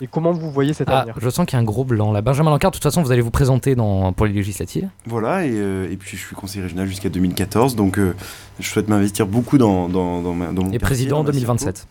[0.00, 1.14] Et comment vous voyez cet Ah, avenir?
[1.20, 2.22] je sens qu'il y a un gros blanc là.
[2.22, 4.88] Benjamin Lancard, de toute façon, vous allez vous présenter dans, pour les législatives.
[5.06, 8.14] Voilà, et, euh, et puis je suis conseiller régional jusqu'à 2014, donc euh,
[8.60, 11.32] je souhaite m'investir beaucoup dans, dans, dans, ma- dans mon Et quartier, président en dans
[11.32, 11.52] ma circo.
[11.54, 11.86] 2027.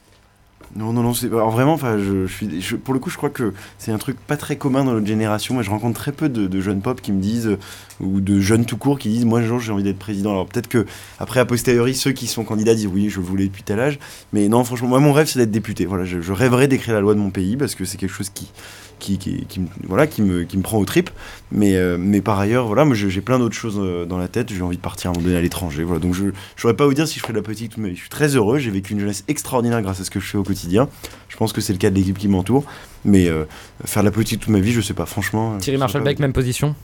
[0.76, 3.54] Non, non, non, c'est vraiment, enfin, je, suis, je- pour le coup, je crois que
[3.78, 5.54] c'est un truc pas très commun dans notre génération.
[5.54, 7.58] Moi, je rencontre très peu de, jeunes pop qui me disent, euh,
[8.00, 10.32] ou de jeunes tout court qui disent, moi, j'ai envie d'être président.
[10.32, 10.86] Alors peut-être que
[11.20, 13.98] après, a posteriori, ceux qui sont candidats disent, oui, je voulais depuis tel âge.
[14.34, 15.86] Mais non, franchement, moi, mon rêve, c'est d'être député.
[15.86, 18.30] Voilà, je, je rêverais d'écrire la loi de mon pays parce que c'est quelque chose
[18.30, 18.52] qui,
[19.00, 21.10] qui, qui, qui me, voilà, qui me, qui me prend aux tripes.
[21.52, 24.52] Mais, euh, mais par ailleurs, voilà, moi, j'ai plein d'autres choses euh, dans la tête.
[24.54, 25.84] J'ai envie de partir à un moment donné à l'étranger.
[25.84, 26.26] Voilà, donc je,
[26.56, 27.96] je saurais pas vous dire si je ferai de la politique toute ma vie.
[27.96, 28.58] Je suis très heureux.
[28.58, 30.90] J'ai vécu une jeunesse extraordinaire grâce à ce que je fais au quotidien.
[31.30, 32.66] Je pense que c'est le cas de l'équipe qui m'entoure.
[33.06, 33.46] Mais euh,
[33.86, 35.06] faire de la politique toute ma vie, je sais pas.
[35.06, 35.58] Franchement.
[35.60, 36.76] Thierry Marshall-Beck, même position?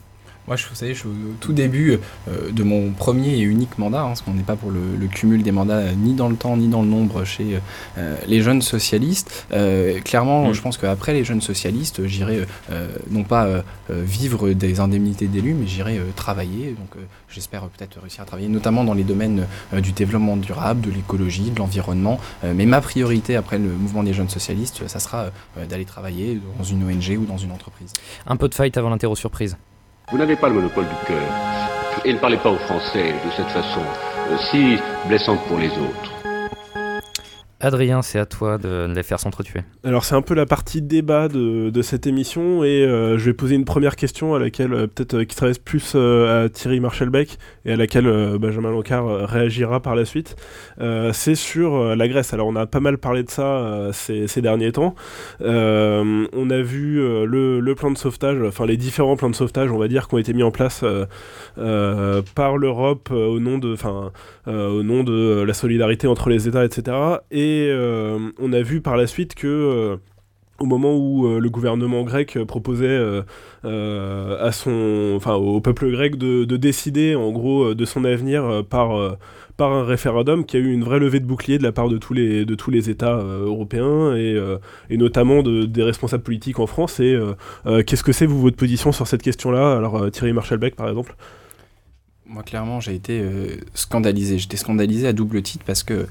[0.47, 3.77] Moi, je, vous savez, je suis au tout début euh, de mon premier et unique
[3.77, 6.27] mandat, hein, parce qu'on n'est pas pour le, le cumul des mandats euh, ni dans
[6.27, 7.59] le temps ni dans le nombre chez
[7.97, 9.45] euh, les jeunes socialistes.
[10.03, 10.53] Clairement, Mm.
[10.53, 12.45] je pense qu'après les jeunes socialistes, j'irai
[13.09, 16.75] non pas vivre des indemnités d'élus, mais j'irai travailler.
[16.77, 21.51] Donc, j'espère peut-être réussir à travailler, notamment dans les domaines du développement durable, de l'écologie,
[21.51, 22.19] de l'environnement.
[22.43, 25.27] Mais ma priorité après le mouvement des jeunes socialistes, ça sera
[25.69, 27.93] d'aller travailler dans une ONG ou dans une entreprise.
[28.27, 29.57] Un peu de fight avant l'interro surprise.
[30.11, 31.23] Vous n'avez pas le monopole du cœur.
[32.05, 33.81] Et ne parlez pas aux Français de cette façon,
[34.29, 34.77] euh, si
[35.07, 36.12] blessante pour les autres.
[37.63, 39.61] Adrien, c'est à toi de les faire s'entretuer.
[39.85, 43.55] Alors c'est un peu la partie débat de, cette émission et euh, je vais poser
[43.55, 47.71] une première question à laquelle euh, peut-être euh, qui s'adresse plus à Thierry Marshall-Beck et
[47.71, 50.35] à laquelle Benjamin Lancard euh, réagira par la suite.
[51.13, 52.33] C'est sur la Grèce.
[52.33, 54.95] Alors on a pas mal parlé de ça ces, derniers temps.
[55.39, 59.87] On a vu le, plan de sauvetage, enfin les différents plans de sauvetage, on va
[59.87, 60.83] dire, qui ont été mis en place
[61.55, 63.75] par l'Europe au nom de,
[64.47, 66.97] au nom de la solidarité entre les États, etc.
[67.31, 69.97] Et euh, on a vu par la suite que euh,
[70.59, 72.99] au moment où euh, le gouvernement grec proposait
[73.63, 79.17] à son, enfin, au peuple grec de, de décider en gros de son avenir par,
[79.57, 81.97] par un référendum, qui a eu une vraie levée de bouclier de la part de
[81.97, 84.37] tous les, de tous les États européens et,
[84.89, 86.99] et notamment de, des responsables politiques en France.
[86.99, 87.17] Et
[87.85, 89.75] qu'est-ce que c'est vous votre position sur cette question-là?
[89.75, 91.15] Alors Thierry Marshall-Beck par exemple.
[92.25, 93.21] Moi, clairement, j'ai été
[93.73, 94.37] scandalisé.
[94.37, 96.05] J'étais scandalisé à double titre parce que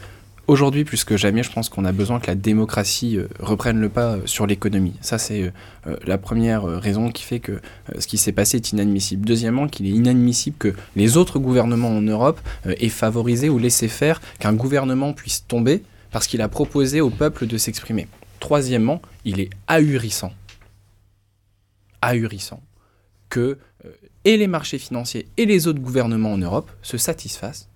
[0.47, 3.89] aujourd'hui, plus que jamais, je pense qu'on a besoin que la démocratie euh, reprenne le
[3.89, 4.95] pas euh, sur l'économie.
[5.01, 5.53] Ça, c'est
[5.87, 7.61] euh, la première raison qui fait que
[7.99, 9.25] ce qui s'est passé est inadmissible.
[9.25, 14.21] Deuxièmement, qu'il est inadmissible que les autres gouvernements en Europe aient favorisé ou laissé faire
[14.39, 18.07] qu'un gouvernement puisse tomber parce qu'il a proposé au peuple de s'exprimer.
[18.41, 20.33] Troisièmement, il est ahurissant,
[22.01, 22.61] ahurissant
[23.29, 23.59] que
[24.25, 27.69] et les marchés financiers et les autres gouvernements en Europe se satisfassent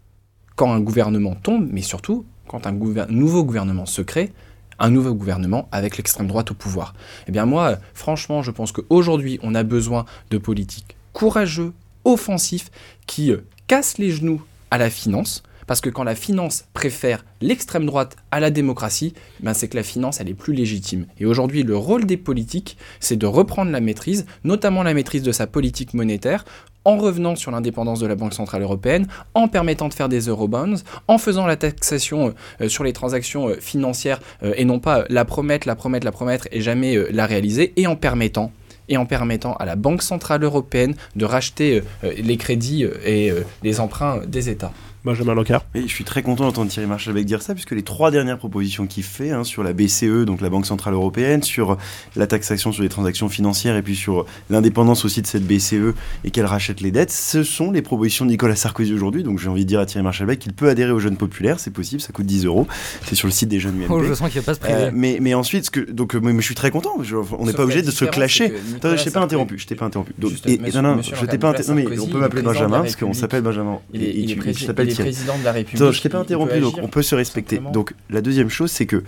[0.54, 2.72] quand un gouvernement tombe, mais surtout quand un
[3.08, 4.32] nouveau gouvernement se crée,
[4.78, 6.94] un nouveau gouvernement avec l'extrême droite au pouvoir.
[7.28, 11.72] Eh bien moi, franchement, je pense qu'aujourd'hui, on a besoin de politiques courageux,
[12.04, 12.70] offensifs,
[13.06, 13.38] qui euh,
[13.68, 18.38] cassent les genoux à la finance, parce que quand la finance préfère l'extrême droite à
[18.38, 21.06] la démocratie, ben c'est que la finance, elle est plus légitime.
[21.18, 25.32] Et aujourd'hui, le rôle des politiques, c'est de reprendre la maîtrise, notamment la maîtrise de
[25.32, 26.44] sa politique monétaire,
[26.86, 30.76] en revenant sur l'indépendance de la Banque Centrale Européenne, en permettant de faire des eurobonds,
[31.08, 35.04] en faisant la taxation euh, sur les transactions euh, financières euh, et non pas euh,
[35.10, 38.52] la promettre, la promettre, la promettre et jamais euh, la réaliser, et en permettant
[38.88, 42.94] et en permettant à la Banque Centrale Européenne de racheter euh, euh, les crédits euh,
[43.04, 44.72] et euh, les emprunts des États.
[45.06, 45.64] Benjamin Lancard.
[45.74, 48.86] Et je suis très content d'entendre Thierry Marshall-Beck dire ça, puisque les trois dernières propositions
[48.86, 51.78] qu'il fait hein, sur la BCE, donc la Banque Centrale Européenne, sur
[52.16, 55.94] la taxation sur les transactions financières et puis sur l'indépendance aussi de cette BCE
[56.24, 59.22] et qu'elle rachète les dettes, ce sont les propositions de Nicolas Sarkozy aujourd'hui.
[59.22, 61.70] Donc j'ai envie de dire à Thierry Marshall-Beck qu'il peut adhérer aux jeunes populaires, c'est
[61.72, 62.66] possible, ça coûte 10 euros.
[63.06, 63.86] C'est sur le site des jeunes UMP.
[63.90, 64.74] Oh, je sens qu'il va pas se priver.
[64.78, 66.94] Euh, mais, mais ensuite, ce que, donc, euh, je suis très content.
[67.02, 68.52] Je- on n'est pas obligé de se clasher.
[68.76, 69.58] Attends, je t'ai pas interrompu.
[69.58, 70.12] Je t'ai pas interrompu.
[70.18, 71.82] Donc, Juste, et, monsieur- non, non, monsieur je t'ai pas interrompu.
[71.84, 73.78] Non, mais on peut m'appeler Benjamin parce qu'on s'appelle Benjamin.
[73.94, 77.02] Est- il président de la République, Attends, je t'ai pas interrompu, donc agir, on peut
[77.02, 77.56] se respecter.
[77.56, 77.72] simplement.
[77.72, 79.02] Donc la deuxième chose, c'est que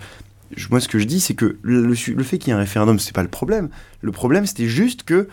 [0.71, 2.97] moi, ce que je dis, c'est que le, le fait qu'il y ait un référendum,
[2.99, 3.69] c'est pas le problème.
[4.01, 5.27] Le problème, c'était juste que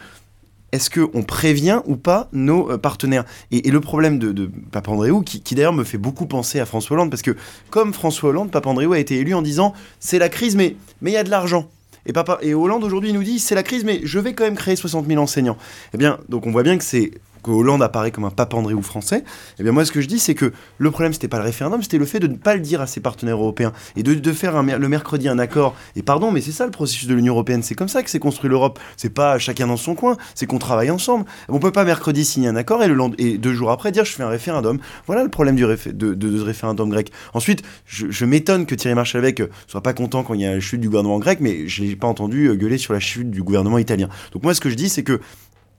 [0.72, 3.24] est-ce qu'on prévient ou pas nos euh, partenaires?
[3.50, 6.66] Et, et le problème de, de Papandréou, qui, qui d'ailleurs me fait beaucoup penser à
[6.66, 7.36] François Hollande, parce que
[7.70, 11.14] comme François Hollande, Papandréou a été élu en disant c'est la crise, mais mais il
[11.14, 11.70] y a de l'argent.
[12.04, 14.56] Et, papa, et Hollande aujourd'hui nous dit c'est la crise, mais je vais quand même
[14.56, 15.56] créer 60 000 enseignants.
[15.94, 17.12] Eh bien, donc on voit bien que c'est
[17.42, 19.24] que Hollande apparaît comme un pape Andréou français,
[19.58, 21.82] eh bien moi ce que je dis c'est que le problème c'était pas le référendum,
[21.82, 24.62] c'était le fait de ne pas le dire à ses partenaires européens et de, faire
[24.62, 25.74] le mercredi un accord.
[25.94, 28.18] Et pardon, mais c'est ça le processus de l'Union européenne, c'est comme ça que s'est
[28.18, 28.78] construit l'Europe.
[28.96, 31.24] C'est pas chacun dans son coin, c'est qu'on travaille ensemble.
[31.48, 34.28] On peut pas mercredi signer un accord et, deux jours après dire je fais un
[34.28, 34.78] référendum.
[35.06, 37.12] Voilà le problème du de, de- de ce référendum grec.
[37.34, 40.80] Ensuite, je, m'étonne que Thierry Marchalvec soit pas content quand il y a la chute
[40.80, 43.78] du gouvernement grec, mais je l'ai pas entendu euh, gueuler sur la chute du gouvernement
[43.78, 44.08] italien.
[44.32, 45.20] Donc moi ce que je dis c'est que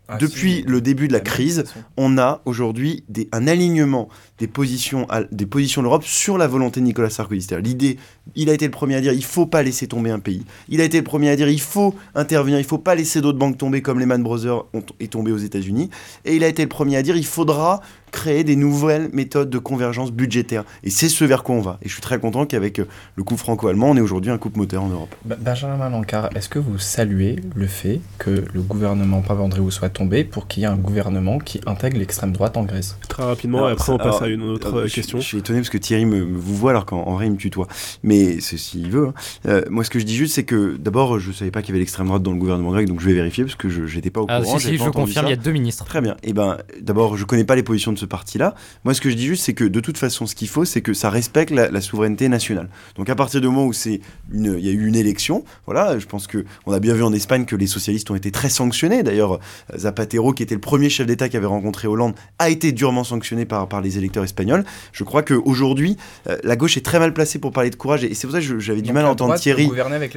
[0.10, 1.64] Ah, depuis si, le début de la la crise,
[1.98, 6.80] on a aujourd'hui un alignement des positions, à- des positions de l'Europe sur la volonté
[6.80, 7.42] de Nicolas Sarkozy.
[7.42, 7.98] C'est-à-dire l'idée,
[8.36, 10.44] il a été le premier à dire il faut pas laisser tomber un pays.
[10.70, 13.40] Il a été le premier à dire il faut intervenir, il faut pas laisser d'autres
[13.40, 15.90] banques tomber comme Lehman Brothers ont, est tombé aux États-Unis.
[16.24, 17.82] Et il a été le premier à dire il faudra
[18.12, 20.64] créer des nouvelles méthodes de convergence budgétaire.
[20.84, 21.78] Et c'est ce vers quoi on va.
[21.82, 24.60] Et je suis très content qu'avec euh, le couple franco-allemand, on est aujourd'hui un couple
[24.60, 25.14] moteur en Europe.
[25.26, 30.48] Benjamin Malencar, est-ce que vous saluez le fait que le gouvernement Papandreou soit tombé pour
[30.48, 32.98] qu'il y ait un gouvernement qui intègre l'extrême droite en Grèce?
[33.10, 35.20] Très rapidement, Alors, et après ça- on passe alors, à une autre euh, je- question.
[35.20, 37.32] Je, suis étonné parce que Thierry me, me vous voit alors qu'en en vrai il
[37.34, 37.68] me tutoie.
[38.04, 39.08] Mais c'est s'il veut.
[39.08, 39.14] hein.
[39.48, 41.72] Euh, moi ce que je dis juste c'est que d'abord je savais pas qu'il y
[41.74, 44.10] avait l'extrême droite dans le gouvernement grec donc je vais vérifier parce que je j'étais
[44.10, 44.60] pas au Ah, courant.
[44.60, 45.86] si, si, pas je confirme, il y a deux ministres.
[45.86, 46.16] Très bien.
[46.24, 48.56] Et ben d'abord je connais pas les positions de ce parti-là.
[48.84, 50.82] Moi ce que je dis juste c'est que de toute façon ce qu'il faut c'est
[50.82, 52.70] que ça respecte la, la souveraineté nationale.
[52.96, 54.02] Donc à partir du moment où c'est
[54.34, 57.14] il y a eu une élection, voilà, je pense que on a bien vu en
[57.14, 59.04] Espagne que les socialistes ont été très sanctionnés.
[59.04, 62.72] D'ailleurs euh, Zapatero qui était le premier chef d'État qui avait rencontré Hollande a été
[62.72, 64.64] durement sanctionné par par les électeurs espagnols.
[64.94, 65.98] Je crois qu'aujourd'hui,
[66.44, 68.04] la gauche est très mal placée pour parler de courage.
[68.04, 69.70] Et c'est pour ça que j'avais du mal à entendre Thierry.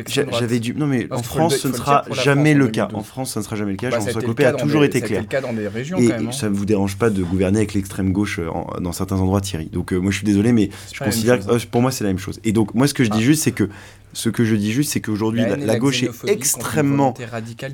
[0.07, 0.75] J'avais du.
[0.75, 2.87] Non, mais en France, ce ne sera jamais le cas.
[2.87, 3.01] 2012.
[3.01, 3.91] En France, ça ne sera jamais le cas.
[3.91, 5.23] Bah, Jean-François Copé a toujours été clair.
[5.23, 6.33] le cas dans des régions, Et hein.
[6.33, 9.41] ça ne vous dérange pas de gouverner avec l'extrême gauche euh, en- dans certains endroits,
[9.41, 9.67] Thierry.
[9.67, 12.11] Donc, euh, moi, je suis désolé, mais je considère que euh, pour moi, c'est la
[12.11, 12.41] même chose.
[12.45, 13.69] Et donc, moi, ce que je dis juste, c'est que.
[14.13, 17.15] Ce que je dis juste, c'est qu'aujourd'hui, La la, gauche est extrêmement.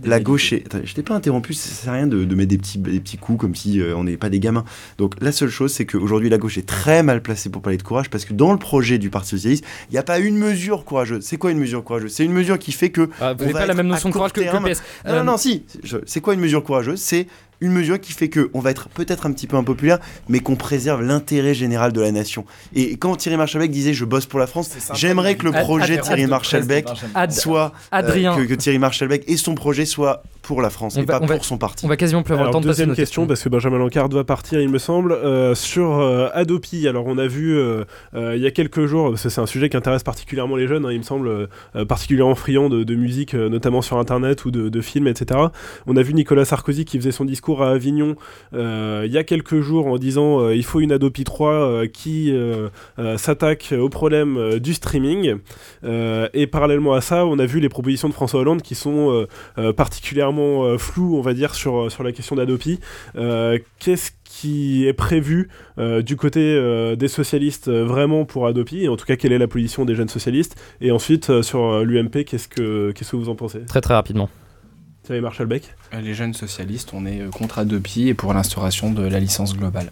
[0.04, 0.66] La gauche est.
[0.66, 3.00] Attends, je t'ai pas interrompu, ça sert à rien de, de mettre des petits, des
[3.00, 4.64] petits coups comme si euh, on n'est pas des gamins.
[4.98, 7.82] Donc, la seule chose, c'est qu'aujourd'hui, la gauche est très mal placée pour parler de
[7.82, 10.84] courage parce que dans le projet du Parti Socialiste, il n'y a pas une mesure
[10.84, 11.24] courageuse.
[11.24, 12.12] C'est quoi une mesure courageuse?
[12.12, 13.08] C'est une mesure qui fait que.
[13.18, 14.82] Ah, vous n'avez pas la même notion de courage que, que PS.
[15.06, 15.64] non, non, non, si.
[16.04, 17.00] C'est quoi une mesure courageuse?
[17.00, 17.28] C'est
[17.60, 19.98] une mesure qui fait que on va être peut-être un petit peu impopulaire,
[20.28, 22.44] mais qu'on préserve l'intérêt général de la nation.
[22.74, 26.04] Et quand Thierry Marchalbeck disait je bosse pour la France, j'aimerais que le projet ad-
[26.04, 28.36] Thierry Marchalbeck Ad- soit euh, Adrien.
[28.36, 31.26] que, que Thierry Marchalbeck et son projet soit pour la France On et va- pas
[31.26, 31.84] va- pour son parti.
[31.84, 34.08] On va quasiment plus avoir Alors, le temps de deuxième question, parce que Benjamin Lancard
[34.08, 36.86] doit partir, il me semble, euh, sur euh, Adopi.
[36.86, 37.84] Alors, on a vu euh,
[38.14, 40.68] euh, il y a quelques jours, parce que c'est un sujet qui intéresse particulièrement les
[40.68, 41.28] jeunes, hein, il me semble,
[41.74, 45.40] euh, particulièrement friands de, de musique, euh, notamment sur Internet ou de, de films, etc.
[45.86, 48.16] On a vu Nicolas Sarkozy qui faisait son discours à Avignon
[48.54, 51.86] euh, il y a quelques jours en disant euh, il faut une Adopi 3 euh,
[51.86, 52.32] qui
[53.16, 55.36] s'attaque au problème du streaming.
[55.82, 59.26] Et parallèlement à ça, on a vu les propositions de François Hollande qui sont
[59.76, 62.80] particulièrement floues, on va dire, sur, sur la question d'Adopi.
[63.14, 68.88] Qu'est-ce qui est prévu du côté des socialistes vraiment pour Adopi?
[68.88, 70.56] En tout cas quelle est la position des jeunes socialistes?
[70.80, 73.64] Et ensuite sur l'UMP qu'est-ce que qu'est-ce que vous en pensez?
[73.66, 74.28] Très très rapidement.
[75.10, 79.20] Marshall-Beck Euh, Les jeunes socialistes, on est euh, contre Adopi et pour l'instauration de la
[79.20, 79.90] licence globale.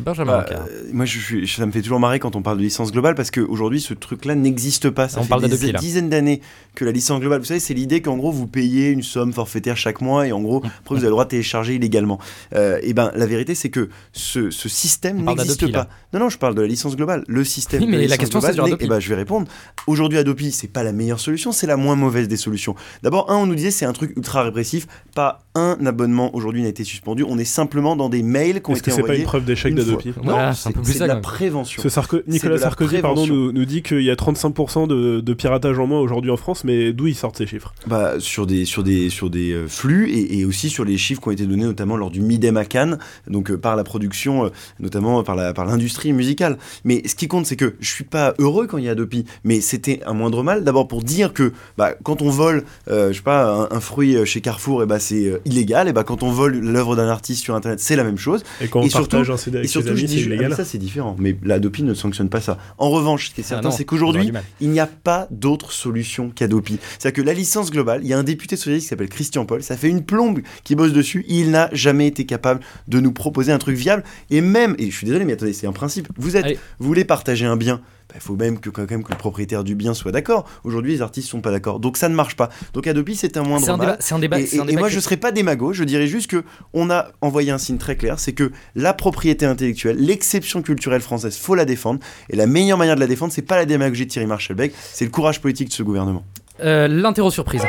[0.00, 2.92] Benjamin Bah, euh, moi, je ça me fait toujours marrer quand on parle de licence
[2.92, 5.08] globale parce qu'aujourd'hui, ce truc-là n'existe pas.
[5.08, 5.78] Ça On fait parle des là.
[5.78, 6.40] dizaines d'années
[6.74, 9.76] que la licence globale, vous savez, c'est l'idée qu'en gros, vous payez une somme forfaitaire
[9.76, 12.18] chaque mois et en gros, après, vous avez le droit de télécharger illégalement.
[12.54, 15.78] Euh, et ben, la vérité, c'est que ce, ce système n'existe pas.
[15.78, 15.88] là.
[16.12, 17.24] Non, non, je parle de la licence globale.
[17.28, 17.80] Le système.
[17.80, 18.84] Oui, de mais la licence question, c'est Adopi.
[18.84, 19.46] eh ben, je vais répondre.
[19.86, 22.74] Aujourd'hui, Adopi, c'est pas la meilleure solution, c'est la moins mauvaise des solutions.
[23.02, 24.86] D'abord, un, on nous disait c'est un truc ultra répressif.
[25.14, 27.24] Pas un abonnement aujourd'hui n'a été suspendu.
[27.28, 29.20] On est simplement dans des mails qui ont Est-ce que été c'est pas envoyés.
[29.22, 29.74] une preuve d'échec
[30.22, 31.82] Voilà, c'est un peu plus ça, de la prévention.
[31.82, 34.86] Ce Sarko- C'est Nicolas de la Sarkozy pardon, nous, nous dit qu'il y a 35%
[34.88, 37.74] de, de piratage en moins aujourd'hui en France, mais d'où ils sortent ces chiffres?
[37.86, 41.20] Bah, sur des, sur des, sur des euh, flux et, et aussi sur les chiffres
[41.20, 44.46] qui ont été donnés notamment lors du Midem à Cannes, donc euh, par la production,
[44.46, 46.58] euh, notamment par la par l'industrie musicale.
[46.84, 49.24] Mais ce qui compte, c'est que je suis pas heureux quand il y a Adopi,
[49.44, 50.64] mais c'était un moindre mal.
[50.64, 54.16] D'abord pour dire que bah, quand on vole, euh, je sais pas, un, un fruit
[54.26, 55.88] chez Carrefour, et bah, c'est euh, illégal.
[55.88, 58.42] Et bah, quand on vole l'œuvre d'un artiste sur Internet, c'est la même chose.
[58.60, 61.16] Et quand on partage un CD avec surtout, amis, je dis, ah, ça c'est différent.
[61.18, 62.58] Mais l'Adopi ne sanctionne pas ça.
[62.78, 66.30] En revanche, ce qui est certain, non, c'est qu'aujourd'hui, il n'y a pas d'autre solution
[66.30, 66.78] qu'Adopi.
[66.98, 69.62] C'est-à-dire que la licence globale, il y a un député socialiste qui s'appelle Christian Paul,
[69.62, 73.52] ça fait une plombe qui bosse dessus, il n'a jamais été capable de nous proposer
[73.52, 74.04] un truc viable.
[74.30, 76.58] Et même, et je suis désolé, mais attendez, c'est un principe, vous êtes, Allez.
[76.78, 77.80] vous voulez partager un bien,
[78.10, 80.48] bah, il faut même que, quand même que le propriétaire du bien soit d'accord.
[80.64, 81.78] Aujourd'hui, les artistes sont pas d'accord.
[81.78, 82.48] Donc ça ne marche pas.
[82.74, 83.86] Donc Adopi, c'est un moindre C'est un mal.
[83.86, 86.06] débat- c'est un débat- Et, un et- moi, qui- je serais pas démago, je dirais
[86.08, 86.42] juste que
[86.74, 91.36] on a envoyé un signe très clair, c'est que la propriété intellectuelle, l'exception culturelle française,
[91.36, 92.00] faut la défendre.
[92.30, 95.04] Et la meilleure manière de la défendre, c'est pas la démagogie de Thierry Marchalbeck, c'est
[95.04, 96.24] le courage politique de ce gouvernement.
[96.62, 97.62] Euh, L'interro surprise.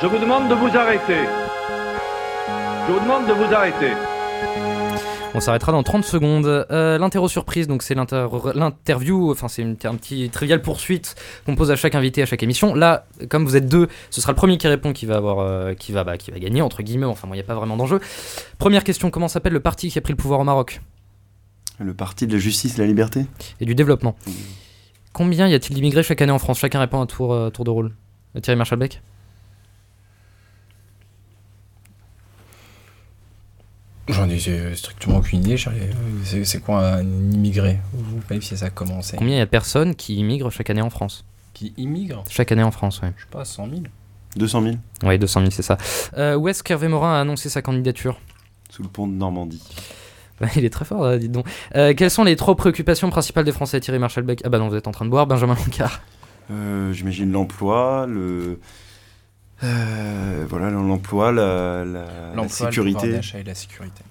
[0.00, 1.16] Je vous demande de vous arrêter.
[2.88, 3.92] Je vous demande de vous arrêter.
[5.34, 6.44] On s'arrêtera dans 30 secondes.
[6.46, 11.14] Euh, L'interro surprise, donc c'est l'inter- l'interview, enfin c'est une- un petit trivial poursuite
[11.46, 12.74] qu'on pose à chaque invité à chaque émission.
[12.74, 15.72] Là, comme vous êtes deux, ce sera le premier qui répond qui va avoir, euh,
[15.72, 17.06] qui va, bah, qui va gagner entre guillemets.
[17.06, 17.98] Enfin, il n'y a pas vraiment d'enjeu.
[18.58, 20.82] Première question comment s'appelle le parti qui a pris le pouvoir au Maroc?
[21.78, 23.24] Le parti de la justice de la liberté
[23.60, 24.14] et du développement
[25.14, 26.58] Combien y a-t-il d'immigrés chaque année en France?
[26.58, 27.92] Chacun répond à tour, euh, tour de rôle.
[28.42, 29.02] Thierry Marshall-Beck
[34.08, 34.38] J'en ai
[34.74, 35.56] strictement aucune idée.
[35.56, 35.80] Charlie.
[36.44, 37.78] C'est quoi un immigré?
[37.92, 39.16] Vous qualifiez ça comment c'est?
[39.16, 41.24] Combien il y a de personnes qui immigrent chaque année en France?
[41.54, 42.24] Qui immigrent?
[42.28, 43.10] Chaque année en France, oui.
[43.16, 43.80] Je sais pas, 100 000
[44.36, 45.76] 200 000 Oui, 200 000, c'est ça.
[46.16, 48.18] Euh, où est-ce qu'Hervé Morin a annoncé sa candidature?
[48.70, 49.62] Sous le pont de Normandie.
[50.56, 51.46] Il est très fort, là, dites donc.
[51.76, 53.78] Euh, quelles sont les trois préoccupations principales des Français?
[53.80, 56.00] Thierry Marshall-Beck Ah bah non, vous êtes en train de boire, Benjamin Lancard.
[56.50, 58.58] Euh, J'imagine l'emploi, le.
[59.64, 62.04] Euh, voilà, l'emploi, la, la, la
[62.34, 63.12] L'emploi, le sécurité.
[63.12, 64.02] d'achat et la sécurité.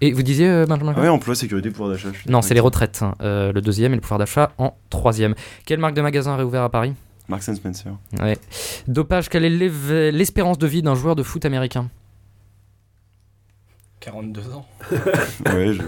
[0.00, 2.08] Et vous disiez, euh, Benjamin Ah ouais, emploi, sécurité, pouvoir d'achat.
[2.28, 3.02] Non, c'est les retraites.
[3.02, 3.14] hein.
[3.22, 5.34] Euh, le deuxième et le pouvoir d'achat en troisième.
[5.64, 6.94] Quelle marque de magasin a réouvert à Paris?
[7.28, 7.92] Marks and Spencer.
[8.20, 8.36] Ouais.
[8.88, 11.88] Dopage, quelle est l'espérance de vie d'un joueur de foot américain?
[14.00, 14.66] 42 ans.
[15.46, 15.82] ouais, je.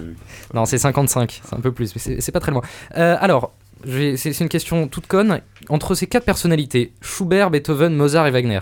[0.54, 2.62] Non, c'est 55, c'est un peu plus, mais c'est c'est pas très loin.
[2.96, 3.52] Euh, alors,
[3.84, 5.40] j'ai- c'est c'est une question toute conne.
[5.68, 8.60] Entre ces quatre personnalités, Schubert, Beethoven, Mozart et Wagner,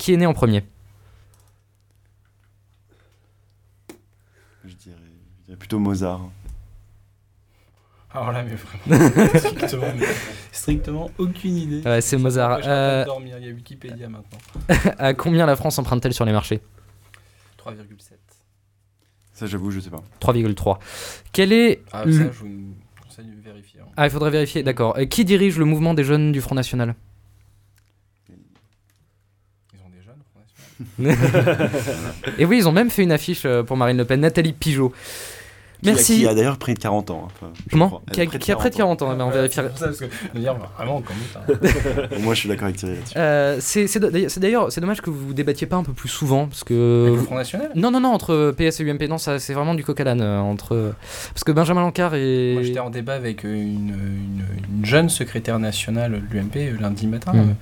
[0.00, 0.64] qui est né en premier?
[4.64, 4.96] Je dirais,
[5.40, 6.20] je dirais plutôt Mozart.
[8.12, 9.86] Alors là, mais vraiment, strictement,
[10.52, 11.82] strictement aucune idée.
[11.88, 12.62] Ouais, c'est Mozart.
[12.62, 14.38] Je Euh, dormir, il y a Wikipédia maintenant.
[14.98, 16.60] À combien la France emprunte-t-elle sur les marchés?
[17.58, 18.14] 3,7.
[19.32, 20.02] Ça, j'avoue, je sais pas.
[20.20, 20.78] 3,3.
[21.32, 21.82] Quel est.
[21.92, 23.80] Ah, ça, je vous conseille de vérifier.
[23.80, 23.86] hein.
[23.96, 24.96] Ah, il faudrait vérifier, d'accord.
[24.98, 26.94] Euh, Qui dirige le mouvement des jeunes du Front National
[28.28, 30.40] Ils ont des jeunes, Front
[32.38, 34.92] Et oui, ils ont même fait une affiche euh, pour Marine Le Pen, Nathalie Pigeot.
[35.82, 36.18] Qui a- Merci.
[36.18, 37.26] Qui a d'ailleurs près de 40 ans.
[37.26, 39.68] hein, enfin, Comment qui a, qui a près de 40 ans, mais on vérifiera.
[39.68, 41.16] C'est pour ça, parce que dire, vraiment, compte.
[41.36, 41.54] Hein.
[42.20, 43.14] Moi, je suis d'accord avec Thierry là-dessus.
[43.16, 47.06] Euh, c'est d'ailleurs- c'est dommage que vous débattiez pas un peu plus souvent parce que
[47.08, 49.74] Avec le Front National non non non entre PS et UMP non ça c'est vraiment
[49.74, 50.92] du coq à l'âne euh, entre
[51.32, 54.44] parce que Benjamin Lancard et Moi, j'étais en débat avec une, une,
[54.78, 57.32] une jeune secrétaire nationale de l'UMP lundi matin.
[57.32, 57.38] Mm.
[57.38, 57.52] euh,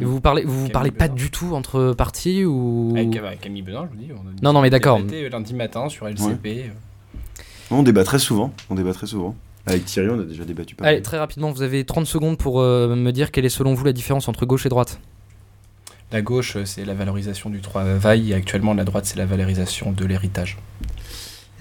[0.00, 3.62] Et vous parlez vous Camille parlez pas du tout entre partis ou Avec, avec Camille
[3.62, 4.10] Benin, je vous dis.
[4.12, 5.00] On a Non, non, mais d'accord.
[5.12, 6.46] euh, lundi matin sur LCP.
[6.46, 6.68] euh.
[7.70, 8.52] On débat très souvent.
[8.70, 9.34] On débat très souvent.
[9.66, 11.02] Avec Thierry, on a déjà débattu pas Allez mal.
[11.02, 13.92] très rapidement vous avez 30 secondes pour euh, me dire quelle est selon vous la
[13.92, 14.98] différence entre gauche et droite.
[16.10, 19.92] La gauche, euh, c'est la valorisation du travail, et actuellement, la droite, c'est la valorisation
[19.92, 20.56] de l'héritage.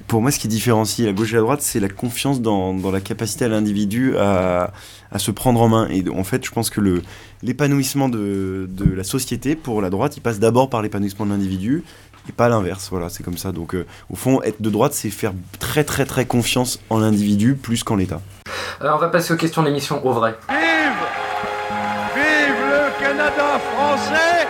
[0.07, 2.91] Pour moi, ce qui différencie la gauche et la droite, c'est la confiance dans, dans
[2.91, 4.71] la capacité à l'individu à,
[5.11, 5.87] à se prendre en main.
[5.89, 7.01] Et en fait, je pense que le-
[7.43, 11.83] l'épanouissement de, de la société, pour la droite, il passe d'abord par l'épanouissement de l'individu
[12.29, 12.87] et pas l'inverse.
[12.89, 13.51] Voilà, c'est comme ça.
[13.51, 17.55] Donc, euh, au fond, être de droite, c'est faire très, très, très confiance en l'individu
[17.55, 18.21] plus qu'en l'État.
[18.81, 20.37] Euh, on va passer aux questions de l'émission au vrai.
[20.47, 20.57] Vive
[22.15, 24.47] Vive le Canada français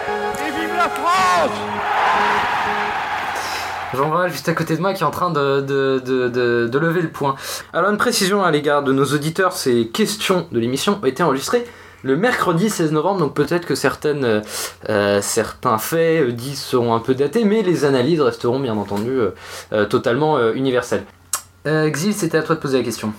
[0.48, 1.58] et vive la France
[3.94, 6.80] Jean Val, juste à côté de moi, qui est en train de, de, de, de-
[6.80, 7.36] lever le point.
[7.74, 11.66] Alors, une précision à l'égard de nos auditeurs ces questions de l'émission ont été enregistrées
[12.04, 14.42] le mercredi 16 novembre, donc peut-être que certaines, euh,
[14.88, 19.18] euh, certains faits euh, dits seront un peu datés, mais les analyses resteront bien entendu
[19.90, 21.04] totalement universelles.
[21.66, 23.14] Euh, Xil, c'était à toi de poser la question.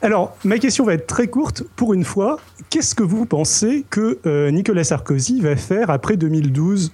[0.00, 2.38] Alors, ma question va être très courte pour une fois.
[2.70, 4.18] Qu'est-ce que vous pensez que
[4.50, 6.92] Nicolas Sarkozy va faire après 2012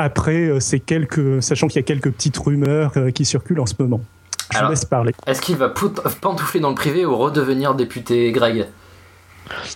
[0.00, 3.66] après euh, ces quelques, sachant qu'il y a quelques petites rumeurs euh, qui circulent en
[3.66, 4.00] ce moment.
[4.52, 5.12] Je Alors- vous laisse parler.
[5.26, 5.68] Est-ce qu'il va
[6.20, 8.66] pantoufler dans le privé ou redevenir député Greg?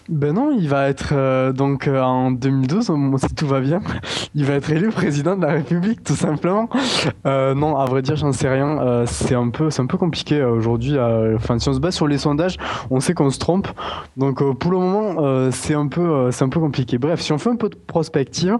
[0.09, 3.81] Ben non, il va être euh, donc euh, en 2012, au- si tout va bien,
[4.35, 6.69] il va être élu président de la République, tout simplement.
[7.27, 8.79] Euh, non, à vrai dire, j'en sais rien.
[8.81, 10.97] Euh, c'est un peu, c'est un peu compliqué euh, aujourd'hui.
[11.35, 12.57] Enfin, si on se base sur les sondages,
[12.91, 13.67] on sait qu'on se trompe.
[14.17, 16.99] Donc pour le moment, c'est un peu, c'est un peu compliqué.
[16.99, 18.57] Bref, si on fait un peu de prospective,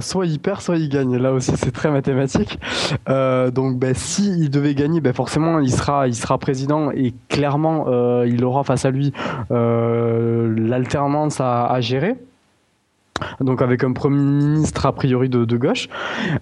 [0.00, 1.16] soit il perd, soit il gagne.
[1.16, 2.58] Là aussi, c'est très mathématique.
[3.08, 7.86] Donc, ben, si il devait gagner, ben forcément, il sera, il sera président et clairement,
[8.24, 9.12] il aura face à lui
[10.56, 12.16] l'alternance à, gérer.
[13.40, 15.88] Donc avec un premier ministre a priori de, gauche,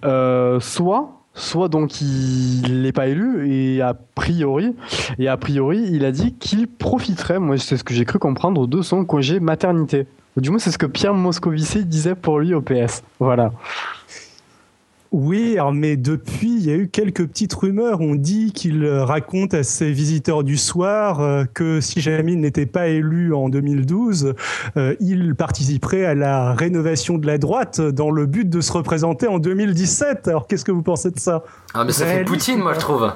[0.04, 4.74] Euh, soit soit donc il n'est pas élu et a priori
[5.18, 8.66] et a priori il a dit qu'il profiterait, moi c'est ce que j'ai cru comprendre,
[8.66, 10.06] de son congé maternité.
[10.36, 13.02] Du moins c'est ce que Pierre Moscovici disait pour lui au PS.
[13.20, 13.52] Voilà.
[15.18, 18.02] Oui, mais depuis, il y a eu quelques petites rumeurs.
[18.02, 22.40] On dit qu'il euh, raconte à ses visiteurs du soir euh, que si jamais il
[22.40, 24.34] n'était pas élu en 2012,
[24.76, 29.26] euh, il participerait à la rénovation de la droite dans le but de se représenter
[29.26, 30.28] en 2017.
[30.28, 31.44] Alors, qu'est-ce que vous pensez de ça?
[31.72, 33.10] Ah, mais ça fait Poutine, moi, je trouve.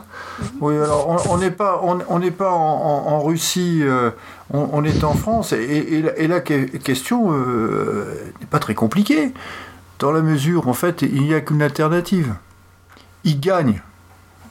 [0.62, 4.10] Oui, alors on- n'est pas, on, n'est pas en, en- en Russie, euh,
[4.54, 5.56] on, on est en France, et,
[5.96, 8.04] et la- et la que- question euh,
[8.40, 9.32] n'est pas très compliquée,
[10.00, 12.34] dans la mesure, en fait, il n'y a qu'une alternative.
[13.22, 13.82] Il gagne.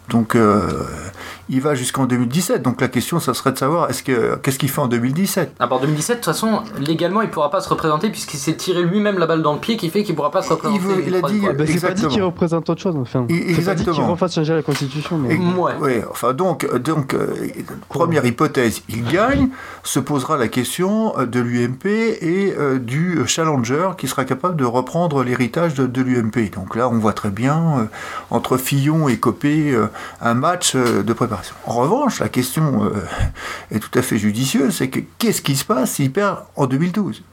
[0.07, 0.85] Donc, euh,
[1.49, 2.61] il va jusqu'en 2017.
[2.61, 5.67] Donc, la question, ça serait de savoir, est-ce que, qu'est-ce qu'il fait en 2017 À
[5.67, 9.17] part 2017, de toute façon, légalement, il pourra pas se représenter puisqu'il s'est tiré lui-même
[9.19, 10.79] la balle dans le pied qui fait qu'il pourra pas se représenter.
[10.79, 12.09] veut- il a dit- Ah, bah, c'est pas dit Exactement.
[12.09, 12.95] qu'il représente autre chose.
[12.97, 14.07] Enfin, c'est pas dit qu'il exactement.
[14.11, 15.17] refasse changer la constitution.
[15.17, 15.35] Mais...
[15.35, 17.27] Et- ouais, enfin donc, euh, donc euh,
[17.87, 19.49] première hypothèse, il gagne,
[19.83, 21.85] se posera la question euh, de l'UMP
[22.21, 26.51] et euh, du challenger qui sera capable de reprendre l'héritage de, de l'UMP.
[26.53, 27.83] Donc là, on voit très bien euh,
[28.29, 29.87] entre Fillon et Copé euh,
[30.21, 31.38] un match euh, de préparation.
[31.65, 32.91] En revanche, la question euh,
[33.71, 37.23] est tout à fait judicieuse, c'est que qu'est-ce qui se passe s'il perd en 2012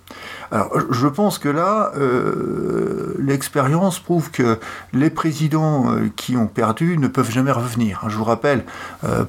[0.53, 4.61] alors, je pense que là, euh, l'expérience prouve que
[4.93, 8.05] les présidents euh, qui ont perdu ne peuvent jamais revenir.
[8.07, 8.65] Je vous rappelle,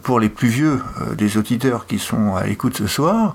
[0.03, 0.79] pour les plus vieux
[1.17, 3.33] des auditeurs qui sont à l'écoute ce soir,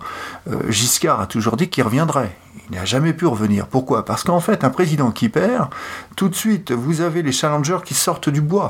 [0.68, 2.36] Giscard a toujours dit qu'il reviendrait.
[2.70, 3.66] Il n'a jamais pu revenir.
[3.66, 4.04] Pourquoi?
[4.04, 5.68] Parce qu'en fait, un président qui perd,
[6.14, 8.68] tout de suite, vous avez les challengers qui sortent du bois.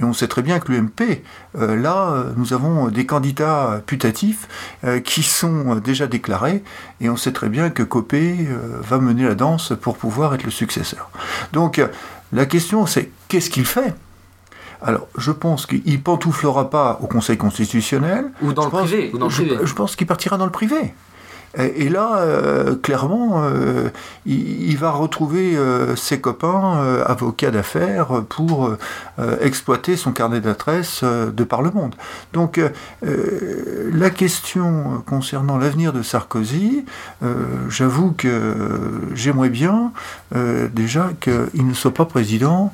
[0.00, 1.22] Et on sait très bien que l'UMP,
[1.56, 4.48] euh, là, euh, nous avons des candidats putatifs
[4.84, 6.62] euh, qui sont euh, déjà déclarés,
[7.00, 10.44] et on sait très bien que Copé euh, va mener la danse pour pouvoir être
[10.44, 11.10] le successeur.
[11.52, 11.88] Donc, euh,
[12.32, 13.94] la question, c'est qu'est-ce qu'il fait?
[14.84, 18.32] Alors, je pense qu'il pantouflera pas au Conseil constitutionnel.
[18.42, 19.58] Ou dans Je le pense- privé, ou dans le je, privé.
[19.62, 20.92] je pense qu'il partira dans le privé.
[21.58, 23.90] Et, là, euh, clairement, euh,
[24.24, 28.70] il, va retrouver euh, ses copains avocats d'affaires pour
[29.40, 31.94] exploiter son carnet d'adresses de par le monde.
[32.32, 32.60] Donc,
[33.02, 36.84] la question concernant l'avenir de Sarkozy,
[37.68, 38.54] j'avoue que
[39.14, 39.92] j'aimerais bien
[40.34, 42.72] déjà qu'il ne soit pas président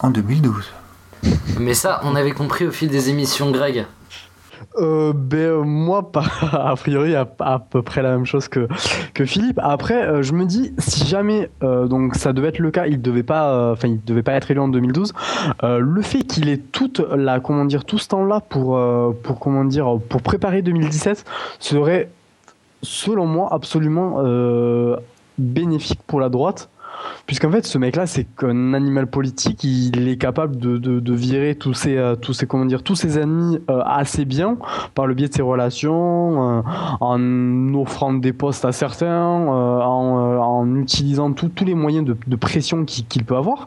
[0.00, 0.72] en 2012.
[1.58, 3.86] Mais ça, on avait compris au fil des émissions, Greg.
[4.80, 6.10] Euh, ben, moi,
[6.52, 7.24] a priori, à,
[7.58, 8.68] peu près la même chose que,
[9.24, 9.58] Philippe.
[9.62, 13.02] Après, euh, je me dis, si jamais euh, donc ça devait être le cas, il
[13.02, 15.12] devait pas, il devait pas être élu en 2012.
[15.64, 18.80] euh, le fait qu'il ait toute la, comment dire, tout ce temps-là pour,
[19.22, 21.24] pour comment dire, pour préparer 2017
[21.58, 22.10] serait,
[22.82, 24.22] selon moi, absolument
[25.36, 26.68] bénéfique pour la droite.
[27.26, 29.64] Puisqu'en fait, ce mec-là, c'est qu'un animal politique.
[29.64, 32.94] Il est capable de, de, de virer tous ses, euh, tous ses, comment dire, tous
[32.94, 34.56] ses ennemis euh, assez bien
[34.94, 36.62] par le biais de ses relations, euh,
[37.00, 42.84] en offrant des postes à certains, en, en utilisant tous les moyens de, de pression
[42.84, 43.66] qu'il peut avoir.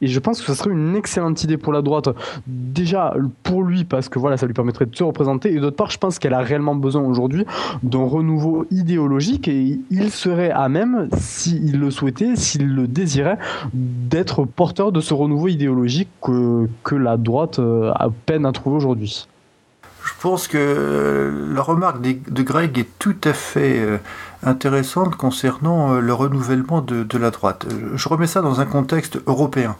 [0.00, 2.08] Et je pense que ce serait une excellente idée pour la droite.
[2.46, 5.52] Déjà pour lui, parce que voilà, ça lui permettrait de se représenter.
[5.52, 7.44] Et d'autre part, je pense qu'elle a réellement besoin aujourd'hui
[7.82, 9.48] d'un renouveau idéologique.
[9.48, 13.38] Et il serait à même, s'il le souhaitait, s'il le désirait,
[13.74, 18.76] d'être porteur de ce renouveau idéologique que, que la droite euh, a peine à trouver
[18.76, 19.26] aujourd'hui.
[20.04, 23.98] Je pense que euh, la remarque de Greg est tout à fait euh,
[24.42, 27.66] intéressante concernant euh, le renouvellement de, la droite.
[27.70, 29.76] Euh, Je remets ça dans un contexte européen.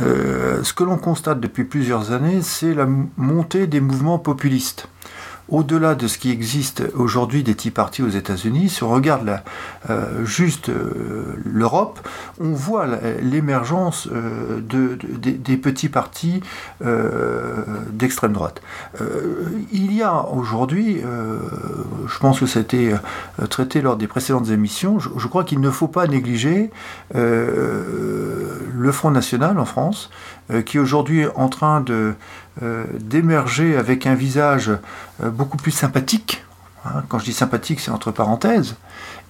[0.00, 2.86] Euh, ce que l'on constate depuis plusieurs années, c'est la
[3.16, 4.88] montée des mouvements populistes.
[5.48, 9.40] Au-delà de ce qui existe aujourd'hui des Tea Party aux États-Unis, si on regarde
[9.88, 12.06] euh, juste euh, l'Europe,
[12.38, 12.86] on voit
[13.22, 16.42] l'émergence euh, de, de- des, petits partis
[17.92, 18.60] d'extrême droite.
[19.72, 21.02] Il y a aujourd'hui,
[22.06, 22.94] je pense que ça a été
[23.50, 26.70] traité lors des précédentes émissions, je, je crois qu'il ne faut pas négliger
[27.14, 30.10] le Front National en France,
[30.64, 32.14] qui est aujourd'hui en train de,
[32.98, 34.70] d'émerger avec un visage
[35.22, 36.44] euh, beaucoup plus sympathique.
[36.84, 38.76] hein, quand je dis sympathique, c'est entre parenthèses,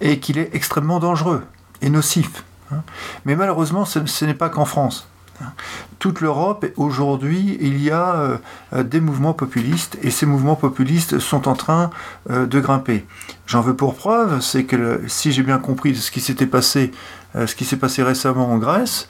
[0.01, 1.45] et qu'il est extrêmement dangereux
[1.83, 2.45] et nocif.
[2.73, 2.83] hein.
[3.25, 5.09] Mais malheureusement, ce n'est pas qu'en France.
[5.41, 5.53] Hein.
[5.99, 8.39] Toute l'Europe, aujourd'hui, il y a euh,
[8.73, 11.91] euh, des mouvements populistes, et ces mouvements populistes sont en train
[12.31, 13.05] euh, de grimper.
[13.47, 16.93] J'en veux pour preuve, c'est que si j'ai bien compris ce qui s'était passé,
[17.35, 19.09] ce qui s'est passé récemment en Grèce,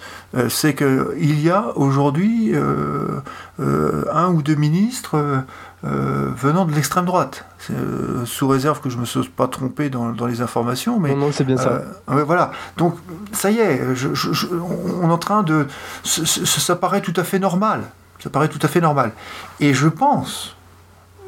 [0.49, 2.53] c'est qu'il y a aujourd'hui
[3.59, 5.45] un ou deux ministres
[5.85, 7.45] euh, venant de l'extrême droite.
[7.71, 10.99] Euh, sous réserve que je ne me sois pas trompé dans, dans les informations.
[10.99, 11.83] Mais, Non, non, c'est bien ça.
[12.11, 12.51] euh, voilà.
[12.77, 12.97] Donc,
[13.33, 15.67] ça y est, je- je- je- on est en train de.
[16.05, 17.83] ça paraît tout à fait normal.
[18.21, 19.13] Ça paraît tout à fait normal.
[19.61, 20.57] Et je pense,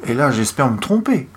[0.05, 1.29] et là j'espère me tromper,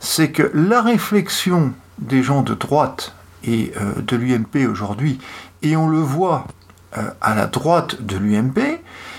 [0.00, 3.12] c'est que la réflexion des gens de droite
[3.44, 5.18] et euh, de l'UMP aujourd'hui,
[5.62, 6.46] et on le voit
[7.20, 8.77] à la droite de l'UMP,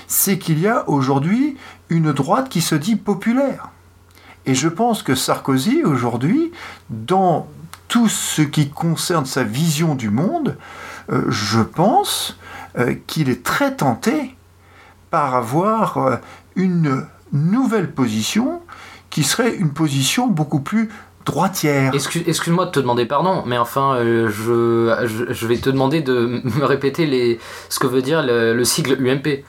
[0.09, 1.55] c'est qu'il y a aujourd'hui
[1.87, 3.69] une droite qui se dit populaire.
[4.45, 6.51] Et je pense que Sarkozy, aujourd'hui,
[6.89, 7.47] dans
[7.87, 10.57] tout ce qui concerne sa vision du monde,
[11.11, 12.37] euh, je pense
[12.77, 14.35] euh, qu'il est très tenté
[15.11, 16.15] par avoir euh,
[16.55, 18.61] une nouvelle position
[19.11, 20.89] qui serait une position beaucoup plus
[21.25, 21.93] droitière.
[21.93, 27.39] Excuse- Excuse-moi de te demander pardon, mais enfin, je, vais te demander de me répéter
[27.69, 29.43] ce que veut dire le sigle UMP.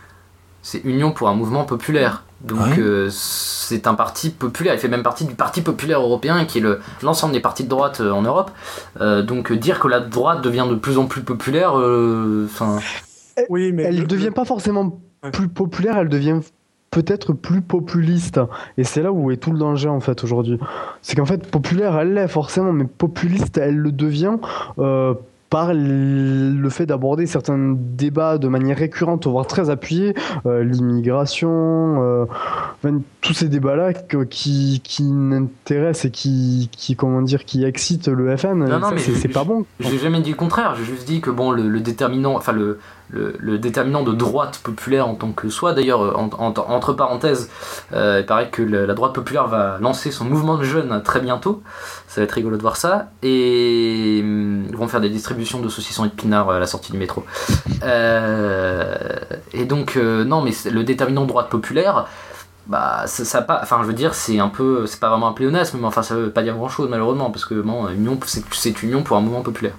[0.62, 2.24] C'est Union pour un mouvement populaire.
[2.42, 6.56] Donc euh, c'est un parti populaire, il fait même partie du Parti populaire européen qui
[6.58, 8.50] est le- l'ensemble des partis de droite euh, en Europe.
[9.00, 12.78] Euh, donc euh, dire que la droite devient de plus en plus populaire, euh, enfin...
[13.50, 15.00] Oui, mais Elle devient pas forcément
[15.32, 16.40] plus populaire, elle devient
[16.90, 18.40] peut-être plus populiste.
[18.78, 20.58] Et c'est là où est tout le danger en fait aujourd'hui.
[21.02, 24.36] C'est qu'en fait, populaire, elle l'est forcément, mais populiste, elle le devient.
[25.50, 30.14] Par le fait d'aborder certains débats de manière récurrente, voire très appuyée,
[30.46, 32.24] euh, l'immigration, euh,
[32.82, 33.92] enfin, tous ces débats-là
[34.30, 39.28] qui, qui n'intéressent et qui, qui, comment dire, qui excitent le FN, Non, non, c'est
[39.28, 39.66] pas bon.
[39.80, 42.78] J'ai jamais dit le contraire, j'ai juste dit que bon, le, le déterminant, enfin le,
[43.10, 46.92] le, le déterminant de droite populaire en tant que soi, d'ailleurs, euh, en- en- entre
[46.92, 47.50] parenthèses,
[47.92, 51.60] euh, il paraît que la droite populaire va lancer son mouvement de jeunes très bientôt,
[52.10, 55.68] ça va être rigolo de voir ça, et hum, ils vont faire des distributions de
[55.68, 57.24] saucissons et de pinards à la sortie du métro.
[57.84, 58.96] Euh,
[59.52, 62.08] et donc, euh, non, mais le déterminant de droite populaire,
[62.70, 65.32] bah ça, ça pas enfin je veux dire c'est un peu c'est pas vraiment un
[65.32, 68.16] pléonasme mais enfin ça veut pas dire grand chose malheureusement parce que bon union
[68.52, 69.72] c'est union pour un mouvement populaire.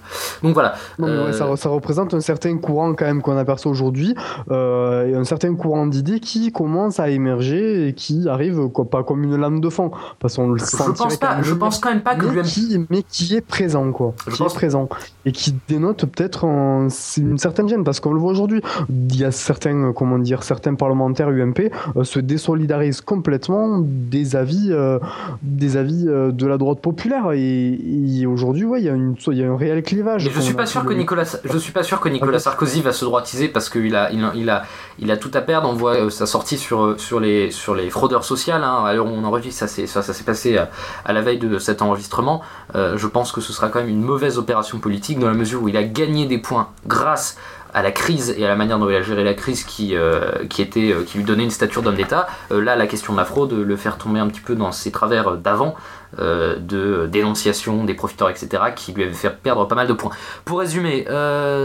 [0.43, 0.73] Donc voilà.
[0.99, 4.13] Non, mais ouais, Euh, ça, ça représente un certain courant quand même qu'on aperçoit aujourd'hui,
[4.51, 9.03] euh, et un certain courant d'idées qui commence à émerger et qui arrive quoi, pas
[9.03, 12.01] comme une lame de fond, parce qu'on le je pense pas je pense quand même
[12.01, 14.89] pas que mais qui, mais qui est présent quoi, Je qui pense- est présent
[15.25, 16.87] et qui dénote peut-être un-
[17.17, 20.43] une certaine gêne parce qu'on le voit aujourd'hui, il y a certains euh, comment dire
[20.43, 24.99] certains parlementaires UMP euh, se désolidarisent complètement des avis euh,
[25.41, 27.79] des avis euh, de la droite populaire et,
[28.19, 30.29] et aujourd'hui ouais il y a une y a un réel clivage.
[30.29, 33.05] Je suis pas sûr que Nicolas, je suis pas sûr que Nicolas Sarkozy va se
[33.05, 34.63] droitiser parce qu'il a, il a, il a,
[34.99, 35.69] il a tout à perdre.
[35.69, 38.63] On voit euh, sa sortie sur, sur les, sur les fraudeurs sociales.
[38.63, 38.84] Hein.
[38.86, 40.69] Alors on enregistre, ça s'est, ça, ça s'est passé à,
[41.05, 42.41] à la veille de cet enregistrement.
[42.75, 45.61] Euh, je pense que ce sera quand même une mauvaise opération politique dans la mesure
[45.63, 48.89] où il a gagné des points grâce à la crise et à la manière dont
[48.89, 51.95] il a géré la crise qui, euh, était, euh, qui lui donnait une stature d'homme
[51.95, 52.28] d'État.
[52.51, 54.91] Euh, là, la question de la fraude, le faire tomber un petit peu dans ses
[54.91, 55.76] travers d'avant,
[56.17, 60.11] de dénonciation des profiteurs, etc., qui lui avait fait perdre pas mal de points.
[60.43, 61.05] Pour résumer,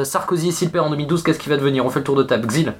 [0.05, 1.85] Sarkozy, s'il perd en 2012, qu'est-ce qui va devenir?
[1.85, 2.47] On fait le tour de table.
[2.47, 2.73] Xil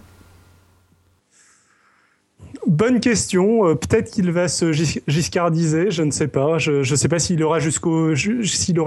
[2.67, 3.69] Bonne question.
[3.69, 6.59] Euh, Peut-être qu'il va se gis- giscardiser, je ne sais pas.
[6.59, 8.79] Je ne sais pas s'il aura jusqu'au ju- s'il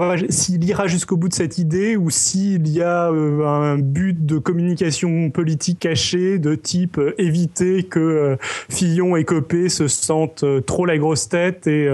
[0.64, 5.30] ira jusqu'au bout de cette idée ou s'il y a euh, un but de communication
[5.30, 8.36] politique caché de type euh, éviter que
[8.68, 11.88] Fillon et Copé se sentent trop la grosse tête et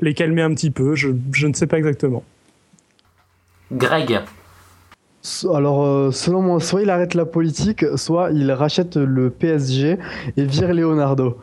[0.00, 0.94] les calmer un petit peu.
[0.94, 2.22] Je ne sais pas exactement.
[3.72, 4.20] Greg
[5.52, 9.98] Alors, euh, selon moi, soit il arrête la politique, soit il rachète le PSG
[10.36, 11.38] et vire Leonardo.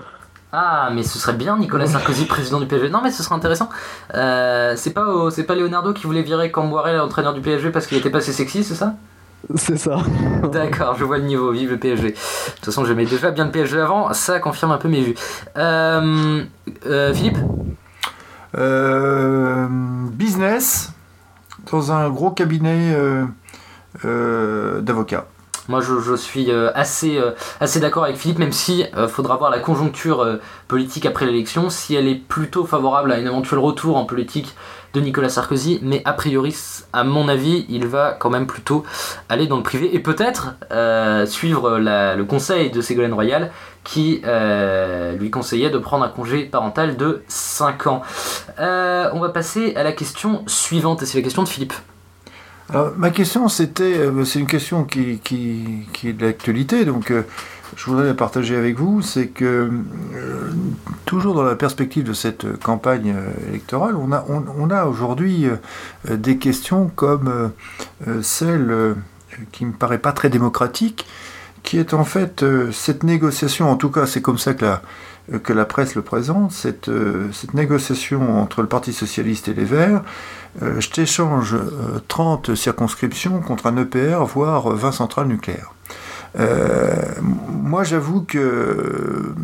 [0.51, 2.89] Ah, mais ce serait bien Nicolas Sarkozy, président du PSG.
[2.89, 3.69] Non, mais ce serait intéressant.
[4.15, 7.86] Euh, c'est pas, au- c'est pas Leonardo qui voulait virer Camboire, l'entraîneur du PSG, parce
[7.86, 8.95] qu'il était pas assez sexy, c'est ça?
[9.55, 9.97] C'est ça.
[10.51, 11.51] D'accord, je vois le niveau.
[11.51, 12.09] Vive le PSG.
[12.09, 12.15] De
[12.55, 14.11] toute façon, j'aimais déjà bien le PSG avant.
[14.13, 15.15] Ça confirme un peu mes vues.
[15.57, 16.43] Euh,
[16.88, 17.38] euh, Philippe?
[18.57, 19.67] Euh,
[20.13, 20.91] business
[21.71, 22.93] dans un gros cabinet
[24.04, 25.28] d'avocats.
[25.70, 29.52] Moi, je, suis euh, assez, euh, assez d'accord avec Philippe, même si euh, faudra voir
[29.52, 30.38] la conjoncture euh,
[30.70, 34.56] politique après l'élection, si elle est plutôt favorable à un éventuel retour en politique
[34.93, 36.56] de Nicolas Sarkozy, mais a priori,
[36.93, 38.86] à mon avis, il va quand même plutôt
[39.28, 43.52] aller dans le privé et peut-être euh, suivre le conseil de Ségolène Royal
[43.84, 48.02] qui euh, lui conseillait de prendre un congé parental de 5 ans.
[48.60, 51.74] Euh, on va passer à la question suivante, et c'est la question de Philippe.
[52.70, 55.22] Alors, ma question, c'était, euh, c'est une question qui,
[56.03, 57.22] est de l'actualité, donc euh,
[57.78, 59.01] je voudrais la partager avec vous.
[59.01, 59.72] C'est que,
[60.15, 60.51] euh,
[61.05, 63.15] toujours dans la perspective de cette campagne
[63.47, 65.47] électorale, on a, aujourd'hui
[66.09, 67.51] des questions comme
[68.22, 68.95] celle
[69.53, 71.05] qui me paraît pas très démocratique,
[71.63, 75.95] qui est en fait cette négociation, en tout cas c'est comme ça que la, presse
[75.95, 76.89] le présente, cette
[77.53, 80.01] négociation entre le Parti Socialiste et les Verts,
[80.62, 85.74] euh, je t'échange euh, 30 circonscriptions contre un EPR, voire 20 centrales nucléaires.
[86.39, 89.36] Euh, moi, j'avoue que euh,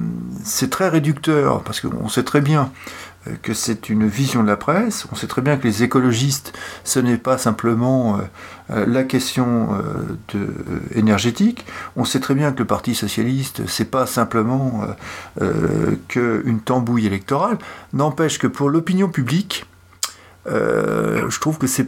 [0.44, 2.72] c'est très réducteur, parce qu'on sait très bien
[3.28, 5.06] euh, que c'est une vision de la presse.
[5.12, 6.54] On sait très bien que les écologistes,
[6.84, 8.22] ce n'est pas simplement euh,
[8.72, 10.48] euh, la question euh, euh,
[10.94, 11.66] énergétique.
[11.96, 14.84] On sait très bien que le Parti socialiste, c'est pas simplement
[15.42, 17.58] euh, euh, qu'une tambouille électorale.
[17.94, 19.66] N'empêche que pour l'opinion publique,
[20.48, 21.86] euh, je trouve que c'est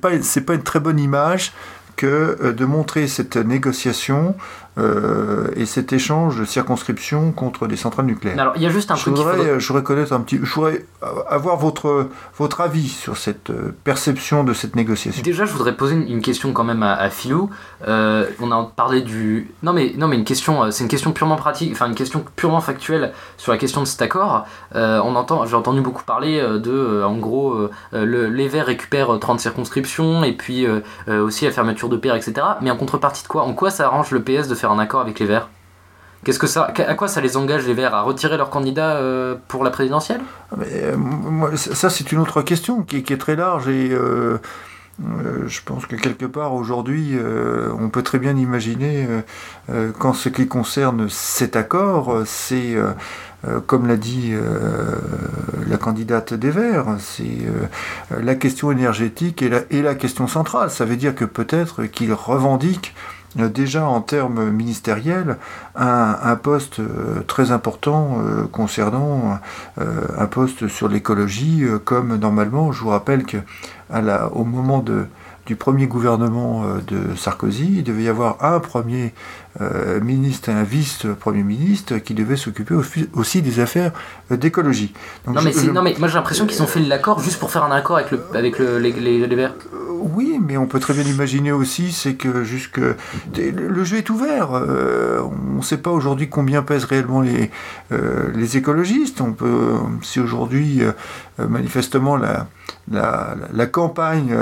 [0.00, 1.52] pas c'est pas une très bonne image
[1.96, 4.34] que euh, de montrer cette négociation
[4.78, 8.40] euh, et cet échange de circonscription contre des centrales nucléaires.
[8.40, 10.12] Alors, il y a juste un je truc qu'il voudrais, faudrait- euh, je voudrais connaître
[10.12, 10.84] un petit, je voudrais
[11.28, 12.08] avoir votre
[12.38, 15.22] votre avis sur cette euh, perception de cette négociation.
[15.22, 17.50] Déjà, je voudrais poser une, question quand même à, à Philou.
[17.86, 19.50] Euh, on a parlé du.
[19.62, 22.60] Non, mais, non, mais une question, c'est une question purement pratique, enfin une question purement
[22.60, 24.46] factuelle sur la question de cet accord.
[24.74, 29.18] Euh, on entend, j'ai entendu beaucoup parler de, en gros, le- les Verts récupèrent euh,
[29.18, 30.66] 30 circonscriptions et puis
[31.08, 32.32] aussi la fermeture de PR, etc.
[32.60, 33.42] Mais en contrepartie de quoi?
[33.42, 35.48] En quoi ça arrange le PS de un accord avec les Verts
[36.24, 39.34] Qu'est-ce que ça, à quoi ça les engage les Verts à retirer leur candidat euh,
[39.48, 40.20] pour la présidentielle?
[40.56, 44.38] Mais, euh, ça, c'est une autre question qui, est très large et euh,
[45.46, 47.18] je pense que quelque part aujourd'hui,
[47.76, 49.08] on peut très bien imaginer
[49.98, 52.76] qu'en ce qui concerne cet accord, c'est,
[53.66, 54.34] comme l'a dit
[55.66, 57.38] la candidate des Verts, c'est
[58.16, 60.70] la question énergétique et la, et la question centrale.
[60.70, 62.94] Ça veut dire que peut-être qu'ils revendiquent
[63.36, 65.38] déjà en termes ministériels
[65.74, 69.38] un, poste euh, très important euh, concernant
[69.80, 73.38] euh, un poste sur l'écologie, comme normalement, je vous rappelle que
[74.32, 75.06] au moment de,
[75.46, 79.12] du premier gouvernement euh, de Sarkozy, il devait y avoir un premier
[79.60, 82.74] euh, ministre et un vice-premier ministre qui devait s'occuper
[83.14, 83.92] aussi- des affaires
[84.30, 84.94] euh, d'écologie.
[85.26, 87.96] Non mais, non, moi j'ai l'impression qu'ils ont fait l'accord juste pour faire un accord
[87.96, 89.54] avec, le, avec le, les, les, les Verts.
[90.14, 92.80] Oui, mais on peut très bien imaginer aussi, c'est que jusque
[93.36, 94.52] le jeu est ouvert.
[94.52, 97.50] Euh, on ne sait pas aujourd'hui combien pèsent réellement les,
[97.92, 99.20] euh, les écologistes.
[99.20, 100.92] On peut, si aujourd'hui euh,
[101.48, 102.46] manifestement la,
[102.90, 104.36] la, la campagne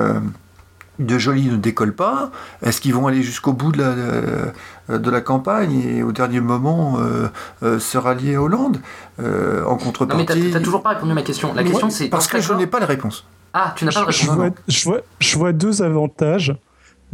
[1.01, 2.31] de Joly ne décolle pas,
[2.63, 6.41] est-ce qu'ils vont aller jusqu'au bout de la, de, de la campagne et au dernier
[6.41, 7.29] moment euh,
[7.63, 8.79] euh, se rallier à Hollande
[9.21, 11.53] euh, en Non mais contrepartie t'as toujours pas répondu à ma question.
[11.55, 12.09] La question Ouais, c'est...
[12.09, 13.25] parce que je n'ai pas la réponse.
[13.53, 14.37] Ah, tu n'as pas je réponse.
[14.37, 16.55] vois, je, vois, je vois deux avantages,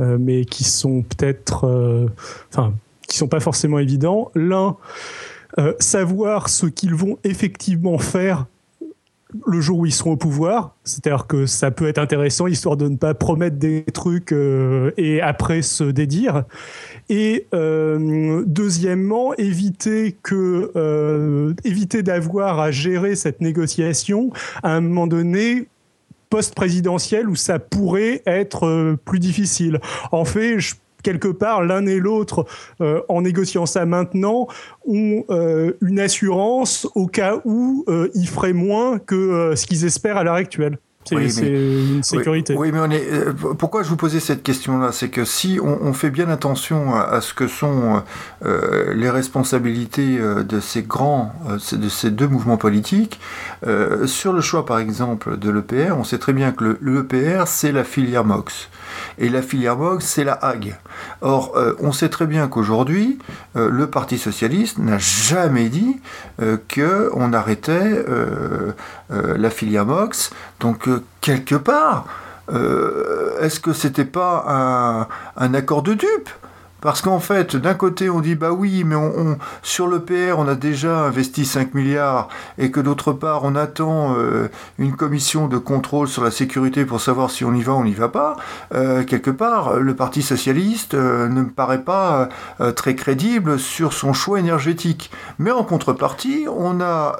[0.01, 2.07] euh, mais qui sont peut-être, euh,
[2.53, 2.75] enfin,
[3.09, 4.31] qui sont pas forcément évidents.
[4.35, 4.77] L'un,
[5.59, 8.47] euh, savoir ce qu'ils vont effectivement faire
[9.47, 12.89] le jour où ils seront au pouvoir, c'est-à-dire que ça peut être intéressant histoire de
[12.89, 16.45] ne pas promettre des trucs euh, et après se dédire.
[17.09, 24.31] Et euh, deuxièmement, éviter que euh, éviter d'avoir à gérer cette négociation
[24.63, 25.69] à un moment donné
[26.31, 29.81] post-présidentielle où ça pourrait être plus difficile.
[30.13, 30.75] En fait, je-
[31.07, 32.47] quelque part, l'un et l'autre,
[32.81, 34.49] euh, en négociant ça maintenant,
[34.89, 39.85] ont euh, une assurance au cas où euh, ils feraient moins que euh, ce qu'ils
[39.85, 40.79] espèrent à l'heure actuelle.
[41.09, 41.33] C'est Oui,
[41.97, 42.55] une sécurité.
[42.55, 44.91] Oui, oui, mais on est, euh, pourquoi je vous posais cette question-là?
[44.91, 48.03] C'est que si on, on fait bien attention à, à ce que sont
[48.45, 51.33] euh, les responsabilités de ces grands,
[51.73, 53.21] de ces deux mouvements politiques,
[53.65, 56.99] euh, sur le choix par exemple de l'EPR, on sait très bien que le, le
[57.05, 58.69] EPR, c'est la filière MOX.
[59.19, 60.77] Et la filière MOX, c'est la Hague.
[61.21, 63.19] Or, euh, on sait très bien qu'aujourd'hui,
[63.57, 66.01] euh, le Parti socialiste n'a jamais dit
[66.43, 68.05] euh, qu'on arrêtait
[69.11, 70.31] la filière MOX.
[70.61, 70.89] Donc,
[71.21, 72.07] quelque part,
[73.41, 76.31] est-ce que c'était pas un, un accord de dupes
[76.87, 80.47] parce qu'en fait, d'un côté, on dit bah oui, mais on, sur le PR, on
[80.47, 84.47] a déjà investi 5 milliards, et que d'autre part, on attend euh,
[84.79, 87.85] une commission de contrôle sur la sécurité pour savoir si on y va ou on
[87.85, 88.37] n'y va pas.
[88.73, 92.29] Euh, quelque part, le Parti socialiste euh, ne me paraît pas
[92.77, 95.11] très crédible sur son choix énergétique.
[95.41, 97.17] Mais en contrepartie, on a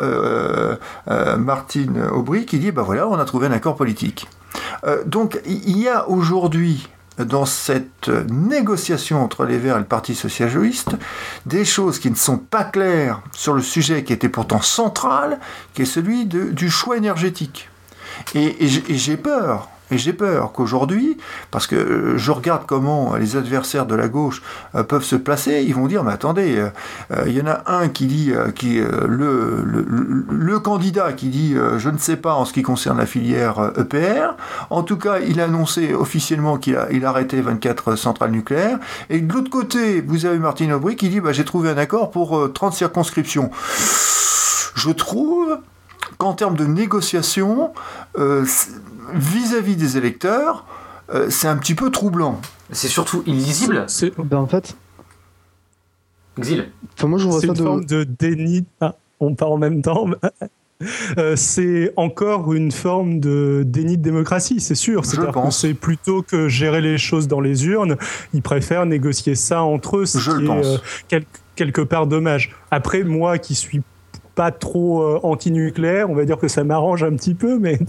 [1.39, 4.29] Martine Aubry qui dit bah voilà, on a trouvé un accord politique.
[5.07, 6.89] Donc il y a aujourd'hui
[7.19, 10.91] dans cette négociation entre les Verts et le Parti socialiste
[11.47, 15.39] des choses qui ne sont pas claires sur le sujet qui était pourtant central,
[15.75, 17.71] qui est celui du choix énergétique.
[18.35, 19.69] Et j'ai peur.
[19.91, 21.17] Et j'ai peur qu'aujourd'hui,
[21.51, 24.43] parce que euh, je regarde comment les adversaires de la gauche
[24.75, 26.57] euh, peuvent se placer, ils vont dire, mais attendez,
[27.11, 31.99] euh, il y en a un qui dit, qui, le, candidat qui dit, je ne
[31.99, 34.35] sais pas en ce qui concerne la filière EPR,
[34.71, 38.79] en tout cas, il a annoncé officiellement qu'il a, il a arrêté 24 centrales nucléaires,
[39.11, 42.11] et de l'autre côté, vous avez Martine Aubry qui dit, bah, j'ai trouvé un accord
[42.11, 43.51] pour euh, 30 circonscriptions.
[44.75, 45.59] Je trouve
[46.19, 47.73] qu'en termes de négociation,
[48.19, 48.71] euh, c'est-
[49.15, 50.65] vis-à-vis des électeurs,
[51.15, 52.41] euh, c'est un petit peu troublant.
[52.73, 53.87] C'est surtout illisible.
[54.19, 54.77] Ben, en fait,
[56.39, 56.69] Exil.
[56.99, 57.63] enfin, moi je vois C'est ça une de.
[57.65, 58.65] forme de déni.
[58.81, 60.07] Ah, on part en même temps.
[61.17, 65.07] Euh, c'est encore une forme de déni de démocratie, c'est sûr.
[65.07, 67.97] C'est-à-dire qu'on sait plutôt que gérer les choses dans les urnes,
[68.35, 70.77] ils préfèrent négocier ça entre eux, ce Je le qui est euh,
[71.09, 71.25] quel-
[71.55, 72.55] quelque part dommage.
[72.71, 73.81] Après, moi qui suis
[74.37, 77.81] pas trop euh, anti-nucléaire, on va dire que ça m'arrange un petit peu, mais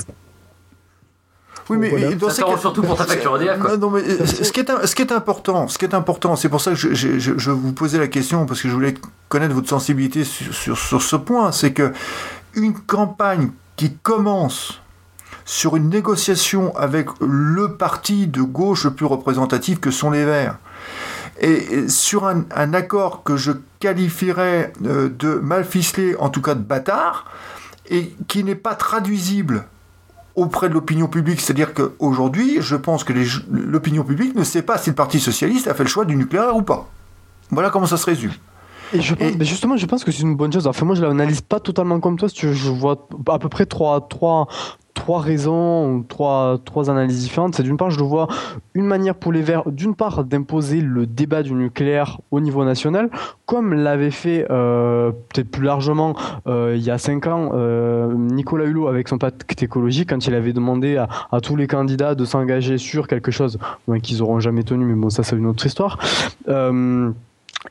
[1.69, 2.13] Oui, mais Voilà.
[2.15, 3.71] dans Ça cas- surtout pour ta facture EDF, quoi.
[3.71, 5.93] Non, non, mais euh, ce qui est, un- ce qui est important, ce qui est
[5.93, 8.69] important, c'est pour ça que je, je- je- je vous posais la question parce que
[8.69, 8.93] je voulais
[9.27, 11.91] connaître votre sensibilité sur, sur, sur ce point, c'est que
[12.55, 14.81] une campagne qui commence
[15.43, 20.57] sur une négociation avec le parti de gauche le plus représentatif que sont les Verts,
[21.39, 26.55] et sur un, un accord que je qualifierais euh, de mal ficelé, en tout cas
[26.55, 27.26] de bâtard,
[27.89, 29.65] et qui n'est pas traduisible
[30.35, 31.41] auprès de l'opinion publique.
[31.41, 33.14] C'est-à-dire qu'aujourd'hui, je pense que
[33.49, 36.55] l'opinion publique ne sait pas si le Parti socialiste a fait le choix du nucléaire
[36.55, 36.88] ou pas.
[37.49, 38.34] Voilà comment ça se résume.
[38.93, 40.68] Et, je pense, mais justement, je pense que c'est une bonne chose.
[40.68, 42.30] Enfin, moi, je l'analyse pas totalement comme toi.
[42.30, 44.47] Si tu veux, je vois à peu près trois, trois,
[44.97, 47.55] trois raisons trois, trois analyses différentes.
[47.55, 48.27] C'est d'une part, je le vois
[48.73, 53.09] une manière pour les Verts, d'une part, d'imposer le débat du nucléaire au niveau national,
[53.45, 56.15] comme l'avait fait euh, peut-être plus largement
[56.47, 60.33] euh, il y a cinq ans euh, Nicolas Hulot avec son pacte écologique quand il
[60.33, 63.59] avait demandé à, tous les candidats de s'engager sur quelque chose
[64.01, 65.99] qu'ils auront jamais tenu, mais bon, ça, c'est une autre histoire.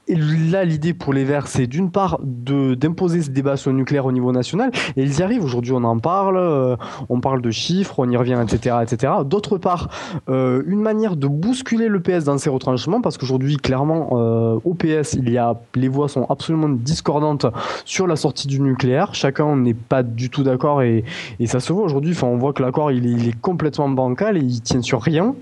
[0.08, 4.06] Et là, l'idée pour les Verts, c'est d'une part d'imposer ce débat sur le nucléaire
[4.06, 5.44] au niveau national, et ils y arrivent.
[5.44, 6.76] Aujourd'hui, on en parle, euh,
[7.08, 9.12] on parle de chiffres, on y revient, etc., etc.
[9.24, 9.88] D'autre part,
[10.28, 14.74] euh, une manière de bousculer le PS dans ses retranchements, parce qu'aujourd'hui, clairement, euh, au
[14.74, 17.46] PS, il y a les voix sont absolument discordantes
[17.84, 19.14] sur la sortie du nucléaire.
[19.14, 21.04] Chacun n'est pas du tout d'accord, et,
[21.46, 22.12] ça se voit aujourd'hui.
[22.12, 25.34] Enfin, on voit que l'accord, il est complètement bancal et il tient sur rien.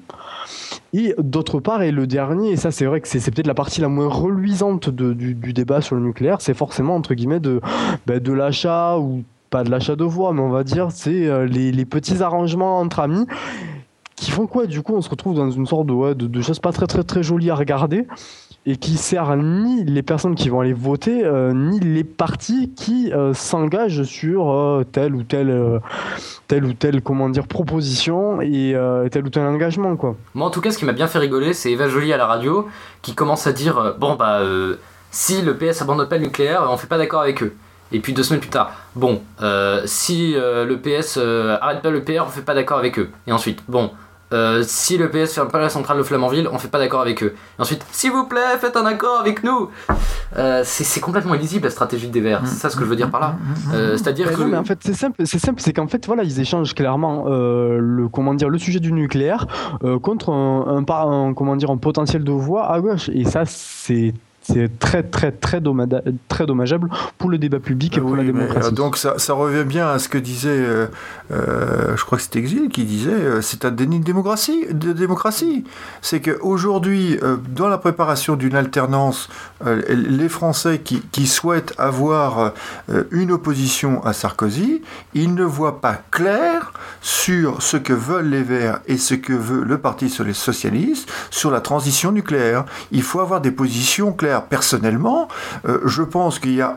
[0.97, 3.81] Et d'autre part, et le dernier, et ça c'est vrai que c'est peut-être la partie
[3.81, 7.61] la moins reluisante du, débat sur le nucléaire, c'est forcément entre guillemets de,
[8.07, 11.47] ben, de l'achat ou pas de l'achat de voix, mais on va dire c'est euh,
[11.47, 13.27] les, petits arrangements entre amis
[14.15, 14.67] qui font quoi?
[14.67, 17.03] Du coup, on se retrouve dans une sorte de, de, de choses pas très très
[17.03, 18.07] très jolies à regarder
[18.67, 23.13] et qui sert ni les personnes qui vont aller voter, euh, ni les partis qui
[23.13, 28.75] euh, s'engagent sur euh, telle ou telle, ou telle comment dire proposition et
[29.11, 30.17] tel ou tel engagement quoi.
[30.35, 32.27] Moi, en tout cas, ce qui m'a bien fait rigoler, c'est Eva Joly à la
[32.27, 32.69] radio
[33.03, 34.41] qui commence à dire Bon, bah,
[35.11, 37.55] si le PS abandonne pas le nucléaire, on fait pas d'accord avec eux.
[37.93, 39.21] Et puis deux semaines plus tard, bon,
[39.85, 41.19] si le PS
[41.61, 43.11] arrête pas le PR, on fait pas d'accord avec eux.
[43.27, 43.91] Et ensuite, bon,
[44.35, 47.23] euh, si le PS ferme pas la centrale de Flamanville, on fait pas d'accord avec
[47.23, 47.35] eux.
[47.59, 49.71] Et ensuite, s'il vous plaît, faites un accord avec nous.
[50.37, 52.43] Euh, c'est complètement illisible la stratégie des Verts.
[52.45, 53.37] C'est ça ce que je veux dire par là.
[53.73, 56.25] Euh, C'est-à-dire que non, mais en fait, c'est simple, c'est simple, c'est qu'en fait, voilà,
[56.25, 59.47] ils échangent clairement euh, le, comment dire, le sujet du nucléaire
[59.85, 63.09] euh, contre un, un, par- un, comment dire, un potentiel de voix à gauche.
[63.15, 64.13] Et ça, c'est
[64.45, 68.69] c'est très très très, dommageable pour le débat public et pour la Oui, démocratie.
[68.69, 70.87] euh, donc ça, ça revient bien à ce que disait, euh,
[71.33, 74.67] euh, je crois que c'était Exil qui disait, c'est un déni de démocratie.
[74.71, 75.65] De démocratie.
[76.03, 77.19] C'est qu'aujourd'hui,
[77.57, 79.29] dans la préparation d'une alternance,
[79.65, 82.53] les Français qui, souhaitent avoir
[82.91, 84.83] euh, une opposition à Sarkozy,
[85.15, 89.65] ils ne voient pas clair sur ce que veulent les Verts et ce que veut
[89.65, 92.65] le Parti socialiste sur la transition nucléaire.
[92.93, 94.45] Il faut avoir des positions claires.
[94.45, 95.29] Personnellement,
[95.67, 96.77] euh, je pense qu'il n'y a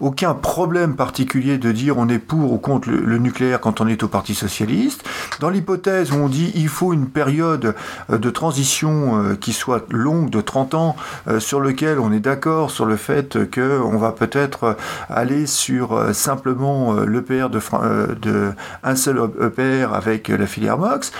[0.00, 4.02] aucun problème particulier de dire on est pour ou contre le, nucléaire quand on est
[4.02, 5.02] au Parti socialiste.
[5.40, 7.74] Dans l'hypothèse où on dit il faut une période
[8.10, 10.96] euh, de transition euh, qui soit longue de 30 ans,
[11.28, 14.76] euh, sur lequel on est d'accord sur le fait qu'on va peut-être
[15.08, 18.52] aller sur euh, simplement euh, l'EPR de, euh, de
[18.82, 21.12] un seul EPR avec la filière MOX,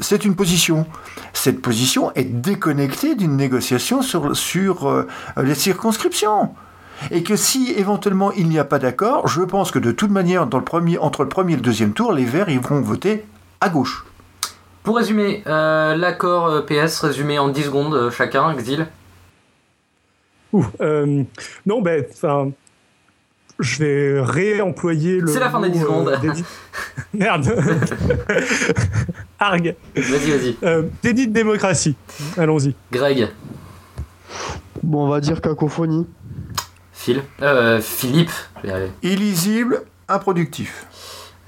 [0.00, 0.86] c'est une position.
[1.32, 5.04] Cette position est déconnectée d'une négociation sur,
[5.36, 6.50] les circonscriptions.
[7.10, 10.46] Et que si éventuellement il n'y a pas d'accord, je pense que de toute manière,
[10.46, 13.24] dans le premier, entre le premier et le deuxième tour, les Verts ils vont voter
[13.60, 14.04] à gauche.
[14.82, 18.86] Pour résumer, l'accord PS résumé en 10 secondes chacun, Exil.
[20.52, 21.22] Ouh, euh,
[21.66, 22.50] non, ben, enfin,
[23.58, 25.28] je vais réemployer le.
[25.28, 26.08] C'est la fin des mot, 10 secondes.
[26.08, 26.32] euh,
[27.14, 27.54] Merde.
[29.38, 29.74] Argue.
[29.94, 30.56] Vas-y, vas-y.
[30.62, 31.96] Euh, déni de démocratie.
[32.36, 32.74] Allons-y.
[32.92, 33.28] Greg,
[34.82, 36.06] Bon, on va dire cacophonie.
[36.92, 38.30] Phil, euh, Philippe.
[39.02, 40.86] Illisible, improductif.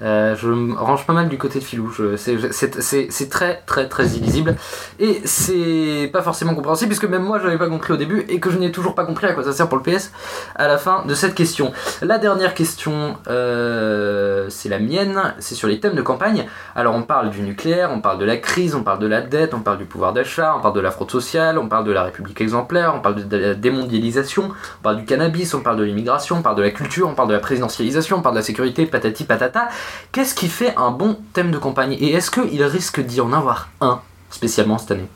[0.01, 1.91] Euh, je me range pas mal du côté de Filou.
[2.17, 4.55] C'est- très très très illisible
[4.99, 8.39] et c'est pas forcément compréhensible puisque même moi je n'avais pas compris au début et
[8.39, 10.11] que je n'ai toujours pas compris à quoi ça sert pour le PS
[10.55, 11.71] à la fin de cette question.
[12.01, 16.47] La dernière question, euh, c'est la mienne, c'est sur les thèmes de campagne.
[16.75, 19.53] Alors on parle du nucléaire, on parle de la crise, on parle de la dette,
[19.53, 22.03] on parle du pouvoir d'achat, on parle de la fraude sociale, on parle de la
[22.03, 26.37] République exemplaire, on parle de la démondialisation, on parle du cannabis, on parle de l'immigration,
[26.37, 28.85] on parle de la culture, on parle de la présidentialisation, on parle de la sécurité,
[28.85, 29.69] patati patata.
[30.11, 33.69] Qu'est-ce qui fait un bon thème de campagne Et est-ce qu'il risque d'y en avoir
[33.81, 33.99] un
[34.29, 35.07] spécialement cette année?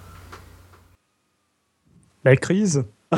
[2.23, 2.83] La crise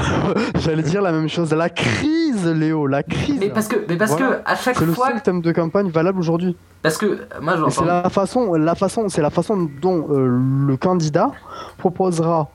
[0.60, 1.52] J'allais dire la même chose.
[1.54, 3.40] La crise, Léo, la crise.
[3.40, 4.42] Mais parce que, mais parce Voilà.
[4.44, 6.56] que à chaque C'est le fois, seul thème de campagne valable aujourd'hui.
[6.84, 7.86] parce que moi C'est j'entends.
[7.86, 10.28] la façon, la façon, c'est la façon dont euh,
[10.68, 11.32] le candidat
[11.80, 12.50] proposera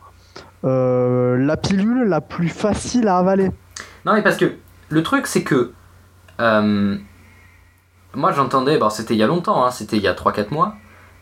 [0.64, 3.50] euh, la pilule la plus facile à avaler.
[4.06, 4.52] Non, mais parce que
[4.90, 5.72] le truc, c'est que.
[6.40, 6.96] euh,
[8.14, 8.78] moi, j'entendais.
[8.78, 10.76] Bon, c'était il y a longtemps, hein, c'était il y a 3-4 mois.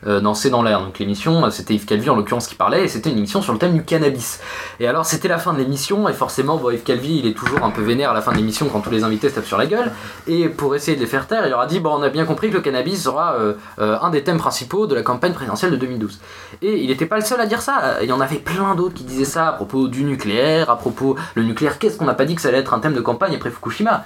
[0.06, 2.84] Euh, dans C'est dans l'air, donc l'émission, euh, c'était Yves Calvi en l'occurrence qui parlait,
[2.84, 4.40] et c'était une émission sur le thème du cannabis.
[4.80, 7.70] Et alors, c'était la fin de l'émission, et forcément, Yves Calvi, il est toujours un
[7.70, 9.66] peu vénère à la fin de l'émission quand tous les invités se tapent sur la
[9.66, 9.92] gueule.
[10.26, 12.24] Et pour essayer de les faire taire, il leur a dit Bon, on a bien
[12.24, 15.70] compris que le cannabis sera euh, euh, un des thèmes principaux de la campagne présidentielle
[15.70, 16.20] de 2012.
[16.62, 17.98] Et il n'était pas le seul à dire ça.
[18.02, 21.16] Il y en avait plein d'autres qui disaient ça à propos du nucléaire, à propos
[21.34, 21.78] le nucléaire.
[21.78, 24.04] Qu'est-ce qu'on n'a pas dit que ça allait être un thème de campagne après Fukushima?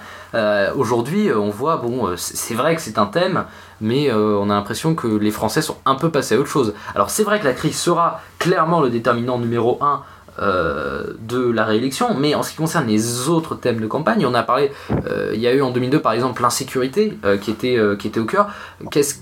[0.76, 3.46] Aujourd'hui, on voit, bon, c'est vrai que c'est un thème,
[3.80, 6.74] mais euh, on a l'impression que les Français sont un peu passés à autre chose.
[6.94, 10.02] Alors c'est vrai que la crise sera clairement le déterminant numéro un.
[10.38, 14.34] euh, de la réélection, mais en ce qui concerne les autres thèmes de campagne, on
[14.34, 14.70] a parlé,
[15.06, 18.26] euh, il y a eu en 2002 par exemple l'insécurité qui, était, qui était au
[18.26, 18.50] cœur.
[18.90, 19.14] Qu'est-ce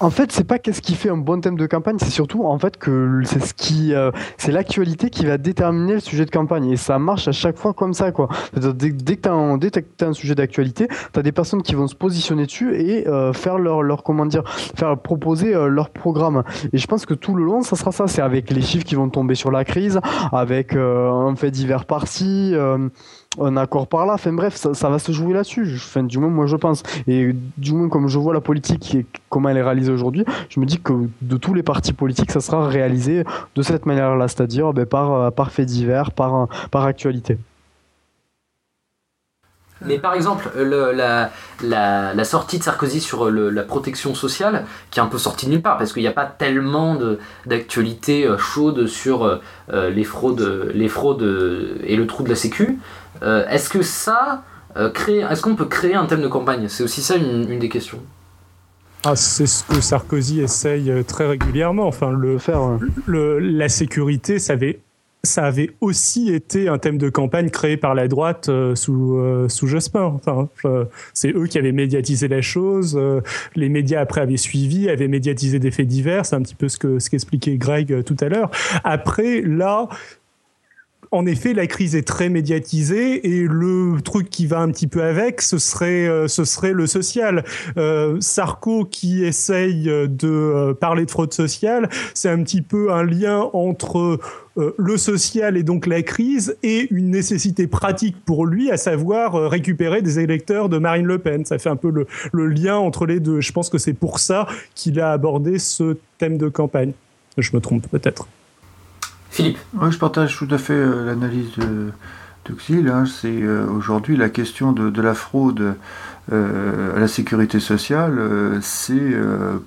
[0.00, 2.58] En fait, c'est pas qu'est-ce qui fait un bon thème de campagne, c'est surtout en
[2.58, 6.70] fait que c'est ce qui, euh, c'est l'actualité qui va déterminer le sujet de campagne
[6.70, 8.28] et ça marche à chaque fois comme ça quoi.
[8.54, 12.74] Dès, que que t'as un sujet d'actualité, t'as des personnes qui vont se positionner dessus
[12.74, 16.42] et euh, faire leur, leur comment dire, faire proposer euh, leur programme.
[16.72, 18.06] Et je pense que tout le long, ça sera ça.
[18.06, 20.00] C'est avec les chiffres qui vont tomber sur la crise,
[20.32, 22.54] avec euh, un fait divers par-ci.
[23.40, 25.74] Un accord par là, enfin bref, ça, va se jouer là-dessus.
[25.76, 26.82] Enfin, du moins, moi je pense.
[27.06, 30.60] Et du moins, comme je vois la politique et comment elle est réalisée aujourd'hui, je
[30.60, 34.72] me dis que de tous les partis politiques, ça sera réalisé de cette manière-là, c'est-à-dire
[34.72, 37.38] ben, par, par fait divers, par, par actualité.
[39.86, 45.06] Mais par exemple, le- la, sortie de Sarkozy sur la protection sociale, qui est un
[45.06, 46.96] peu sortie de nulle part, parce qu'il n'y a pas tellement
[47.46, 49.36] d'actualité euh, chaude sur euh,
[49.72, 52.78] euh, les fraudes, les fraudes et le trou de la Sécu.
[53.22, 54.42] Euh, est-ce que ça
[54.76, 56.66] euh, crée, est-ce qu'on peut créer un thème de campagne?
[56.68, 58.00] C'est aussi ça une, une des questions.
[59.04, 61.86] Ah, c'est ce que Sarkozy essaye euh, très régulièrement.
[61.86, 62.38] Enfin, le,
[63.06, 64.78] le- la sécurité, ça avait,
[65.24, 69.48] ça avait aussi été un thème de campagne créé par la droite euh, sous, euh,
[69.48, 70.02] sous Jospin.
[70.02, 70.84] Enfin, euh,
[71.14, 72.98] c'est eux qui avaient médiatisé la chose.
[73.56, 76.24] les médias après avaient suivi, avaient médiatisé des faits divers.
[76.24, 78.50] C'est un petit peu ce que ce qu'expliquait Greg tout à l'heure.
[78.84, 79.88] Après, là,
[81.12, 85.02] en effet, la crise est très médiatisée et le truc qui va un petit peu
[85.02, 87.44] avec, ce serait, euh, ce serait le social.
[87.76, 93.04] Euh, Sarko qui essaye de euh, parler de fraude sociale, c'est un petit peu un
[93.04, 94.18] lien entre
[94.76, 100.02] le social et donc la crise et une nécessité pratique pour lui, à savoir récupérer
[100.02, 101.46] des électeurs de Marine Le Pen.
[101.46, 101.90] Ça fait un peu
[102.32, 103.40] le lien entre les deux.
[103.40, 106.92] Je pense que c'est pour ça qu'il a abordé ce thème de campagne.
[107.38, 108.28] Je me trompe peut-être.
[109.32, 111.90] Philippe Oui, je partage tout à fait euh, l'analyse de
[112.46, 112.88] d'Auxil.
[112.88, 113.04] hein.
[113.06, 115.74] C'est euh, aujourd'hui la question de, la fraude
[116.30, 119.16] euh, à la sécurité sociale, c'est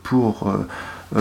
[0.04, 0.54] pour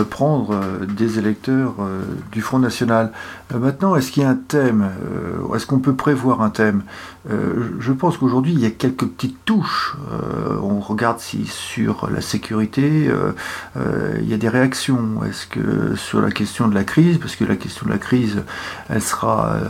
[0.09, 3.11] prendre euh, des électeurs euh, du Front National.
[3.53, 6.83] Euh, maintenant, est-ce qu'il y a un thème euh, Est-ce qu'on peut prévoir un thème?
[7.29, 9.95] Euh, Je pense qu'aujourd'hui, il y a quelques petites touches.
[10.11, 13.31] Euh, on regarde si sur la sécurité, euh,
[13.77, 15.23] euh, il y a des réactions.
[15.23, 18.43] Est-ce que sur la question de la crise, parce que la question de la crise,
[18.89, 19.65] elle sera euh,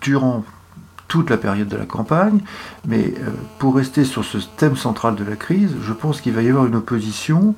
[0.00, 0.44] durant
[1.08, 2.40] toute la période de la campagne,
[2.86, 3.30] mais euh,
[3.60, 6.66] pour rester sur ce thème central de la crise, je pense qu'il va y avoir
[6.66, 7.54] une opposition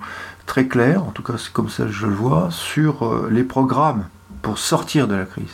[0.48, 3.44] très claire, en tout cas c'est comme ça que je le vois, sur euh, les
[3.44, 4.06] programmes
[4.42, 5.44] pour sortir de la crise.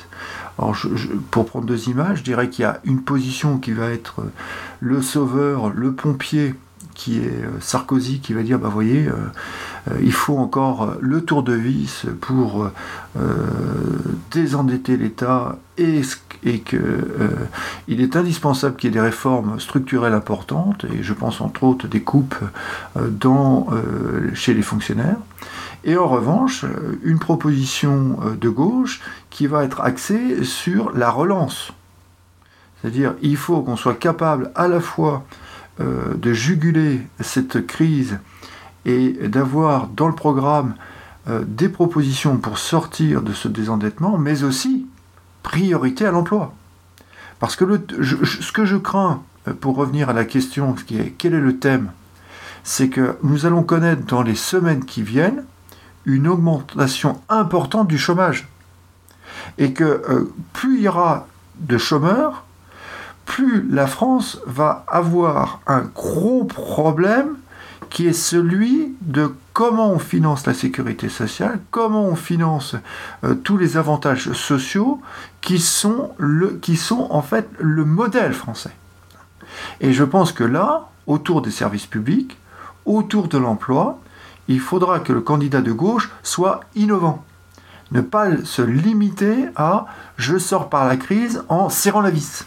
[0.58, 3.72] Alors, je- je- pour prendre deux images, je dirais qu'il y a une position qui
[3.72, 4.30] va être euh,
[4.80, 6.54] le sauveur, le pompier,
[6.94, 9.12] qui est euh, Sarkozy, qui va dire, bah voyez, euh,
[9.90, 12.70] euh, il faut encore le tour de vis pour
[14.32, 16.02] désendetter l'État et,
[16.60, 17.00] que
[17.86, 21.86] il est indispensable qu'il y ait des réformes structurelles importantes, et je pense entre autres
[21.86, 22.34] des coupes
[24.34, 25.18] chez les fonctionnaires.
[25.84, 26.64] Et en revanche,
[27.04, 29.00] une proposition de gauche
[29.30, 31.72] qui va être axée sur la relance.
[32.80, 35.24] C'est-à-dire, il faut qu'on soit capable à la fois
[35.80, 38.20] euh, de juguler cette crise
[38.84, 40.76] et d'avoir dans le programme
[41.28, 44.86] euh, des propositions pour sortir de ce désendettement, mais aussi
[45.42, 46.54] priorité à l'emploi.
[47.40, 47.64] Parce que
[48.00, 51.58] ce que je crains, euh, pour revenir à la question, qui est, quel est le
[51.58, 51.90] thème
[52.62, 55.44] C'est que nous allons connaître dans les semaines qui viennent
[56.04, 58.46] une augmentation importante du chômage.
[59.58, 61.26] Et que plus il y aura
[61.58, 62.44] de chômeurs,
[63.24, 67.36] plus la France va avoir un gros problème
[67.90, 72.74] qui est celui de comment on finance la sécurité sociale, comment on finance
[73.22, 75.00] euh, tous les avantages sociaux
[75.40, 76.10] qui sont,
[76.60, 78.72] qui sont en fait le modèle français.
[79.80, 82.36] Et je pense que là, autour des services publics,
[82.84, 84.00] autour de l'emploi,
[84.48, 87.24] il faudra que le candidat de gauche soit innovant.
[87.92, 89.86] Ne pas se limiter à
[90.16, 92.44] je sors par la crise en serrant la vis.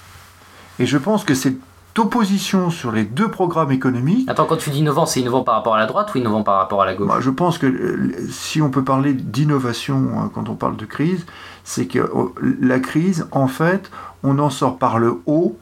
[0.80, 1.58] Et je pense que cette
[1.98, 4.30] opposition sur les deux programmes économiques.
[4.30, 6.58] Attends, quand tu dis innovant, c'est innovant par rapport à la droite ou innovant par
[6.58, 7.08] rapport à la gauche?
[7.08, 10.86] Bah, je pense que euh, si on peut parler d'innovation euh, quand on parle de
[10.86, 11.26] crise,
[11.64, 12.30] c'est que euh,
[12.62, 13.90] la crise, en fait,
[14.24, 15.58] on en sort par le haut,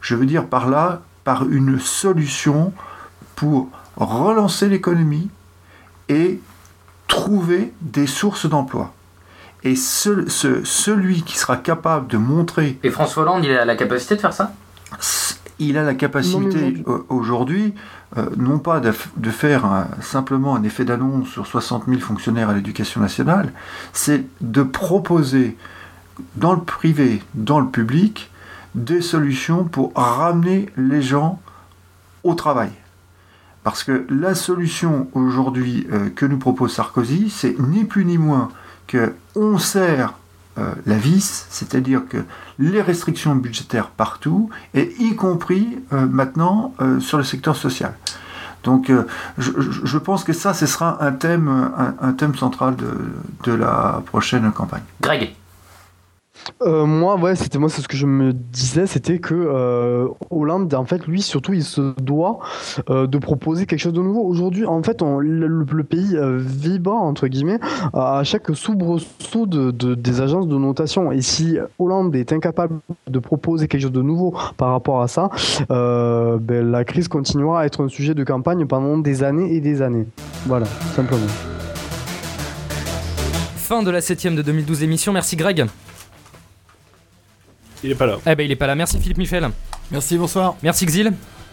[0.00, 2.72] je veux dire par là, par une solution
[3.34, 5.28] pour relancer l'économie
[6.08, 6.40] et
[7.08, 8.92] trouver des sources d'emploi.
[9.64, 13.76] Et ce- ce- celui qui sera capable de montrer Et François Hollande, il a la
[13.76, 14.52] capacité de faire ça?
[15.58, 17.74] Il a la capacité aujourd'hui,
[18.16, 22.48] euh, non pas de, de faire un- simplement un effet d'annonce sur 60 000 fonctionnaires
[22.48, 23.52] à l'éducation nationale,
[23.92, 25.56] c'est de proposer
[26.36, 28.30] dans le privé, dans le public,
[28.74, 31.40] des solutions pour ramener les gens
[32.24, 32.70] au travail.
[33.62, 38.48] Parce que la solution aujourd'hui euh, que nous propose Sarkozy, c'est ni plus ni moins
[38.86, 40.14] que on serre
[40.58, 42.18] euh, la vis, c'est-à-dire que
[42.58, 47.94] les restrictions budgétaires partout, et y compris euh, maintenant euh, sur le secteur social.
[48.62, 48.92] Donc
[49.38, 52.90] je, pense que ça, ce sera un thème, un, un thème central de,
[53.44, 54.82] de la prochaine campagne.
[55.00, 55.34] Greg?
[56.62, 60.72] Euh, moi, ouais, c'était moi, c'est ce que je me disais, c'était que euh, Hollande,
[60.74, 62.38] en fait, lui, surtout, il se doit
[62.88, 64.22] euh, de proposer quelque chose de nouveau.
[64.22, 67.58] Aujourd'hui, en fait, le, pays vibre entre guillemets
[67.94, 71.10] à chaque soubresaut de, de- des agences de notation.
[71.10, 75.30] Et si Hollande est incapable de proposer quelque chose de nouveau par rapport à ça,
[75.68, 79.82] ben, la crise continuera à être un sujet de campagne pendant des années et des
[79.82, 80.06] années.
[80.46, 81.26] Voilà, simplement.
[83.56, 85.12] Fin de la septième de 2012 émission.
[85.12, 85.66] Merci Greg.
[87.82, 88.18] Il est pas là.
[88.26, 88.74] Eh ben il est pas là.
[88.74, 89.48] Merci Philippe Michel.
[89.90, 90.56] Merci, bonsoir.
[90.62, 91.12] Merci Xil.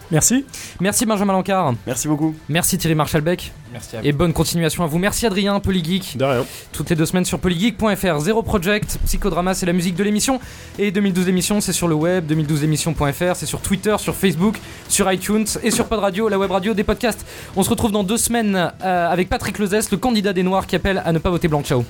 [0.09, 0.45] Merci.
[0.79, 1.73] Merci Benjamin Lancard.
[1.85, 2.33] Merci beaucoup.
[2.47, 3.51] Merci Thierry Marchalbeck.
[3.73, 4.99] Merci à Et bonne continuation à vous.
[4.99, 6.15] Merci Adrien, Polygeek.
[6.15, 6.45] De rien.
[6.71, 8.19] Toutes les deux semaines sur polygeek.fr.
[8.19, 10.39] Zéro Project, Psychodrama, c'est la musique de l'émission.
[10.79, 14.55] Et 2012 émissions, c'est sur le web, 2012émissions.fr, c'est sur Twitter, sur Facebook,
[14.87, 17.25] sur iTunes et sur Pod Radio, la web radio des podcasts.
[17.57, 20.77] On se retrouve dans deux semaines euh, avec Patrick Lezès, le candidat des Noirs qui
[20.77, 21.63] appelle à ne pas voter blanc.
[21.63, 21.83] Ciao.